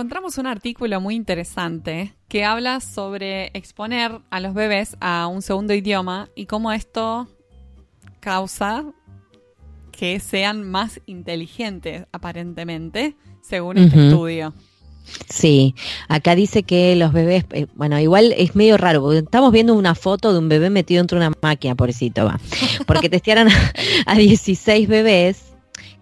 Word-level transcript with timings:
encontramos 0.00 0.38
un 0.38 0.46
artículo 0.46 0.98
muy 0.98 1.14
interesante 1.14 2.14
que 2.26 2.42
habla 2.42 2.80
sobre 2.80 3.50
exponer 3.52 4.22
a 4.30 4.40
los 4.40 4.54
bebés 4.54 4.96
a 4.98 5.26
un 5.26 5.42
segundo 5.42 5.74
idioma 5.74 6.30
y 6.34 6.46
cómo 6.46 6.72
esto 6.72 7.28
causa 8.18 8.86
que 9.92 10.18
sean 10.18 10.62
más 10.62 11.02
inteligentes, 11.04 12.06
aparentemente, 12.12 13.14
según 13.42 13.76
este 13.76 14.06
estudio. 14.06 14.54
Sí, 15.28 15.74
acá 16.08 16.34
dice 16.34 16.62
que 16.62 16.96
los 16.96 17.12
bebés, 17.12 17.44
eh, 17.50 17.66
bueno, 17.74 18.00
igual 18.00 18.32
es 18.38 18.56
medio 18.56 18.78
raro, 18.78 19.02
porque 19.02 19.18
estamos 19.18 19.52
viendo 19.52 19.74
una 19.74 19.94
foto 19.94 20.32
de 20.32 20.38
un 20.38 20.48
bebé 20.48 20.70
metido 20.70 21.00
dentro 21.00 21.20
de 21.20 21.26
una 21.26 21.36
máquina, 21.42 21.74
pobrecito 21.74 22.24
va, 22.24 22.40
porque 22.86 23.10
testearon 23.10 23.48
a 24.06 24.14
16 24.16 24.88
bebés 24.88 25.49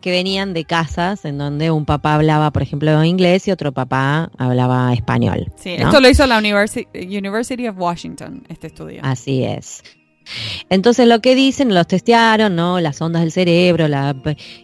que 0.00 0.10
venían 0.10 0.54
de 0.54 0.64
casas 0.64 1.24
en 1.24 1.38
donde 1.38 1.70
un 1.70 1.84
papá 1.84 2.14
hablaba, 2.14 2.52
por 2.52 2.62
ejemplo, 2.62 3.02
inglés 3.04 3.48
y 3.48 3.50
otro 3.50 3.72
papá 3.72 4.30
hablaba 4.38 4.92
español. 4.92 5.52
Sí, 5.56 5.70
esto 5.70 6.00
lo 6.00 6.08
hizo 6.08 6.26
la 6.26 6.38
University, 6.38 7.68
of 7.68 7.76
Washington, 7.78 8.44
este 8.48 8.68
estudio. 8.68 9.00
Así 9.02 9.44
es. 9.44 9.82
Entonces 10.68 11.06
lo 11.06 11.20
que 11.20 11.34
dicen, 11.34 11.74
los 11.74 11.86
testearon, 11.86 12.54
¿no? 12.54 12.80
Las 12.80 13.00
ondas 13.00 13.22
del 13.22 13.32
cerebro, 13.32 13.88
la, 13.88 14.14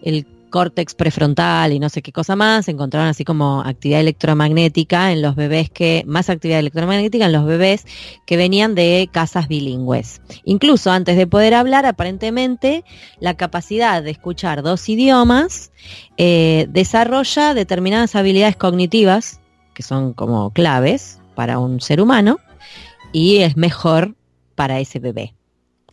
el 0.03 0.27
córtex 0.55 0.95
prefrontal 0.95 1.73
y 1.73 1.81
no 1.81 1.89
sé 1.89 2.01
qué 2.01 2.13
cosa 2.13 2.37
más, 2.37 2.69
encontraron 2.69 3.09
así 3.09 3.25
como 3.25 3.63
actividad 3.63 3.99
electromagnética 3.99 5.11
en 5.11 5.21
los 5.21 5.35
bebés 5.35 5.69
que, 5.69 6.05
más 6.07 6.31
actividad 6.31 6.61
electromagnética 6.61 7.27
en 7.27 7.33
los 7.33 7.45
bebés 7.45 7.85
que 8.25 8.37
venían 8.37 8.77
de 8.77 9.09
casas 9.11 9.49
bilingües. 9.49 10.23
Incluso 10.45 10.93
antes 10.93 11.17
de 11.17 11.27
poder 11.27 11.55
hablar, 11.55 11.87
aparentemente, 11.87 12.85
la 13.19 13.35
capacidad 13.35 14.01
de 14.01 14.13
escuchar 14.13 14.63
dos 14.63 14.89
idiomas 14.89 15.73
eh, 16.19 16.69
desarrolla 16.69 17.53
determinadas 17.53 18.15
habilidades 18.15 18.55
cognitivas, 18.55 19.41
que 19.75 19.83
son 19.83 20.13
como 20.13 20.53
claves 20.53 21.19
para 21.35 21.59
un 21.59 21.81
ser 21.81 22.01
humano, 22.01 22.39
y 23.11 23.39
es 23.39 23.57
mejor 23.57 24.15
para 24.55 24.79
ese 24.79 25.01
bebé 25.01 25.35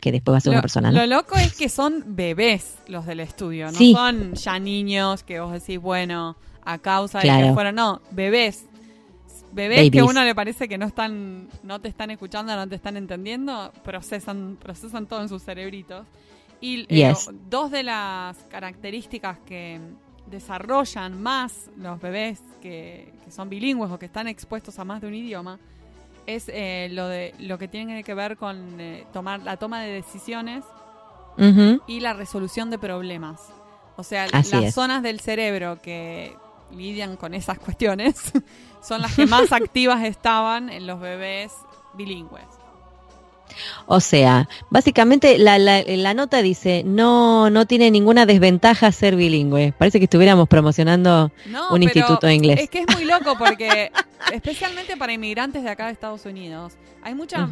que 0.02 0.10
después 0.10 0.34
va 0.34 0.38
a 0.38 0.40
ser 0.40 0.50
una 0.50 0.60
persona. 0.60 0.90
Lo 0.90 1.06
loco 1.06 1.36
es 1.36 1.54
que 1.54 1.68
son 1.68 2.02
bebés 2.16 2.74
los 2.88 3.06
del 3.06 3.20
estudio, 3.20 3.70
no 3.70 3.78
son 3.78 4.34
ya 4.34 4.58
niños 4.58 5.22
que 5.22 5.38
vos 5.38 5.52
decís, 5.52 5.80
bueno, 5.80 6.36
a 6.64 6.78
causa 6.78 7.20
de 7.20 7.28
que 7.28 7.52
fueron, 7.54 7.76
no, 7.76 8.02
bebés. 8.10 8.66
Bebés 9.52 9.92
que 9.92 10.00
a 10.00 10.04
uno 10.04 10.24
le 10.24 10.34
parece 10.34 10.66
que 10.66 10.76
no 10.76 10.86
están, 10.86 11.48
no 11.62 11.80
te 11.80 11.88
están 11.88 12.10
escuchando, 12.10 12.56
no 12.56 12.66
te 12.66 12.74
están 12.74 12.96
entendiendo, 12.96 13.72
procesan, 13.84 14.56
procesan 14.60 15.06
todo 15.06 15.22
en 15.22 15.28
sus 15.28 15.44
cerebritos. 15.44 16.04
Y 16.60 16.84
eh, 16.88 17.14
dos 17.48 17.70
de 17.70 17.84
las 17.84 18.36
características 18.50 19.38
que 19.46 19.78
desarrollan 20.26 21.22
más 21.22 21.70
los 21.76 22.00
bebés 22.00 22.42
que, 22.60 23.12
que 23.24 23.30
son 23.30 23.48
bilingües 23.48 23.92
o 23.92 24.00
que 24.00 24.06
están 24.06 24.26
expuestos 24.26 24.80
a 24.80 24.84
más 24.84 25.00
de 25.00 25.06
un 25.06 25.14
idioma 25.14 25.60
es 26.26 26.48
eh, 26.48 26.88
lo 26.90 27.08
de 27.08 27.34
lo 27.38 27.58
que 27.58 27.68
tiene 27.68 28.04
que 28.04 28.14
ver 28.14 28.36
con 28.36 28.80
eh, 28.80 29.06
tomar 29.12 29.40
la 29.42 29.56
toma 29.56 29.80
de 29.82 29.92
decisiones 29.92 30.64
y 31.86 32.00
la 32.00 32.12
resolución 32.12 32.70
de 32.70 32.78
problemas. 32.78 33.40
O 33.96 34.02
sea, 34.02 34.26
las 34.28 34.74
zonas 34.74 35.02
del 35.02 35.20
cerebro 35.20 35.80
que 35.80 36.36
lidian 36.70 37.16
con 37.16 37.34
esas 37.34 37.58
cuestiones 37.58 38.32
son 38.82 39.02
las 39.02 39.14
que 39.14 39.26
más 39.26 39.52
activas 39.52 40.04
estaban 40.04 40.68
en 40.68 40.86
los 40.86 41.00
bebés 41.00 41.52
bilingües. 41.94 42.61
O 43.86 44.00
sea, 44.00 44.48
básicamente 44.70 45.38
la, 45.38 45.58
la, 45.58 46.14
nota 46.14 46.42
dice, 46.42 46.82
no, 46.84 47.50
no 47.50 47.66
tiene 47.66 47.90
ninguna 47.90 48.26
desventaja 48.26 48.92
ser 48.92 49.16
bilingüe. 49.16 49.72
Parece 49.76 49.98
que 49.98 50.04
estuviéramos 50.04 50.48
promocionando 50.48 51.32
un 51.70 51.82
instituto 51.82 52.26
de 52.26 52.34
inglés. 52.34 52.60
Es 52.60 52.70
que 52.70 52.80
es 52.80 52.94
muy 52.94 53.04
loco 53.04 53.36
porque, 53.38 53.90
especialmente 54.32 54.96
para 54.96 55.12
inmigrantes 55.12 55.62
de 55.62 55.70
acá 55.70 55.86
de 55.86 55.92
Estados 55.92 56.24
Unidos, 56.26 56.74
hay 57.02 57.14
mucha 57.14 57.48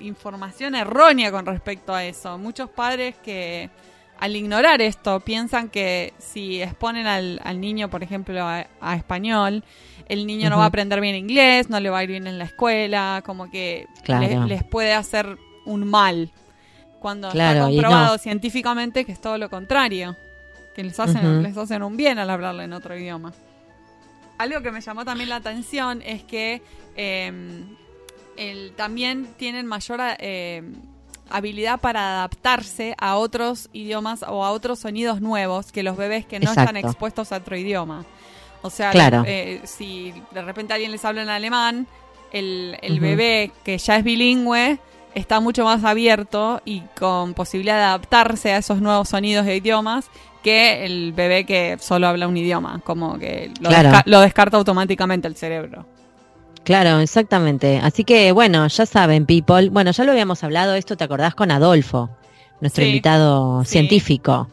información 0.00 0.74
errónea 0.74 1.30
con 1.30 1.46
respecto 1.46 1.94
a 1.94 2.04
eso. 2.04 2.38
Muchos 2.38 2.70
padres 2.70 3.14
que 3.22 3.70
al 4.18 4.34
ignorar 4.34 4.82
esto 4.82 5.20
piensan 5.20 5.68
que 5.68 6.12
si 6.18 6.60
exponen 6.60 7.06
al, 7.06 7.40
al 7.44 7.60
niño, 7.60 7.88
por 7.88 8.02
ejemplo, 8.02 8.44
a 8.44 8.96
español, 8.96 9.62
el 10.08 10.26
niño 10.26 10.50
no 10.50 10.58
va 10.58 10.64
a 10.64 10.68
aprender 10.68 11.00
bien 11.00 11.14
inglés, 11.14 11.68
no 11.70 11.78
le 11.80 11.90
va 11.90 11.98
a 11.98 12.04
ir 12.04 12.10
bien 12.10 12.26
en 12.26 12.38
la 12.38 12.44
escuela, 12.44 13.22
como 13.24 13.50
que 13.50 13.86
les, 14.46 14.64
puede 14.64 14.94
hacer 14.94 15.38
un 15.64 15.88
mal. 15.88 16.30
Cuando 16.98 17.28
está 17.28 17.60
comprobado 17.60 18.18
científicamente 18.18 19.04
que 19.04 19.12
es 19.12 19.20
todo 19.20 19.38
lo 19.38 19.48
contrario, 19.50 20.16
que 20.74 20.82
les 20.82 20.98
hacen, 20.98 21.42
les 21.42 21.56
hacen 21.56 21.82
un 21.82 21.96
bien 21.96 22.18
al 22.18 22.30
hablarle 22.30 22.64
en 22.64 22.72
otro 22.72 22.96
idioma. 22.96 23.32
Algo 24.38 24.62
que 24.62 24.70
me 24.70 24.80
llamó 24.80 25.04
también 25.04 25.28
la 25.28 25.36
atención 25.36 26.00
es 26.02 26.22
que 26.22 26.62
em, 26.96 27.76
también 28.76 29.34
tienen 29.36 29.66
mayor 29.66 30.00
em, 30.18 30.74
habilidad 31.28 31.80
para 31.80 32.18
adaptarse 32.18 32.94
a 32.98 33.16
otros 33.16 33.68
idiomas 33.72 34.22
o 34.22 34.44
a 34.44 34.52
otros 34.52 34.78
sonidos 34.78 35.20
nuevos 35.20 35.72
que 35.72 35.82
los 35.82 35.96
bebés 35.96 36.24
que 36.24 36.40
no 36.40 36.50
están 36.50 36.76
expuestos 36.76 37.32
a 37.32 37.38
otro 37.38 37.56
idioma. 37.56 38.04
O 38.62 38.70
sea, 38.70 38.90
eh, 39.26 39.60
si 39.64 40.12
de 40.32 40.42
repente 40.42 40.74
alguien 40.74 40.90
les 40.90 41.04
habla 41.04 41.22
en 41.22 41.28
alemán, 41.28 41.86
el, 42.32 42.98
bebé 43.00 43.52
que 43.64 43.78
ya 43.78 43.96
es 43.96 44.04
bilingüe 44.04 44.78
está 45.14 45.40
mucho 45.40 45.64
más 45.64 45.84
abierto 45.84 46.60
y 46.64 46.82
con 46.98 47.34
posibilidad 47.34 47.76
de 47.76 47.84
adaptarse 47.84 48.52
a 48.52 48.58
esos 48.58 48.80
nuevos 48.80 49.08
sonidos 49.08 49.46
de 49.46 49.56
idiomas 49.56 50.10
que 50.42 50.84
el 50.84 51.12
bebé 51.12 51.44
que 51.44 51.76
solo 51.80 52.06
habla 52.06 52.28
un 52.28 52.36
idioma, 52.36 52.80
como 52.84 53.18
que 53.18 53.50
lo, 53.60 53.70
lo 54.04 54.20
descarta 54.20 54.56
automáticamente 54.56 55.26
el 55.26 55.36
cerebro. 55.36 55.86
Claro, 56.64 57.00
exactamente. 57.00 57.80
Así 57.82 58.04
que 58.04 58.30
bueno, 58.32 58.66
ya 58.68 58.86
saben, 58.86 59.26
people. 59.26 59.70
Bueno, 59.70 59.90
ya 59.90 60.04
lo 60.04 60.12
habíamos 60.12 60.44
hablado 60.44 60.74
esto, 60.74 60.96
¿te 60.96 61.04
acordás 61.04 61.34
con 61.34 61.50
Adolfo? 61.50 62.10
Nuestro 62.60 62.84
invitado 62.84 63.64
científico. 63.64 64.48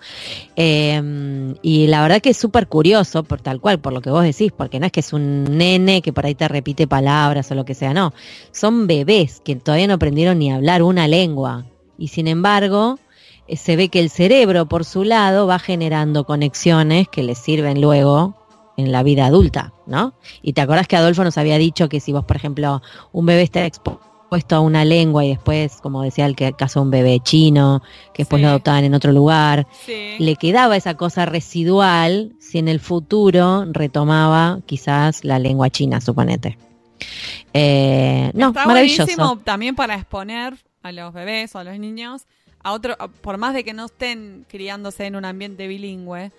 Em, 0.56 1.56
y 1.62 1.88
la 1.88 2.02
verdad 2.02 2.22
que 2.22 2.30
es 2.30 2.38
súper 2.38 2.68
curioso, 2.68 3.24
por 3.24 3.42
tal 3.42 3.60
cual, 3.60 3.80
por 3.80 3.94
lo 3.94 4.02
que 4.02 4.10
vos 4.10 4.24
decís, 4.24 4.52
porque 4.56 4.80
no 4.80 4.86
es 4.86 4.92
que 4.92 5.00
es 5.00 5.14
un 5.14 5.58
nene 5.58 6.02
que 6.02 6.14
por 6.14 6.26
ahí 6.26 6.36
te 6.36 6.48
repite 6.48 6.88
palabras 6.88 7.50
o 7.52 7.56
lo 7.56 7.66
que 7.66 7.74
sea, 7.74 7.94
no. 7.94 8.14
Son 8.52 8.88
bebés 8.88 9.42
que 9.44 9.56
todavía 9.56 9.88
no 9.88 9.96
aprendieron 9.96 10.40
ni 10.40 10.52
a 10.52 10.56
hablar 10.56 10.84
una 10.84 11.08
lengua. 11.08 11.66
Y 11.98 12.10
sin 12.10 12.28
embargo, 12.28 13.00
eh, 13.48 13.58
se 13.58 13.76
ve 13.76 13.90
que 13.90 14.00
el 14.00 14.10
cerebro, 14.10 14.68
por 14.68 14.86
su 14.86 15.04
lado, 15.04 15.48
va 15.48 15.60
generando 15.60 16.26
conexiones 16.26 17.08
que 17.08 17.24
les 17.24 17.38
sirven 17.38 17.82
luego 17.82 18.36
en 18.78 18.92
la 18.92 19.04
vida 19.04 19.26
adulta, 19.26 19.74
¿no? 19.86 20.14
Y 20.42 20.54
te 20.54 20.62
acordás 20.62 20.88
que 20.88 20.98
Adolfo 20.98 21.24
nos 21.24 21.38
había 21.38 21.58
dicho 21.58 21.88
que 21.88 22.02
si 22.02 22.12
vos, 22.12 22.26
por 22.26 22.36
ejemplo, 22.36 22.82
un 23.14 23.26
bebé 23.26 23.42
está 23.42 23.66
expuesto 23.66 24.15
puesto 24.30 24.56
a 24.56 24.59
una 24.59 24.86
lengua 24.86 25.24
y 25.25 25.30
después, 25.30 25.78
como 25.81 26.03
decía 26.03 26.25
el 26.25 26.36
caso 26.36 26.80
de 26.80 26.84
un 26.84 26.91
bebé 26.91 27.19
chino, 27.22 27.81
que 28.13 28.24
después 28.24 28.41
lo 28.41 28.50
adoptaban 28.50 28.84
en 28.84 28.94
otro 28.94 29.12
lugar, 29.12 29.68
le 29.88 30.36
quedaba 30.36 30.75
esa 30.75 30.96
cosa 30.96 31.25
residual 31.25 32.34
si 32.40 32.58
en 32.58 32.68
el 32.68 32.80
futuro 32.80 33.66
retomaba 33.72 34.59
quizás 34.66 35.24
la 35.24 35.40
lengua 35.40 35.69
china, 35.69 36.02
suponete. 36.02 36.58
Eh, 37.53 38.31
no, 38.34 38.50
Está 38.50 38.66
maravilloso. 38.66 39.38
también 39.44 39.75
para 39.75 39.96
exponer 39.96 40.56
a 40.84 40.91
los 40.91 41.14
bebés 41.14 41.56
o 41.56 41.59
a 41.59 41.64
los 41.64 41.78
niños 41.80 42.25
a 42.64 42.74
otro, 42.74 42.96
por 43.22 43.38
más 43.38 43.53
de 43.53 43.64
que 43.64 43.74
no 43.74 43.85
estén 43.85 44.46
criándose 44.50 45.06
en 45.06 45.16
un 45.16 45.24
ambiente 45.24 45.68
bilingüe, 45.68 46.31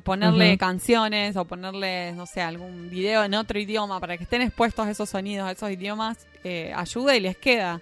ponerle 0.00 0.56
canciones 0.58 1.36
o 1.36 1.44
ponerle, 1.44 2.12
no 2.12 2.26
sé, 2.26 2.40
algún 2.40 2.88
video 2.88 3.24
en 3.24 3.34
otro 3.34 3.58
idioma 3.58 4.00
para 4.00 4.16
que 4.16 4.24
estén 4.24 4.42
expuestos 4.42 4.86
a 4.86 4.90
esos 4.90 5.10
sonidos, 5.10 5.46
a 5.46 5.52
esos 5.52 5.70
idiomas, 5.70 6.26
eh, 6.44 6.72
ayuda 6.74 7.14
y 7.16 7.20
les 7.20 7.36
queda. 7.36 7.80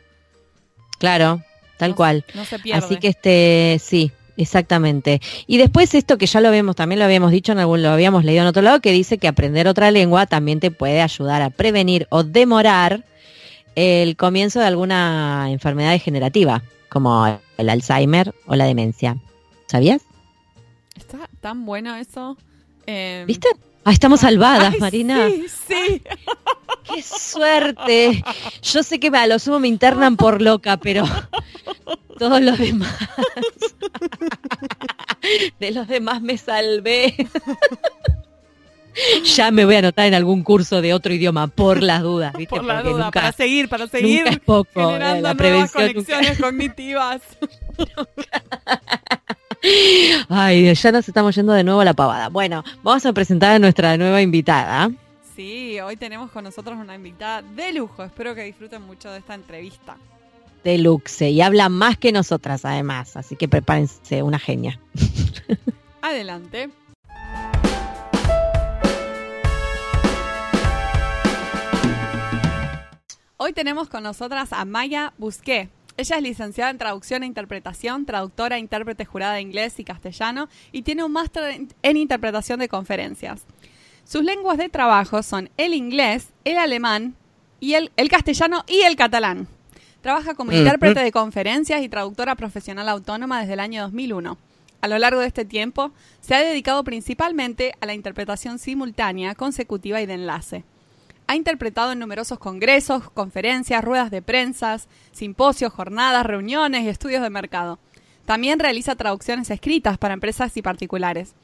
Claro, 0.99 1.43
tal 1.79 1.95
cual. 1.95 2.25
No 2.35 2.45
se 2.45 2.59
pierde. 2.59 2.85
Así 2.85 2.97
que 2.97 3.09
este, 3.09 3.81
sí, 3.81 4.13
exactamente. 4.37 5.21
Y 5.47 5.59
después 5.59 5.95
esto 5.95 6.19
que 6.19 6.27
ya 6.27 6.41
lo 6.41 6.49
habíamos, 6.49 6.77
también 6.77 6.99
lo 6.99 7.05
habíamos 7.05 7.31
dicho 7.31 7.53
en 7.53 7.59
algún, 7.59 7.83
lo 7.83 7.91
habíamos 7.91 8.25
leído 8.25 8.43
en 8.43 8.49
otro 8.49 8.63
lado, 8.63 8.81
que 8.81 8.93
dice 8.93 9.19
que 9.19 9.29
aprender 9.29 9.69
otra 9.69 9.91
lengua 9.91 10.27
también 10.27 10.61
te 10.61 10.71
puede 10.71 11.01
ayudar 11.01 11.43
a 11.43 11.51
prevenir 11.51 12.07
o 12.11 12.25
demorar 12.25 13.05
el 13.77 14.17
comienzo 14.17 14.61
de 14.61 14.67
alguna 14.67 15.47
enfermedad 15.51 15.93
degenerativa, 15.93 16.63
como 16.89 17.39
el 17.57 17.69
Alzheimer 17.71 18.35
o 18.47 18.57
la 18.57 18.65
demencia. 18.65 19.17
¿Sabías? 19.67 20.03
Está 21.01 21.31
tan 21.41 21.65
bueno 21.65 21.97
eso. 21.97 22.37
Em, 22.87 23.27
¿Viste? 23.27 23.49
Ah, 23.85 23.93
estamos 23.93 24.21
salvadas, 24.21 24.79
Marina. 24.79 25.29
Sí, 25.29 25.47
sí. 25.49 26.03
qué 26.95 27.03
suerte. 27.03 28.23
Yo 28.63 28.83
sé 28.83 29.01
que 29.01 29.09
a 29.09 29.27
lo 29.27 29.39
sumo 29.39 29.61
me 29.61 29.69
internan 29.69 30.17
por 30.17 30.43
loca, 30.43 30.77
pero 30.77 31.05
todos 32.19 32.43
los 32.43 32.59
demás. 32.59 32.95
De 35.59 35.71
los 35.71 35.89
demás 35.89 36.21
me 36.21 36.37
salvé. 36.37 37.15
Ya 39.25 39.51
me 39.51 39.65
voy 39.65 39.77
a 39.77 39.79
anotar 39.79 40.07
en 40.07 40.15
algún 40.15 40.43
curso 40.43 40.83
de 40.83 40.93
otro 40.93 41.15
idioma 41.15 41.47
por 41.47 41.83
las 41.83 42.03
dudas, 42.03 42.35
¿viste? 42.35 42.57
Por 42.57 42.65
la 42.65 42.83
duda, 42.83 43.11
para 43.11 43.33
seguir, 43.33 43.69
para 43.69 43.87
seguir 43.87 44.27
es 44.27 44.41
poco, 44.41 44.69
generando 44.75 45.29
la 45.29 45.35
nuevas 45.35 45.73
conexiones 45.73 46.39
cognitivas. 46.39 47.23
Ay, 50.29 50.75
ya 50.75 50.93
nos 50.93 51.09
estamos 51.09 51.35
yendo 51.35 51.53
de 51.53 51.65
nuevo 51.65 51.81
a 51.81 51.85
la 51.85 51.95
pavada. 51.95 52.29
Bueno, 52.29 52.65
vamos 52.83 53.05
a 53.05 53.13
presentar 53.13 53.53
a 53.53 53.59
nuestra 53.59 53.97
nueva 53.97 54.23
invitada. 54.23 54.91
Sí, 55.37 55.79
hoy 55.81 55.97
tenemos 55.97 56.31
con 56.31 56.45
nosotros 56.45 56.79
una 56.79 56.95
invitada 56.95 57.43
de 57.43 57.73
lujo. 57.73 58.05
Espero 58.05 58.35
que 58.35 58.45
disfruten 58.45 58.83
mucho 58.83 59.11
de 59.11 59.19
esta 59.19 59.35
entrevista. 59.35 59.97
De 60.65 60.77
luxe 60.79 61.31
y 61.31 61.41
habla 61.41 61.69
más 61.69 61.97
que 61.97 62.13
nosotras 62.13 62.65
además, 62.65 63.17
así 63.17 63.37
que 63.37 63.49
prepárense, 63.49 64.23
una 64.23 64.39
genia. 64.39 64.79
Adelante. 66.03 66.71
Hoy 73.39 73.55
tenemos 73.55 73.89
con 73.89 74.03
nosotras 74.03 74.53
a 74.53 74.67
Maya 74.67 75.15
Busqué. 75.17 75.71
Ella 76.01 76.17
es 76.17 76.23
licenciada 76.23 76.71
en 76.71 76.79
traducción 76.79 77.23
e 77.23 77.27
interpretación, 77.27 78.07
traductora 78.07 78.57
e 78.57 78.59
intérprete 78.59 79.05
jurada 79.05 79.35
de 79.35 79.43
inglés 79.43 79.79
y 79.79 79.85
castellano 79.85 80.49
y 80.73 80.81
tiene 80.81 81.05
un 81.05 81.13
máster 81.13 81.67
en 81.83 81.97
interpretación 81.99 82.59
de 82.59 82.69
conferencias. 82.69 83.43
Sus 84.05 84.25
lenguas 84.25 84.57
de 84.57 84.71
trabajo 84.71 85.23
son 85.23 85.51
el 85.59 85.75
inglés, 85.75 86.29
el 86.47 86.57
alemán, 86.57 87.17
y 87.61 87.75
el, 87.75 87.91
castellano 88.09 88.65
y 88.67 88.81
el 88.81 88.97
catalán. 88.97 89.47
Trabaja 90.01 90.33
como 90.33 90.53
intérprete 90.53 91.01
de 91.01 91.13
conferencias 91.13 91.83
y 91.83 91.91
traductora 91.91 92.35
profesional 92.35 92.89
autónoma 92.89 93.43
desde 93.43 93.53
el 93.53 93.61
año 93.61 93.83
2001. 93.83 94.39
A 94.81 94.89
lo 94.89 94.99
largo 94.99 95.21
de 95.21 95.27
este 95.27 95.45
tiempo, 95.45 95.93
se 96.23 96.35
ha 96.35 96.41
dedicado 96.41 96.83
principalmente 96.83 97.75
a 97.79 97.85
la 97.85 97.93
interpretación 97.93 98.59
simultánea, 98.59 99.35
consecutiva 99.35 100.01
y 100.01 100.07
de 100.07 100.15
enlace. 100.15 100.65
Ha 101.31 101.37
interpretado 101.37 101.93
en 101.93 102.01
numerosos 102.01 102.41
congresos, 102.41 103.09
conferencias, 103.09 103.85
ruedas 103.85 104.11
de 104.11 104.21
prensa, 104.21 104.77
simposios, 105.13 105.73
jornadas, 105.73 106.27
reuniones 106.27 106.83
y 106.83 106.89
estudios 106.89 107.23
de 107.23 107.31
mercado. 107.31 107.79
También 108.27 108.59
realiza 108.59 108.97
traducciones 108.97 109.49
escritas 109.49 109.97
para 109.97 110.15
empresas 110.15 110.57
y 110.57 110.63
particulares. 110.63 111.37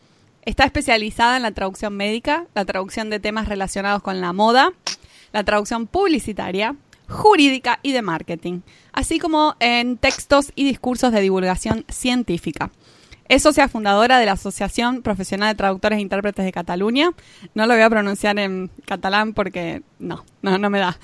Está 0.42 0.64
especializada 0.64 1.36
en 1.36 1.44
la 1.44 1.52
traducción 1.52 1.96
médica, 1.96 2.48
la 2.52 2.64
traducción 2.64 3.10
de 3.10 3.20
temas 3.20 3.48
relacionados 3.48 4.02
con 4.02 4.20
la 4.20 4.32
moda, 4.32 4.72
la 5.32 5.44
traducción 5.44 5.86
publicitaria, 5.86 6.74
jurídica 7.08 7.78
y 7.84 7.92
de 7.92 8.02
marketing, 8.02 8.62
así 8.92 9.20
como 9.20 9.54
en 9.60 9.98
textos 9.98 10.50
y 10.56 10.64
discursos 10.64 11.12
de 11.12 11.20
divulgación 11.20 11.84
científica. 11.88 12.72
Es 13.28 13.42
socia 13.42 13.68
fundadora 13.68 14.20
de 14.20 14.26
la 14.26 14.32
Asociación 14.32 15.02
Profesional 15.02 15.48
de 15.48 15.56
Traductores 15.56 15.98
e 15.98 16.02
Intérpretes 16.02 16.44
de 16.44 16.52
Cataluña. 16.52 17.10
No 17.54 17.66
lo 17.66 17.74
voy 17.74 17.82
a 17.82 17.90
pronunciar 17.90 18.38
en 18.38 18.70
catalán 18.84 19.34
porque 19.34 19.82
no, 19.98 20.24
no, 20.42 20.58
no 20.58 20.70
me 20.70 20.78
da. 20.78 20.96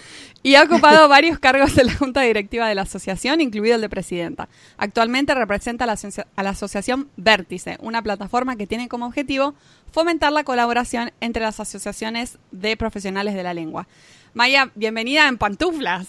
Y 0.45 0.55
ha 0.55 0.63
ocupado 0.63 1.09
varios 1.11 1.41
cargos 1.41 1.77
en 1.79 1.89
la 1.89 1.97
Junta 1.97 2.21
Directiva 2.21 2.69
de 2.69 2.77
la 2.77 2.83
asociación, 2.83 3.41
incluido 3.41 3.75
el 3.75 3.81
de 3.81 3.89
presidenta. 3.89 4.49
Actualmente 4.79 5.35
representa 5.35 5.83
a 5.83 5.89
la, 5.89 5.99
a 6.37 6.43
la 6.45 6.51
Asociación 6.51 7.09
Vértice, 7.17 7.77
una 7.81 8.03
plataforma 8.03 8.55
que 8.55 8.69
tiene 8.69 8.89
como 8.89 9.07
objetivo 9.07 9.55
fomentar 9.91 10.33
la 10.33 10.45
colaboración 10.45 11.11
entre 11.21 11.43
las 11.43 11.59
asociaciones 11.59 12.39
de 12.53 12.77
profesionales 12.77 13.35
de 13.35 13.43
la 13.43 13.53
lengua. 13.53 13.89
Maya, 14.33 14.71
bienvenida 14.77 15.27
en 15.27 15.39
Pantuflas. 15.39 16.07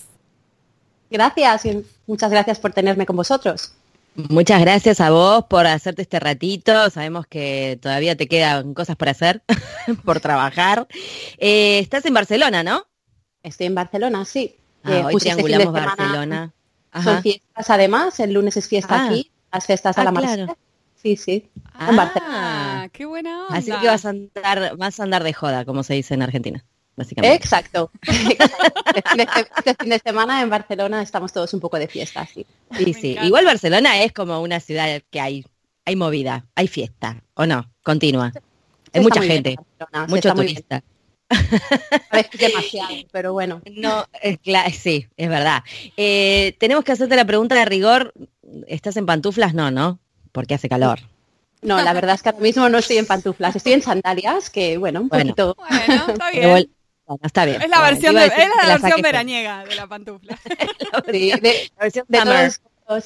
Gracias 1.09 1.65
y 1.65 1.85
muchas 2.05 2.29
gracias 2.29 2.59
por 2.59 2.71
tenerme 2.71 3.07
con 3.07 3.15
vosotros. 3.15 3.73
Muchas 4.15 4.61
gracias 4.61 5.01
a 5.01 5.09
vos 5.09 5.45
por 5.45 5.65
hacerte 5.65 6.03
este 6.03 6.19
ratito. 6.19 6.89
Sabemos 6.89 7.25
que 7.25 7.79
todavía 7.81 8.15
te 8.15 8.27
quedan 8.27 8.73
cosas 8.73 8.95
por 8.95 9.09
hacer, 9.09 9.41
por 10.05 10.19
trabajar. 10.19 10.87
Eh, 11.37 11.79
estás 11.79 12.05
en 12.05 12.13
Barcelona, 12.13 12.63
¿no? 12.63 12.85
Estoy 13.41 13.67
en 13.67 13.75
Barcelona, 13.75 14.23
sí. 14.25 14.55
Ah, 14.83 14.91
eh, 14.91 15.03
hoy 15.05 15.15
este 15.15 15.31
triangulamos 15.31 15.73
Barcelona. 15.73 16.53
Son 17.03 17.21
fiestas 17.23 17.69
además, 17.71 18.19
el 18.19 18.33
lunes 18.33 18.55
es 18.55 18.67
fiesta 18.67 18.95
ah. 18.95 19.05
aquí, 19.07 19.31
las 19.51 19.65
fiestas 19.65 19.97
a 19.97 20.01
ah, 20.01 20.05
la 20.05 20.11
claro. 20.11 20.57
Sí, 20.95 21.17
sí. 21.17 21.49
en 21.87 21.95
Barcelona. 21.95 22.89
qué 22.91 23.05
buena 23.05 23.47
onda. 23.47 23.57
Así 23.57 23.71
que 23.71 23.87
vas 23.87 24.05
a 24.05 24.09
andar, 24.09 24.77
vas 24.77 24.99
a 24.99 25.03
andar 25.03 25.23
de 25.23 25.33
joda, 25.33 25.65
como 25.65 25.81
se 25.81 25.95
dice 25.95 26.13
en 26.13 26.21
Argentina. 26.21 26.63
Básicamente. 26.95 27.35
Exacto. 27.35 27.91
Este, 28.93 29.75
fin 29.79 29.89
de 29.89 29.99
semana 29.99 30.41
en 30.41 30.49
Barcelona 30.49 31.01
estamos 31.01 31.33
todos 31.33 31.51
un 31.53 31.59
poco 31.59 31.79
de 31.79 31.87
fiesta, 31.87 32.27
sí. 32.31 32.45
Sí, 32.77 32.93
sí. 32.93 33.17
Igual 33.23 33.45
Barcelona 33.45 34.03
es 34.03 34.11
como 34.13 34.39
una 34.41 34.59
ciudad 34.59 35.01
que 35.09 35.19
hay, 35.19 35.45
hay 35.85 35.95
movida, 35.95 36.45
hay 36.53 36.67
fiesta, 36.67 37.23
¿o 37.33 37.45
no? 37.45 37.71
Continua. 37.81 38.31
Hay 38.93 39.01
mucha 39.01 39.21
gente, 39.21 39.55
mucho 40.07 40.33
turista. 40.33 40.83
Es 42.11 42.29
demasiado, 42.39 42.93
pero 43.11 43.33
bueno. 43.33 43.61
No, 43.71 44.05
es 44.21 44.39
sí, 44.77 45.07
es 45.17 45.29
verdad. 45.29 45.63
Eh, 45.97 46.55
tenemos 46.59 46.83
que 46.83 46.91
hacerte 46.91 47.15
la 47.15 47.25
pregunta 47.25 47.55
de 47.55 47.65
rigor. 47.65 48.13
¿Estás 48.67 48.97
en 48.97 49.07
pantuflas? 49.07 49.55
No, 49.55 49.71
¿no? 49.71 49.99
Porque 50.31 50.53
hace 50.53 50.69
calor. 50.69 50.99
No, 51.63 51.81
la 51.81 51.93
verdad 51.93 52.15
es 52.15 52.21
que 52.21 52.29
ahora 52.29 52.41
mismo 52.41 52.69
no 52.69 52.77
estoy 52.77 52.97
en 52.97 53.05
pantuflas, 53.05 53.55
estoy 53.55 53.73
en 53.73 53.81
sandalias, 53.81 54.49
que 54.49 54.77
bueno, 54.77 55.01
un 55.01 55.09
poquito. 55.09 55.55
Bueno, 55.57 56.05
está 56.09 56.31
bien 56.31 56.69
está 57.21 57.45
bien. 57.45 57.61
Es 57.61 57.69
la 57.69 57.81
versión, 57.81 58.17
es 58.17 58.31
la, 58.37 58.77
versión 58.77 59.01
veraniega 59.01 59.63
de 59.65 59.75
la 59.75 59.87
pantufla. 59.87 60.37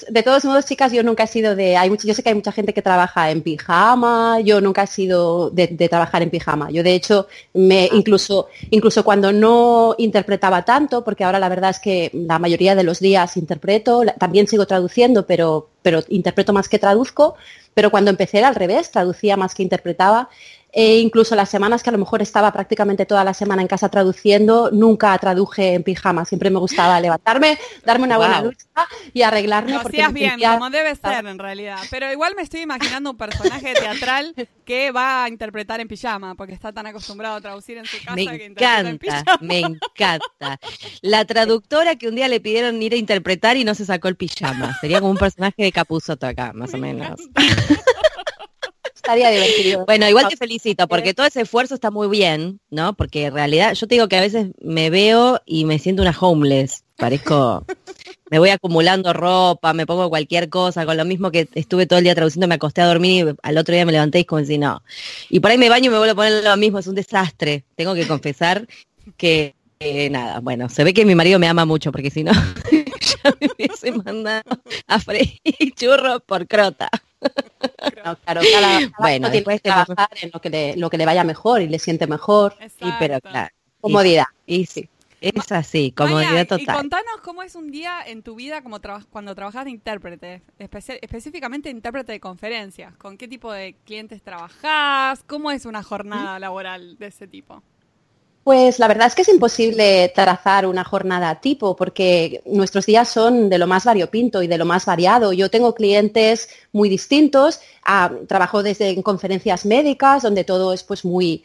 de, 0.09 0.23
todos, 0.23 0.45
modos, 0.45 0.65
chicas, 0.65 0.91
yo 0.91 1.03
nunca 1.03 1.23
he 1.23 1.27
sido 1.27 1.55
de. 1.55 1.77
Hay 1.77 1.89
mucho, 1.89 2.07
yo 2.07 2.13
sé 2.13 2.23
que 2.23 2.29
hay 2.29 2.35
mucha 2.35 2.51
gente 2.51 2.73
que 2.73 2.81
trabaja 2.81 3.31
en 3.31 3.41
pijama. 3.41 4.39
Yo 4.41 4.61
nunca 4.61 4.83
he 4.83 4.87
sido 4.87 5.49
de, 5.49 5.67
trabajar 5.89 6.21
en 6.21 6.29
pijama. 6.29 6.71
Yo, 6.71 6.83
de 6.83 6.93
hecho, 6.93 7.27
me 7.53 7.85
ah. 7.85 7.89
incluso, 7.93 8.47
incluso 8.69 9.03
cuando 9.03 9.31
no 9.31 9.95
interpretaba 9.97 10.65
tanto, 10.65 11.03
porque 11.03 11.23
ahora 11.23 11.39
la 11.39 11.49
verdad 11.49 11.71
es 11.71 11.79
que 11.79 12.11
la 12.13 12.39
mayoría 12.39 12.75
de 12.75 12.83
los 12.83 12.99
días 12.99 13.37
interpreto, 13.37 14.03
también 14.19 14.47
sigo 14.47 14.65
traduciendo, 14.65 15.25
pero, 15.25 15.69
pero 15.81 16.01
interpreto 16.09 16.53
más 16.53 16.69
que 16.69 16.79
traduzco. 16.79 17.35
Pero 17.73 17.91
cuando 17.91 18.09
empecé 18.09 18.39
era 18.39 18.47
al 18.47 18.55
revés, 18.55 18.89
traducía 18.89 19.37
más 19.37 19.53
que 19.53 19.61
interpretaba 19.61 20.29
e 20.79 20.99
incluso 20.99 21.35
las 21.35 21.49
semanas 21.49 21.81
que 21.81 21.89
a 21.89 21.91
lo 21.91 21.97
mejor 21.97 22.21
estaba 22.21 22.53
prácticamente 22.53 23.07
toda 23.07 23.23
la 23.23 23.33
semana 23.33 23.63
en 23.63 23.67
casa 23.67 23.89
traduciendo, 23.89 24.69
nunca 24.71 25.17
traduje 25.17 25.73
en 25.73 25.81
pijama. 25.81 26.23
Siempre 26.23 26.51
me 26.51 26.59
gustaba 26.59 27.01
levantarme, 27.01 27.57
darme 27.83 28.05
una 28.05 28.17
buena 28.17 28.43
ducha 28.43 28.67
y 29.11 29.23
arreglarme. 29.23 29.71
Lo 29.71 29.79
hacías 29.79 30.13
bien, 30.13 30.39
como 30.39 30.69
debe 30.69 30.95
ser 30.95 31.25
en 31.25 31.39
realidad. 31.39 31.79
Pero 31.89 32.11
igual 32.11 32.35
me 32.35 32.43
estoy 32.43 32.61
imaginando 32.61 33.09
un 33.09 33.17
personaje 33.17 33.73
teatral 33.73 34.35
que 34.65 34.91
va 34.91 35.23
a 35.23 35.29
interpretar 35.29 35.79
en 35.79 35.87
pijama, 35.87 36.35
porque 36.35 36.53
está 36.53 36.71
tan 36.71 36.85
acostumbrado 36.85 37.37
a 37.37 37.41
traducir 37.41 37.79
en 37.79 37.85
su 37.87 37.97
casa 37.97 38.13
me 38.13 38.25
que 38.37 38.45
encanta, 38.45 38.89
en 38.91 38.99
pijama. 38.99 39.37
Me 39.41 39.59
encanta. 39.61 40.59
La 41.01 41.25
traductora 41.25 41.95
que 41.95 42.07
un 42.07 42.13
día 42.13 42.27
le 42.27 42.39
pidieron 42.39 42.79
ir 42.83 42.93
a 42.93 42.97
interpretar 42.97 43.57
y 43.57 43.63
no 43.63 43.73
se 43.73 43.83
sacó 43.83 44.09
el 44.09 44.15
pijama. 44.15 44.77
Sería 44.79 44.99
como 44.99 45.09
un 45.09 45.17
personaje 45.17 45.63
de 45.63 45.71
Capuzoto 45.71 46.27
acá, 46.27 46.51
más 46.53 46.71
o 46.75 46.77
menos. 46.77 47.19
Estaría 49.07 49.29
divertido. 49.29 49.85
Bueno, 49.85 50.07
igual 50.09 50.27
te 50.27 50.37
felicito, 50.37 50.87
porque 50.87 51.13
todo 51.13 51.25
ese 51.25 51.41
esfuerzo 51.41 51.75
está 51.75 51.91
muy 51.91 52.07
bien, 52.07 52.59
¿no? 52.69 52.93
Porque 52.93 53.25
en 53.25 53.33
realidad 53.33 53.73
yo 53.73 53.87
te 53.87 53.95
digo 53.95 54.07
que 54.07 54.17
a 54.17 54.21
veces 54.21 54.47
me 54.61 54.89
veo 54.89 55.41
y 55.45 55.65
me 55.65 55.79
siento 55.79 56.01
una 56.01 56.15
homeless. 56.19 56.83
Parezco, 56.97 57.65
me 58.31 58.39
voy 58.39 58.49
acumulando 58.49 59.13
ropa, 59.13 59.73
me 59.73 59.85
pongo 59.85 60.09
cualquier 60.09 60.49
cosa, 60.49 60.85
con 60.85 60.97
lo 60.97 61.05
mismo 61.05 61.31
que 61.31 61.47
estuve 61.53 61.85
todo 61.85 61.99
el 61.99 62.05
día 62.05 62.15
traduciendo, 62.15 62.47
me 62.47 62.55
acosté 62.55 62.81
a 62.81 62.87
dormir 62.87 63.27
y 63.27 63.35
al 63.43 63.57
otro 63.57 63.73
día 63.73 63.85
me 63.85 63.91
levanté 63.91 64.19
y 64.19 64.25
como 64.25 64.43
si 64.43 64.57
no. 64.57 64.83
Y 65.29 65.39
por 65.39 65.51
ahí 65.51 65.57
me 65.57 65.69
baño 65.69 65.87
y 65.87 65.89
me 65.89 65.97
vuelvo 65.97 66.13
a 66.13 66.15
poner 66.15 66.43
lo 66.43 66.57
mismo, 66.57 66.79
es 66.79 66.87
un 66.87 66.95
desastre. 66.95 67.63
Tengo 67.75 67.93
que 67.93 68.07
confesar 68.07 68.67
que 69.15 69.55
nada, 70.11 70.39
bueno, 70.39 70.69
se 70.69 70.83
ve 70.83 70.93
que 70.93 71.05
mi 71.05 71.15
marido 71.15 71.39
me 71.39 71.47
ama 71.47 71.65
mucho, 71.65 71.91
porque 71.91 72.09
si 72.09 72.23
no, 72.23 72.31
me 73.41 73.47
hubiese 73.47 73.91
mandado 73.91 74.43
a 74.87 74.99
freír 74.99 75.39
churros 75.75 76.21
por 76.23 76.47
crota. 76.47 76.89
claro, 77.93 78.19
cada, 78.25 78.79
bueno, 78.99 79.31
que 79.31 79.59
trabajar 79.59 80.09
en 80.21 80.31
lo 80.33 80.39
que, 80.39 80.49
le, 80.49 80.77
lo 80.77 80.89
que 80.89 80.97
le 80.97 81.05
vaya 81.05 81.23
mejor 81.23 81.61
y 81.61 81.67
le 81.67 81.79
siente 81.79 82.07
mejor. 82.07 82.55
Y 82.79 82.91
pero 82.99 83.19
claro. 83.21 83.53
Comodidad. 83.81 84.25
Y, 84.45 84.65
sí. 84.65 84.89
Es 85.19 85.51
así, 85.51 85.91
comodidad 85.91 86.47
total. 86.47 86.61
Y 86.61 86.65
contanos 86.65 87.21
cómo 87.23 87.41
es 87.41 87.55
un 87.55 87.71
día 87.71 88.01
en 88.05 88.21
tu 88.21 88.35
vida 88.35 88.61
como 88.61 88.79
cuando 89.09 89.33
trabajas 89.33 89.65
de 89.65 89.71
intérprete, 89.71 90.43
específicamente 90.59 91.71
intérprete 91.71 92.11
de 92.11 92.19
conferencias. 92.19 92.95
¿Con 92.97 93.17
qué 93.17 93.27
tipo 93.27 93.51
de 93.51 93.75
clientes 93.83 94.21
trabajás? 94.21 95.23
¿Cómo 95.25 95.49
es 95.49 95.65
una 95.65 95.81
jornada 95.81 96.37
laboral 96.37 96.97
de 96.99 97.07
ese 97.07 97.27
tipo? 97.27 97.63
Pues 98.47 98.79
la 98.79 98.87
verdad 98.87 99.07
es 99.07 99.13
que 99.13 99.23
es 99.23 99.27
imposible 99.27 100.09
trazar 100.15 100.67
una 100.67 100.85
jornada 100.85 101.41
tipo 101.41 101.75
porque 101.75 102.41
nuestros 102.45 102.85
días 102.85 103.09
son 103.09 103.49
de 103.49 103.57
lo 103.57 103.67
más 103.67 103.83
variopinto 103.83 104.41
y 104.41 104.47
de 104.47 104.57
lo 104.57 104.63
más 104.63 104.85
variado. 104.85 105.33
Yo 105.33 105.49
tengo 105.49 105.75
clientes 105.75 106.47
muy 106.71 106.87
distintos, 106.87 107.59
ah, 107.83 108.09
trabajo 108.25 108.63
desde 108.63 108.91
en 108.91 109.01
conferencias 109.01 109.65
médicas 109.65 110.23
donde 110.23 110.45
todo 110.45 110.71
es 110.71 110.83
pues 110.83 111.03
muy 111.03 111.43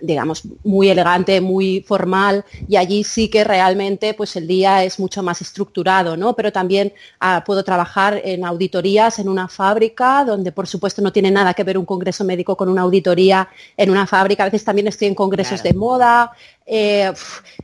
digamos, 0.00 0.42
muy 0.64 0.88
elegante, 0.88 1.40
muy 1.40 1.84
formal 1.86 2.44
y 2.68 2.76
allí 2.76 3.04
sí 3.04 3.28
que 3.28 3.44
realmente 3.44 4.14
pues 4.14 4.36
el 4.36 4.46
día 4.46 4.84
es 4.84 4.98
mucho 4.98 5.22
más 5.22 5.40
estructurado, 5.42 6.16
¿no? 6.16 6.34
Pero 6.34 6.52
también 6.52 6.92
ah, 7.20 7.42
puedo 7.44 7.62
trabajar 7.62 8.20
en 8.24 8.44
auditorías 8.44 9.18
en 9.18 9.28
una 9.28 9.48
fábrica 9.48 10.24
donde 10.24 10.52
por 10.52 10.66
supuesto 10.66 11.02
no 11.02 11.12
tiene 11.12 11.30
nada 11.30 11.54
que 11.54 11.64
ver 11.64 11.76
un 11.78 11.84
congreso 11.84 12.24
médico 12.24 12.56
con 12.56 12.68
una 12.68 12.82
auditoría 12.82 13.48
en 13.76 13.90
una 13.90 14.06
fábrica. 14.06 14.44
A 14.44 14.46
veces 14.46 14.64
también 14.64 14.88
estoy 14.88 15.08
en 15.08 15.14
congresos 15.14 15.62
de 15.62 15.74
moda, 15.74 16.32
eh, 16.64 17.12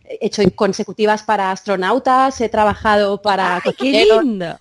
he 0.05 0.27
hecho 0.27 0.43
consecutivas 0.55 1.23
para 1.23 1.51
astronautas, 1.51 2.41
he 2.41 2.49
trabajado 2.49 3.21
para... 3.23 3.63
¡Qué 3.79 4.05
lindo! 4.05 4.59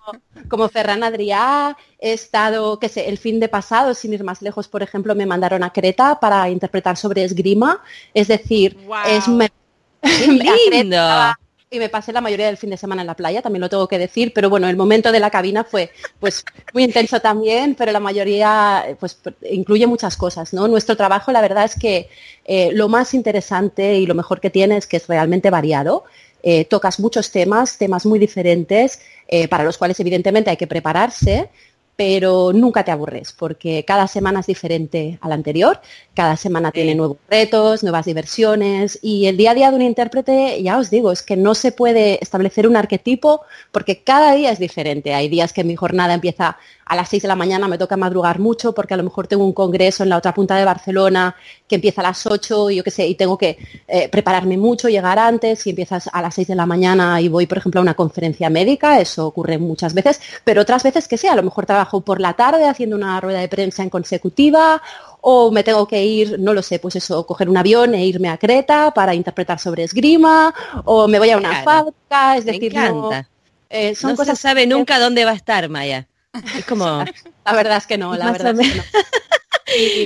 Como 0.52 0.68
Ferran 0.68 1.02
Adrià, 1.02 1.78
he 1.98 2.12
estado, 2.12 2.78
qué 2.78 2.90
sé, 2.90 3.08
el 3.08 3.18
fin 3.18 3.40
de 3.40 3.48
pasado, 3.48 3.94
sin 3.94 4.14
ir 4.14 4.24
más 4.26 4.42
lejos, 4.42 4.68
por 4.68 4.84
ejemplo, 4.84 5.16
me 5.16 5.26
mandaron 5.26 5.64
a 5.64 5.72
Creta 5.72 6.20
para 6.20 6.50
interpretar 6.50 6.98
sobre 6.98 7.24
esgrima, 7.24 7.82
es 8.14 8.28
decir, 8.28 8.78
es 9.08 9.28
lindo 10.28 10.98
y 11.74 11.80
me 11.80 11.88
pasé 11.88 12.12
la 12.12 12.20
mayoría 12.20 12.48
del 12.48 12.58
fin 12.58 12.70
de 12.70 12.76
semana 12.76 13.02
en 13.02 13.08
la 13.08 13.16
playa, 13.16 13.42
también 13.42 13.62
lo 13.62 13.70
tengo 13.70 13.88
que 13.88 13.98
decir, 13.98 14.34
pero 14.36 14.50
bueno, 14.50 14.68
el 14.68 14.76
momento 14.76 15.10
de 15.14 15.22
la 15.22 15.30
cabina 15.30 15.64
fue 15.64 15.90
pues 16.20 16.44
muy 16.74 16.84
intenso 16.84 17.22
también, 17.22 17.76
pero 17.76 17.94
la 17.94 18.02
mayoría 18.02 18.98
pues 19.00 19.18
incluye 19.50 19.88
muchas 19.88 20.18
cosas, 20.18 20.52
¿no? 20.52 20.68
Nuestro 20.68 20.98
trabajo 20.98 21.32
la 21.32 21.40
verdad 21.40 21.64
es 21.64 21.76
que 21.76 22.10
eh, 22.44 22.72
lo 22.74 22.90
más 22.90 23.14
interesante 23.14 23.98
y 23.98 24.06
lo 24.06 24.16
mejor 24.16 24.42
que 24.42 24.50
tiene 24.50 24.76
es 24.76 24.86
que 24.86 24.98
es 24.98 25.08
realmente 25.08 25.50
variado. 25.50 26.04
Eh, 26.44 26.66
tocas 26.66 27.00
muchos 27.00 27.32
temas, 27.32 27.78
temas 27.78 28.06
muy 28.06 28.20
diferentes, 28.20 29.00
eh, 29.28 29.48
para 29.48 29.64
los 29.64 29.78
cuales 29.78 30.00
evidentemente 30.00 30.50
hay 30.50 30.58
que 30.58 30.68
prepararse, 30.68 31.50
pero 31.96 32.52
nunca 32.54 32.84
te 32.84 32.92
aburres 32.92 33.32
porque 33.32 33.86
cada 33.86 34.08
semana 34.08 34.40
es 34.40 34.48
diferente 34.48 35.20
a 35.22 35.30
la 35.30 35.36
anterior, 35.36 35.82
cada 36.14 36.36
semana 36.36 36.72
tiene 36.72 36.94
nuevos 36.94 37.18
retos, 37.30 37.84
nuevas 37.84 38.06
diversiones 38.06 39.00
y 39.02 39.28
el 39.28 39.38
día 39.38 39.52
a 39.52 39.54
día 39.54 39.70
de 39.70 39.78
un 39.78 39.82
intérprete, 39.82 40.62
ya 40.62 40.78
os 40.78 40.90
digo, 40.90 41.12
es 41.12 41.24
que 41.24 41.38
no 41.38 41.56
se 41.56 41.72
puede 41.72 42.22
establecer 42.22 42.68
un 42.68 42.76
arquetipo 42.76 43.42
porque 43.72 44.04
cada 44.04 44.34
día 44.34 44.52
es 44.52 44.60
diferente. 44.60 45.14
Hay 45.14 45.30
días 45.30 45.54
que 45.54 45.64
mi 45.64 45.76
jornada 45.76 46.14
empieza 46.14 46.58
a 46.92 46.96
las 46.98 47.08
6 47.08 47.22
de 47.22 47.28
la 47.30 47.38
mañana 47.38 47.70
me 47.70 47.78
toca 47.78 47.96
madrugar 47.96 48.40
mucho 48.40 48.74
porque 48.74 48.94
a 48.94 48.98
lo 48.98 49.04
mejor 49.04 49.26
tengo 49.26 49.46
un 49.46 49.54
congreso 49.54 50.04
en 50.04 50.10
la 50.10 50.18
otra 50.18 50.34
punta 50.34 50.58
de 50.58 50.66
Barcelona 50.66 51.34
que 51.66 51.76
empieza 51.76 52.02
a 52.02 52.04
las 52.04 52.26
8 52.26 52.70
y 52.72 52.76
yo 52.76 52.84
qué 52.84 52.92
sé, 52.92 53.08
y 53.08 53.16
tengo 53.16 53.38
que 53.38 53.58
eh, 53.88 54.10
prepararme 54.10 54.58
mucho, 54.58 54.90
llegar 54.90 55.18
antes 55.18 55.66
y 55.66 55.70
empiezas 55.70 56.10
a 56.12 56.22
las 56.22 56.36
6 56.36 56.50
de 56.50 56.56
la 56.56 56.66
mañana 56.66 57.22
y 57.22 57.30
voy, 57.30 57.46
por 57.46 57.60
ejemplo, 57.60 57.80
a 57.80 57.84
una 57.84 57.94
conferencia 57.94 58.50
médica, 58.50 59.00
eso 59.00 59.26
ocurre 59.28 59.58
muchas 59.58 59.94
veces, 59.94 60.20
pero 60.44 60.64
otras 60.64 60.84
veces 60.84 61.08
que 61.08 61.16
sé, 61.16 61.30
a 61.30 61.36
lo 61.38 61.44
mejor 61.44 61.66
trabajo 61.66 62.02
por 62.02 62.20
la 62.20 62.34
tarde 62.34 62.68
haciendo 62.68 62.98
una 62.98 63.22
rueda 63.22 63.40
de 63.40 63.48
prensa 63.48 63.84
en 63.84 63.90
consecutiva 63.90 64.82
o 65.22 65.52
me 65.52 65.64
tengo 65.64 65.88
que 65.88 66.04
ir, 66.04 66.40
no 66.40 66.54
lo 66.54 66.64
sé, 66.64 66.80
pues 66.80 66.96
eso, 66.96 67.26
coger 67.26 67.50
un 67.50 67.58
avión 67.58 67.94
e 67.96 68.06
irme 68.06 68.30
a 68.30 68.38
Creta 68.38 68.92
para 68.92 69.14
interpretar 69.14 69.60
sobre 69.60 69.84
esgrima, 69.84 70.54
o 70.84 71.08
me 71.08 71.20
voy 71.20 71.30
a 71.30 71.38
una 71.38 71.64
fábrica, 71.64 72.38
es 72.38 72.46
decir, 72.46 72.74
no, 72.74 73.12
eh, 73.70 73.96
son 73.96 74.16
cosas 74.16 74.38
se 74.38 74.42
sabe 74.42 74.68
nunca 74.68 75.00
dónde 75.00 75.24
va 75.24 75.32
a 75.32 75.36
estar, 75.36 75.70
Maya. 75.70 76.08
Es 76.58 76.66
como... 76.66 76.86
la 77.46 77.54
verdad 77.54 77.78
es 77.78 77.88
que 77.88 77.98
no, 77.98 78.16
la 78.16 78.32
verdad 78.32 78.60
es 78.60 78.70
que 78.70 78.78
no. 78.78 78.84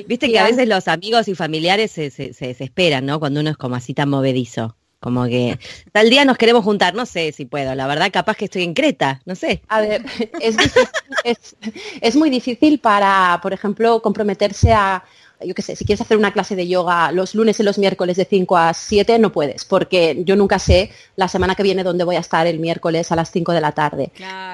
Viste 0.08 0.30
que 0.30 0.38
a 0.38 0.44
veces 0.44 0.68
los 0.68 0.88
amigos 0.88 1.28
y 1.28 1.36
familiares 1.36 1.92
se, 1.92 2.12
se, 2.12 2.34
desesperan, 2.40 3.06
¿no? 3.06 3.20
Cuando 3.20 3.40
uno 3.40 3.50
es 3.50 3.58
como 3.58 3.76
así 3.76 3.94
tan 3.94 4.10
movedizo. 4.10 4.76
Como 5.00 5.26
que 5.26 5.60
tal 5.92 6.10
día 6.10 6.26
nos 6.26 6.38
queremos 6.38 6.64
juntar, 6.64 6.96
no 6.96 7.06
sé 7.06 7.32
si 7.32 7.46
puedo, 7.46 7.76
la 7.76 7.86
verdad 7.86 8.12
capaz 8.12 8.36
que 8.36 8.46
estoy 8.46 8.64
en 8.64 8.74
Creta, 8.74 9.22
no 9.26 9.36
sé. 9.36 9.62
A 9.68 9.82
ver, 9.82 10.04
es, 10.40 10.56
es, 11.24 11.56
es 12.02 12.16
muy 12.16 12.30
difícil 12.30 12.80
para, 12.80 13.40
por 13.42 13.54
ejemplo, 13.54 14.02
comprometerse 14.02 14.74
a, 14.74 15.04
yo 15.44 15.54
qué 15.54 15.62
sé, 15.62 15.76
si 15.76 15.86
quieres 15.86 16.02
hacer 16.02 16.18
una 16.18 16.32
clase 16.32 16.56
de 16.56 16.68
yoga 16.68 17.12
los 17.12 17.36
lunes 17.36 17.60
y 17.60 17.64
los 17.64 17.78
miércoles 17.78 18.18
de 18.18 18.26
5 18.26 18.58
a 18.58 18.74
7, 18.74 19.20
no 19.20 19.32
puedes, 19.32 19.66
porque 19.66 20.22
yo 20.26 20.36
nunca 20.36 20.60
sé 20.60 20.92
la 21.16 21.28
semana 21.28 21.56
que 21.56 21.64
viene 21.64 21.84
dónde 21.84 22.04
voy 22.04 22.16
a 22.16 22.20
estar 22.20 22.48
el 22.48 22.60
miércoles 22.60 23.12
a 23.12 23.16
las 23.16 23.32
5 23.32 23.52
de 23.52 23.62
la 23.62 23.72
tarde. 23.74 24.12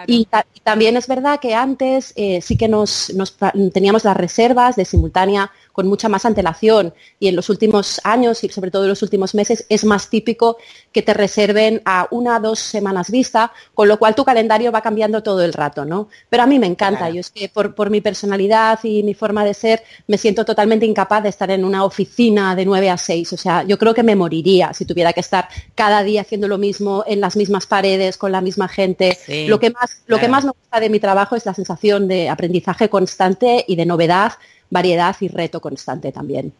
Y, 0.08 0.28
también 0.64 0.96
es 0.96 1.08
verdad 1.08 1.40
que 1.40 1.56
antes 1.56 2.14
eh, 2.16 2.40
sí 2.42 2.56
que 2.56 2.68
nos, 2.68 3.12
teníamos 3.74 4.04
las 4.04 4.16
reservas 4.16 4.76
de 4.76 4.86
simultánea 4.86 5.52
con 5.72 5.88
mucha 5.88 6.10
más 6.10 6.26
antelación 6.26 6.94
y 7.20 7.28
en 7.28 7.36
los 7.36 7.50
últimos 7.50 8.02
años 8.04 8.44
y 8.44 8.50
sobre 8.50 8.72
todo 8.72 8.84
en 8.84 8.90
los 8.90 9.02
últimos 9.02 9.36
meses 9.36 9.66
es 9.70 9.84
más 9.86 10.10
típico 10.10 10.58
que 10.92 11.02
te 11.02 11.14
reserven 11.14 11.82
a 11.86 12.08
una 12.12 12.38
o 12.38 12.40
dos 12.40 12.60
semanas 12.60 13.12
vista, 13.12 13.52
con 13.74 13.88
lo 13.88 13.98
cual 13.98 14.16
tu 14.16 14.26
calendario 14.26 14.72
va 14.72 14.82
cambiando 14.82 15.24
todo 15.24 15.44
el 15.44 15.54
rato, 15.54 15.86
¿no? 15.86 16.10
Pero 16.30 16.44
a 16.44 16.48
mí 16.48 16.60
me 16.60 16.68
encanta, 16.68 17.10
yo 17.10 17.20
es 17.20 17.30
que 17.30 17.50
por, 17.50 17.76
por, 17.76 17.90
mi 17.90 18.02
personalidad 18.02 18.80
y 18.84 19.04
mi 19.04 19.14
forma 19.14 19.44
de 19.44 19.54
ser 19.54 19.84
me 20.08 20.18
siento 20.18 20.46
totalmente 20.46 20.86
incapaz 20.86 21.24
de 21.24 21.30
estar 21.30 21.52
en 21.52 21.66
una 21.66 21.84
oficina 21.84 22.56
de 22.56 22.66
9 22.66 22.90
a 22.90 22.98
6, 22.98 23.34
o 23.34 23.38
sea, 23.38 23.64
yo 23.64 23.78
creo 23.78 23.94
que 23.94 24.04
me 24.04 24.16
moriría 24.16 24.74
si 24.74 24.86
tuviera 24.86 25.14
que 25.14 25.20
estar 25.20 25.48
cada 25.76 26.04
día 26.04 26.22
haciendo 26.22 26.48
lo 26.48 26.58
mismo 26.58 27.04
en 27.08 27.22
las 27.22 27.36
mismas 27.36 27.66
paredes, 27.66 28.18
con 28.18 28.32
la 28.32 28.42
misma 28.42 28.68
gente. 28.68 29.18
lo 29.48 29.60
que 29.60 29.70
más, 29.70 30.02
lo 30.08 30.20
que 30.20 30.28
más 30.28 30.44
me 30.44 30.52
gusta 30.52 30.80
de 30.80 30.90
mi 30.90 31.00
trabajo 31.00 31.36
es 31.36 31.46
la 31.46 31.54
sensación 31.54 32.08
de 32.08 32.30
aprendizaje 32.30 32.90
constante 32.90 33.66
y 33.68 33.76
de 33.76 33.86
novedad 33.86 34.34
variedad 34.72 35.16
y 35.20 35.28
reto 35.28 35.62
constante 35.62 36.12
también. 36.12 36.54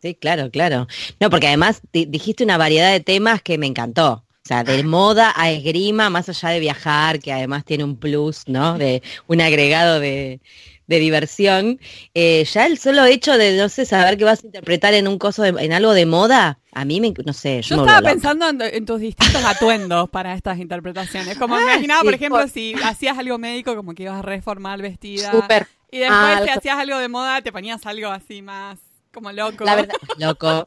Sí, 0.00 0.14
claro, 0.14 0.50
claro. 0.50 0.86
No, 1.18 1.28
porque 1.28 1.48
además 1.48 1.82
dijiste 1.92 2.44
una 2.44 2.56
variedad 2.56 2.92
de 2.92 3.00
temas 3.00 3.42
que 3.42 3.58
me 3.58 3.66
encantó. 3.66 4.24
O 4.42 4.48
sea, 4.50 4.64
de 4.64 4.82
moda 4.82 5.32
a 5.36 5.50
esgrima, 5.50 6.08
más 6.08 6.28
allá 6.28 6.48
de 6.48 6.60
viajar, 6.60 7.20
que 7.20 7.32
además 7.32 7.64
tiene 7.64 7.84
un 7.84 7.96
plus, 7.96 8.44
¿no? 8.46 8.78
De 8.78 9.02
un 9.26 9.40
agregado 9.40 10.00
de, 10.00 10.40
diversión. 10.86 11.78
Eh, 12.14 12.44
ya 12.50 12.66
el 12.66 12.78
solo 12.78 13.04
hecho 13.04 13.36
de, 13.36 13.56
no 13.56 13.68
sé, 13.68 13.84
saber 13.84 14.16
que 14.16 14.24
vas 14.24 14.42
a 14.42 14.46
interpretar 14.46 14.94
en 14.94 15.06
un 15.06 15.18
coso, 15.18 15.44
en 15.44 15.72
algo 15.72 15.92
de 15.92 16.06
moda, 16.06 16.58
a 16.72 16.84
mí 16.84 17.00
me, 17.00 17.12
no 17.24 17.32
sé. 17.32 17.62
Yo, 17.62 17.76
estaba 17.76 18.02
pensando 18.02 18.48
en, 18.48 18.86
tus 18.86 19.00
distintos 19.00 19.44
atuendos 19.44 20.08
para 20.08 20.34
estas 20.34 20.58
interpretaciones. 20.58 21.36
Como 21.38 21.54
me 21.54 21.62
ah, 21.62 21.74
imaginaba, 21.74 22.02
por 22.02 22.14
ejemplo, 22.14 22.48
si 22.48 22.74
hacías 22.82 23.18
algo 23.18 23.38
médico, 23.38 23.76
como 23.76 23.94
que 23.94 24.04
ibas 24.04 24.18
a 24.18 24.22
reformar 24.22 24.80
vestida. 24.80 25.30
Súper 25.30 25.68
y 25.90 25.98
después, 25.98 26.44
si 26.44 26.50
hacías 26.50 26.78
algo 26.78 26.98
de 26.98 27.08
moda, 27.08 27.42
te 27.42 27.52
ponías 27.52 27.84
algo 27.86 28.08
así 28.08 28.42
más 28.42 28.89
como 29.12 29.32
loco. 29.32 29.64
La 29.64 29.74
verdad, 29.74 29.94
loco. 30.18 30.64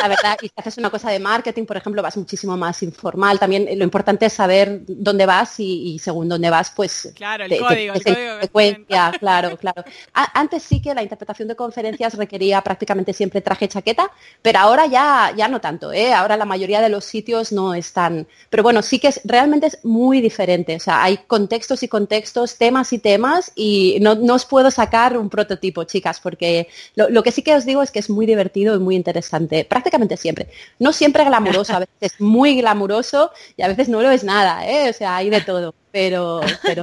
La, 0.00 0.08
verdad, 0.08 0.36
y 0.42 0.48
si 0.48 0.54
haces 0.56 0.78
una 0.78 0.90
cosa 0.90 1.10
de 1.10 1.18
marketing, 1.18 1.64
por 1.64 1.76
ejemplo, 1.76 2.02
vas 2.02 2.16
muchísimo 2.16 2.56
más 2.56 2.82
informal. 2.82 3.38
También 3.38 3.66
lo 3.78 3.84
importante 3.84 4.26
es 4.26 4.32
saber 4.32 4.82
dónde 4.86 5.26
vas 5.26 5.54
y, 5.58 5.98
según 5.98 6.28
dónde 6.28 6.50
vas, 6.50 6.72
pues... 6.74 7.12
Claro, 7.14 7.44
el 7.44 7.58
código, 7.58 7.94
el 7.94 8.02
código. 8.02 8.40
Secuencia, 8.40 9.12
claro, 9.18 9.56
claro. 9.60 9.84
antes 10.12 10.62
sí 10.62 10.82
que 10.82 10.94
la 10.94 11.02
interpretación 11.02 11.48
de 11.48 11.56
conferencias 11.56 12.14
requería 12.14 12.60
prácticamente 12.62 13.12
siempre 13.12 13.40
traje 13.40 13.68
chaqueta, 13.68 14.10
pero 14.42 14.58
ahora 14.58 14.86
ya, 14.86 15.32
ya 15.36 15.48
no 15.48 15.60
tanto, 15.60 15.92
¿eh? 15.92 16.12
Ahora 16.12 16.36
la 16.36 16.44
mayoría 16.44 16.80
de 16.80 16.88
los 16.88 17.04
sitios 17.04 17.52
no 17.52 17.74
están... 17.74 18.26
Pero 18.50 18.62
bueno, 18.62 18.82
sí 18.82 18.98
que 18.98 19.08
es, 19.08 19.20
realmente 19.24 19.68
es 19.68 19.84
muy 19.84 20.20
diferente. 20.20 20.76
O 20.76 20.80
sea, 20.80 21.02
hay 21.02 21.18
contextos 21.26 21.82
y 21.82 21.88
contextos, 21.88 22.58
temas 22.58 22.92
y 22.92 22.98
temas, 22.98 23.52
y 23.54 23.98
no, 24.00 24.12
os 24.34 24.44
puedo 24.46 24.70
sacar 24.70 25.16
un 25.16 25.30
prototipo, 25.30 25.84
chicas, 25.84 26.18
porque 26.18 26.68
lo 26.96 27.22
que 27.22 27.30
sí 27.30 27.42
que 27.42 27.54
os 27.54 27.64
digo 27.64 27.83
es 27.84 27.90
que 27.90 28.00
es 28.00 28.10
muy 28.10 28.26
divertido 28.26 28.74
y 28.74 28.78
muy 28.78 28.96
interesante, 28.96 29.64
prácticamente 29.64 30.16
siempre. 30.16 30.48
No 30.78 30.92
siempre 30.92 31.24
glamuroso, 31.24 31.74
a 31.74 31.78
veces 31.80 31.94
es 32.00 32.20
muy 32.20 32.56
glamuroso 32.56 33.30
y 33.56 33.62
a 33.62 33.68
veces 33.68 33.88
no 33.88 34.02
lo 34.02 34.10
es 34.10 34.24
nada, 34.24 34.68
¿eh? 34.68 34.90
o 34.90 34.92
sea, 34.92 35.16
hay 35.16 35.30
de 35.30 35.40
todo, 35.40 35.74
pero, 35.92 36.40
pero 36.62 36.82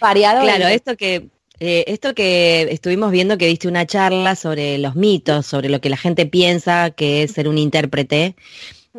variado. 0.00 0.42
Claro, 0.42 0.68
esto 0.68 0.96
que 0.96 1.28
eh, 1.60 1.84
esto 1.88 2.14
que 2.14 2.68
estuvimos 2.70 3.10
viendo 3.10 3.36
que 3.36 3.46
diste 3.46 3.66
una 3.66 3.84
charla 3.86 4.36
sobre 4.36 4.78
los 4.78 4.94
mitos, 4.94 5.46
sobre 5.46 5.68
lo 5.68 5.80
que 5.80 5.90
la 5.90 5.96
gente 5.96 6.24
piensa 6.26 6.90
que 6.90 7.24
es 7.24 7.32
ser 7.32 7.48
un 7.48 7.58
intérprete 7.58 8.36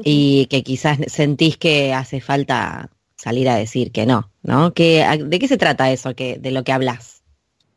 y 0.03 0.47
que 0.47 0.63
quizás 0.63 0.97
sentís 1.07 1.57
que 1.57 1.93
hace 1.93 2.19
falta 2.19 2.89
salir 3.15 3.47
a 3.49 3.55
decir 3.55 3.91
que 3.91 4.05
no, 4.05 4.31
¿no? 4.43 4.73
Que, 4.73 5.05
¿De 5.25 5.39
qué 5.39 5.47
se 5.47 5.57
trata 5.57 5.91
eso 5.91 6.15
que, 6.15 6.37
de 6.37 6.51
lo 6.51 6.63
que 6.63 6.71
hablas? 6.71 7.21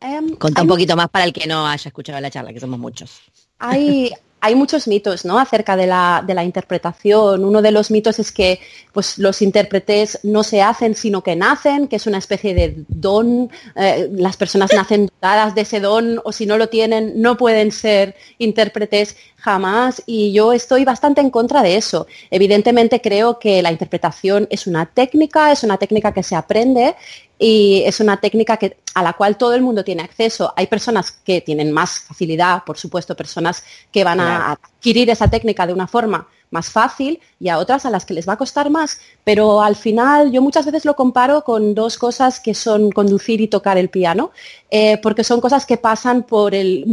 Um, 0.01 0.37
Conta 0.37 0.63
un 0.63 0.69
poquito 0.69 0.97
más 0.97 1.09
para 1.09 1.25
el 1.25 1.33
que 1.33 1.47
no 1.47 1.67
haya 1.67 1.89
escuchado 1.89 2.21
la 2.21 2.31
charla, 2.31 2.53
que 2.53 2.61
somos 2.61 2.79
muchos. 2.79 3.21
Hay, 3.65 4.57
muchos 4.57 4.89
mitos 4.89 5.25
¿no? 5.25 5.39
acerca 5.39 5.77
de 5.77 5.87
la, 5.87 6.25
de 6.27 6.35
la, 6.35 6.43
interpretación. 6.43 7.45
Uno 7.45 7.63
de 7.63 7.71
los 7.71 7.93
mitos 7.93 8.19
es 8.19 8.33
que 8.33 8.59
pues, 8.93 9.17
los 9.19 9.41
intérpretes 9.41 10.19
no 10.25 10.43
se 10.43 10.61
hacen, 10.61 10.97
sino 10.97 11.23
que 11.23 11.37
nacen, 11.37 11.87
que 11.87 11.95
es 11.95 12.09
una 12.09 12.19
especie 12.19 12.53
de 12.53 12.75
don. 12.89 13.49
Eh, 13.77 14.11
las 14.13 14.37
personas 14.37 14.73
nacen 14.75 15.07
dotadas 15.07 15.55
de 15.55 15.61
ese 15.61 15.79
don 15.79 16.21
o 16.25 16.33
si 16.33 16.45
no 16.45 16.59
lo 16.59 16.69
tienen, 16.69 17.23
no 17.23 17.37
pueden 17.37 17.71
ser 17.71 18.17
intérpretes 18.39 19.17
jamás. 19.37 20.03
Y 20.07 20.33
yo 20.33 20.53
estoy 20.53 20.85
bastante 20.85 21.21
en 21.21 21.31
contra 21.31 21.63
de 21.63 21.77
eso. 21.77 22.09
Evidentemente 22.29 23.01
creo 23.01 23.39
que 23.39 23.63
la 23.63 23.71
interpretación 23.71 24.49
es 24.51 24.67
una 24.67 24.87
técnica, 24.87 25.53
es 25.53 25.63
una 25.63 25.79
técnica 25.79 26.13
que 26.13 26.25
se 26.25 26.35
aprende 26.35 26.97
y 27.45 27.83
es 27.85 27.99
una 27.99 28.19
técnica 28.19 28.57
que, 28.57 28.77
a 28.95 29.03
la 29.03 29.15
cual 29.15 29.37
todo 29.37 29.55
el 29.55 29.63
mundo 29.63 29.83
tiene 29.83 30.03
acceso. 30.03 30.55
Hay 30.57 30.69
personas 30.69 31.11
que 31.11 31.41
tienen 31.41 31.73
más 31.73 31.99
facilidad, 31.99 32.63
por 32.65 32.79
supuesto, 32.79 33.17
personas 33.17 33.65
que 33.91 34.05
van 34.05 34.21
a 34.21 34.53
adquirir 34.53 35.11
esa 35.11 35.29
técnica 35.29 35.67
de 35.67 35.73
una 35.73 35.89
forma 35.89 36.29
más 36.53 36.71
fácil 36.71 37.21
y 37.41 37.49
a 37.49 37.59
otras 37.59 37.85
a 37.87 37.91
las 37.91 38.05
que 38.05 38.15
les 38.15 38.29
va 38.29 38.35
a 38.35 38.39
costar 38.39 38.71
más. 38.71 39.01
Pero 39.25 39.63
al 39.63 39.75
final 39.75 40.31
yo 40.31 40.43
muchas 40.43 40.67
veces 40.67 40.85
lo 40.85 40.95
comparo 40.95 41.43
con 41.43 41.75
dos 41.75 41.99
cosas 41.99 42.39
que 42.39 42.55
son 42.55 42.93
conducir 42.93 43.41
y 43.41 43.49
tocar 43.49 43.79
el 43.79 43.89
piano, 43.89 44.31
eh, 44.71 44.99
porque 45.03 45.25
son 45.25 45.41
cosas 45.41 45.67
que 45.67 45.77
pasan 45.77 46.23
por 46.23 46.55
el, 46.55 46.85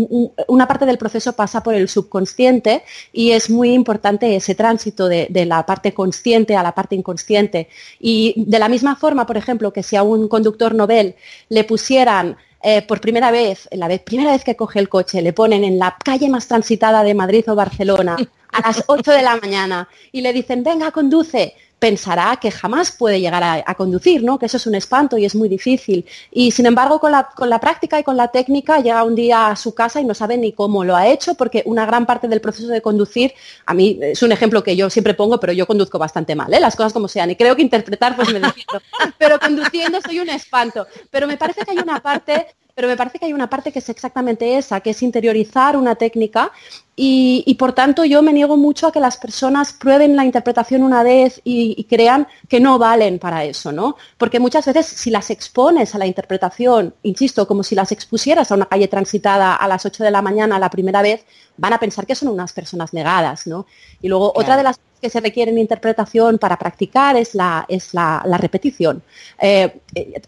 una 0.47 0.67
parte 0.67 0.85
del 0.85 0.97
proceso 0.97 1.33
pasa 1.33 1.61
por 1.61 1.75
el 1.75 1.87
subconsciente 1.87 2.83
y 3.13 3.31
es 3.31 3.49
muy 3.49 3.73
importante 3.73 4.35
ese 4.35 4.55
tránsito 4.55 5.07
de, 5.07 5.27
la 5.45 5.65
parte 5.65 5.93
consciente 5.93 6.55
a 6.55 6.63
la 6.63 6.73
parte 6.73 6.95
inconsciente. 6.95 7.69
Y 7.99 8.33
de 8.37 8.59
la 8.59 8.69
misma 8.69 8.95
forma, 8.95 9.25
por 9.25 9.37
ejemplo, 9.37 9.73
que 9.73 9.83
si 9.83 9.95
a 9.95 10.03
un 10.03 10.27
conductor 10.27 10.73
novel 10.73 11.15
le 11.49 11.63
pusieran 11.63 12.37
eh, 12.61 12.81
por 12.81 12.99
primera 12.99 13.31
vez, 13.31 13.69
la 13.71 13.87
vez, 13.87 14.01
primera 14.01 14.31
vez 14.31 14.43
que 14.43 14.55
coge 14.55 14.79
el 14.79 14.89
coche, 14.89 15.21
le 15.21 15.33
ponen 15.33 15.63
en 15.63 15.79
la 15.79 15.95
calle 16.03 16.29
más 16.29 16.47
transitada 16.47 17.03
de 17.03 17.13
Madrid 17.13 17.45
o 17.47 17.55
Barcelona 17.55 18.17
a 18.51 18.61
las 18.61 18.83
8 18.87 19.11
de 19.11 19.21
la 19.21 19.37
mañana 19.37 19.87
y 20.11 20.21
le 20.21 20.33
dicen, 20.33 20.63
venga, 20.63 20.91
conduce, 20.91 21.55
pensará 21.79 22.37
que 22.37 22.51
jamás 22.51 22.91
puede 22.91 23.19
llegar 23.21 23.43
a, 23.43 23.75
conducir, 23.75 24.23
¿no? 24.23 24.37
Que 24.37 24.47
eso 24.47 24.57
es 24.57 24.67
un 24.67 24.75
espanto 24.75 25.17
y 25.17 25.25
es 25.25 25.33
muy 25.33 25.47
difícil. 25.47 26.05
Y 26.31 26.51
sin 26.51 26.65
embargo, 26.65 26.99
con 26.99 27.11
la, 27.11 27.29
con 27.35 27.49
la, 27.49 27.59
práctica 27.59 27.99
y 27.99 28.03
con 28.03 28.17
la 28.17 28.27
técnica, 28.27 28.79
llega 28.79 29.03
un 29.03 29.15
día 29.15 29.47
a 29.47 29.55
su 29.55 29.73
casa 29.73 30.01
y 30.01 30.05
no 30.05 30.13
sabe 30.13 30.37
ni 30.37 30.51
cómo 30.51 30.83
lo 30.83 30.95
ha 30.95 31.07
hecho, 31.07 31.35
porque 31.35 31.63
una 31.65 31.85
gran 31.85 32.05
parte 32.05 32.27
del 32.27 32.41
proceso 32.41 32.67
de 32.67 32.81
conducir, 32.81 33.33
a 33.65 33.73
mí 33.73 33.97
es 34.01 34.21
un 34.21 34.31
ejemplo 34.31 34.63
que 34.63 34.75
yo 34.75 34.89
siempre 34.89 35.13
pongo, 35.13 35.39
pero 35.39 35.53
yo 35.53 35.65
conduzco 35.65 35.97
bastante 35.97 36.35
mal, 36.35 36.53
¿eh? 36.53 36.59
las 36.59 36.75
cosas 36.75 36.91
como 36.91 37.07
sean. 37.07 37.31
Y 37.31 37.35
creo 37.35 37.55
que 37.55 37.61
interpretar, 37.61 38.15
pues 38.15 38.31
me 38.33 38.39
defiendo. 38.39 38.81
Pero 39.17 39.39
conduciendo 39.39 39.99
soy 40.01 40.19
un 40.19 40.29
espanto. 40.29 40.85
Pero 41.09 41.27
me 41.27 41.37
parece 41.37 41.61
que 41.61 41.71
hay 41.71 41.77
una 41.77 42.01
parte 42.01 42.47
pero 42.79 42.87
me 42.87 42.95
parece 42.95 43.19
que 43.19 43.25
hay 43.25 43.33
una 43.33 43.49
parte 43.49 43.73
que 43.73 43.79
es 43.79 43.89
exactamente 43.89 44.57
esa, 44.57 44.79
que 44.79 44.91
es 44.91 45.03
interiorizar 45.03 45.75
una 45.75 45.95
técnica 45.95 46.49
y, 46.95 47.53
por 47.59 47.73
tanto 47.73 48.05
yo 48.05 48.21
me 48.21 48.31
niego 48.31 48.55
mucho 48.55 48.87
a 48.87 48.93
que 48.93 49.01
las 49.01 49.17
personas 49.17 49.73
prueben 49.73 50.15
la 50.15 50.23
interpretación 50.23 50.83
una 50.83 51.03
vez 51.03 51.41
y, 51.43 51.83
crean 51.89 52.25
que 52.47 52.61
no 52.61 52.79
valen 52.79 53.19
para 53.19 53.43
eso, 53.43 53.73
¿no? 53.73 53.97
Porque 54.17 54.39
muchas 54.39 54.65
veces 54.65 54.85
si 54.85 55.11
las 55.11 55.29
expones 55.29 55.93
a 55.93 55.97
la 55.97 56.05
interpretación, 56.05 56.93
insisto, 57.03 57.45
como 57.45 57.63
si 57.63 57.75
las 57.75 57.91
expusieras 57.91 58.49
a 58.49 58.55
una 58.55 58.67
calle 58.67 58.87
transitada 58.87 59.55
a 59.55 59.67
las 59.67 59.85
8 59.85 60.01
de 60.01 60.11
la 60.11 60.21
mañana 60.21 60.57
la 60.57 60.69
primera 60.69 61.01
vez, 61.01 61.25
van 61.57 61.73
a 61.73 61.81
pensar 61.81 62.07
que 62.07 62.15
son 62.15 62.29
unas 62.29 62.53
personas 62.53 62.93
negadas, 62.93 63.45
¿no? 63.45 63.65
Y 64.01 64.07
luego 64.07 64.31
otra 64.33 64.55
de 64.55 64.63
las 64.63 64.79
que 65.01 65.09
se 65.09 65.19
requieren 65.19 65.57
interpretación 65.57 66.37
para 66.37 66.57
practicar 66.57 67.15
es 67.15 67.35
la, 67.35 67.65
es 67.67 67.93
la, 67.93 68.21
repetición. 68.37 69.01
Eh, 69.39 69.79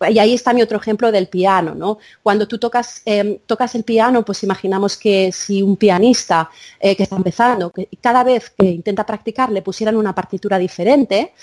y 0.09 0.19
ahí 0.19 0.33
está 0.33 0.53
mi 0.53 0.61
otro 0.61 0.77
ejemplo 0.77 1.11
del 1.11 1.27
piano. 1.27 1.75
¿no? 1.75 1.99
Cuando 2.23 2.47
tú 2.47 2.57
tocas, 2.57 3.01
em, 3.05 3.37
tocas 3.45 3.75
el 3.75 3.83
piano, 3.83 4.23
pues 4.23 4.43
imaginamos 4.43 4.97
que 4.97 5.31
si 5.31 5.61
un 5.61 5.77
pianista 5.77 6.49
eh, 6.79 6.95
que 6.95 7.03
está 7.03 7.15
empezando, 7.15 7.69
que 7.69 7.87
cada 8.01 8.23
vez 8.23 8.51
que 8.51 8.65
intenta 8.65 9.05
practicar 9.05 9.51
le 9.51 9.61
pusieran 9.61 9.95
una 9.95 10.13
partitura 10.13 10.57
diferente, 10.57 11.33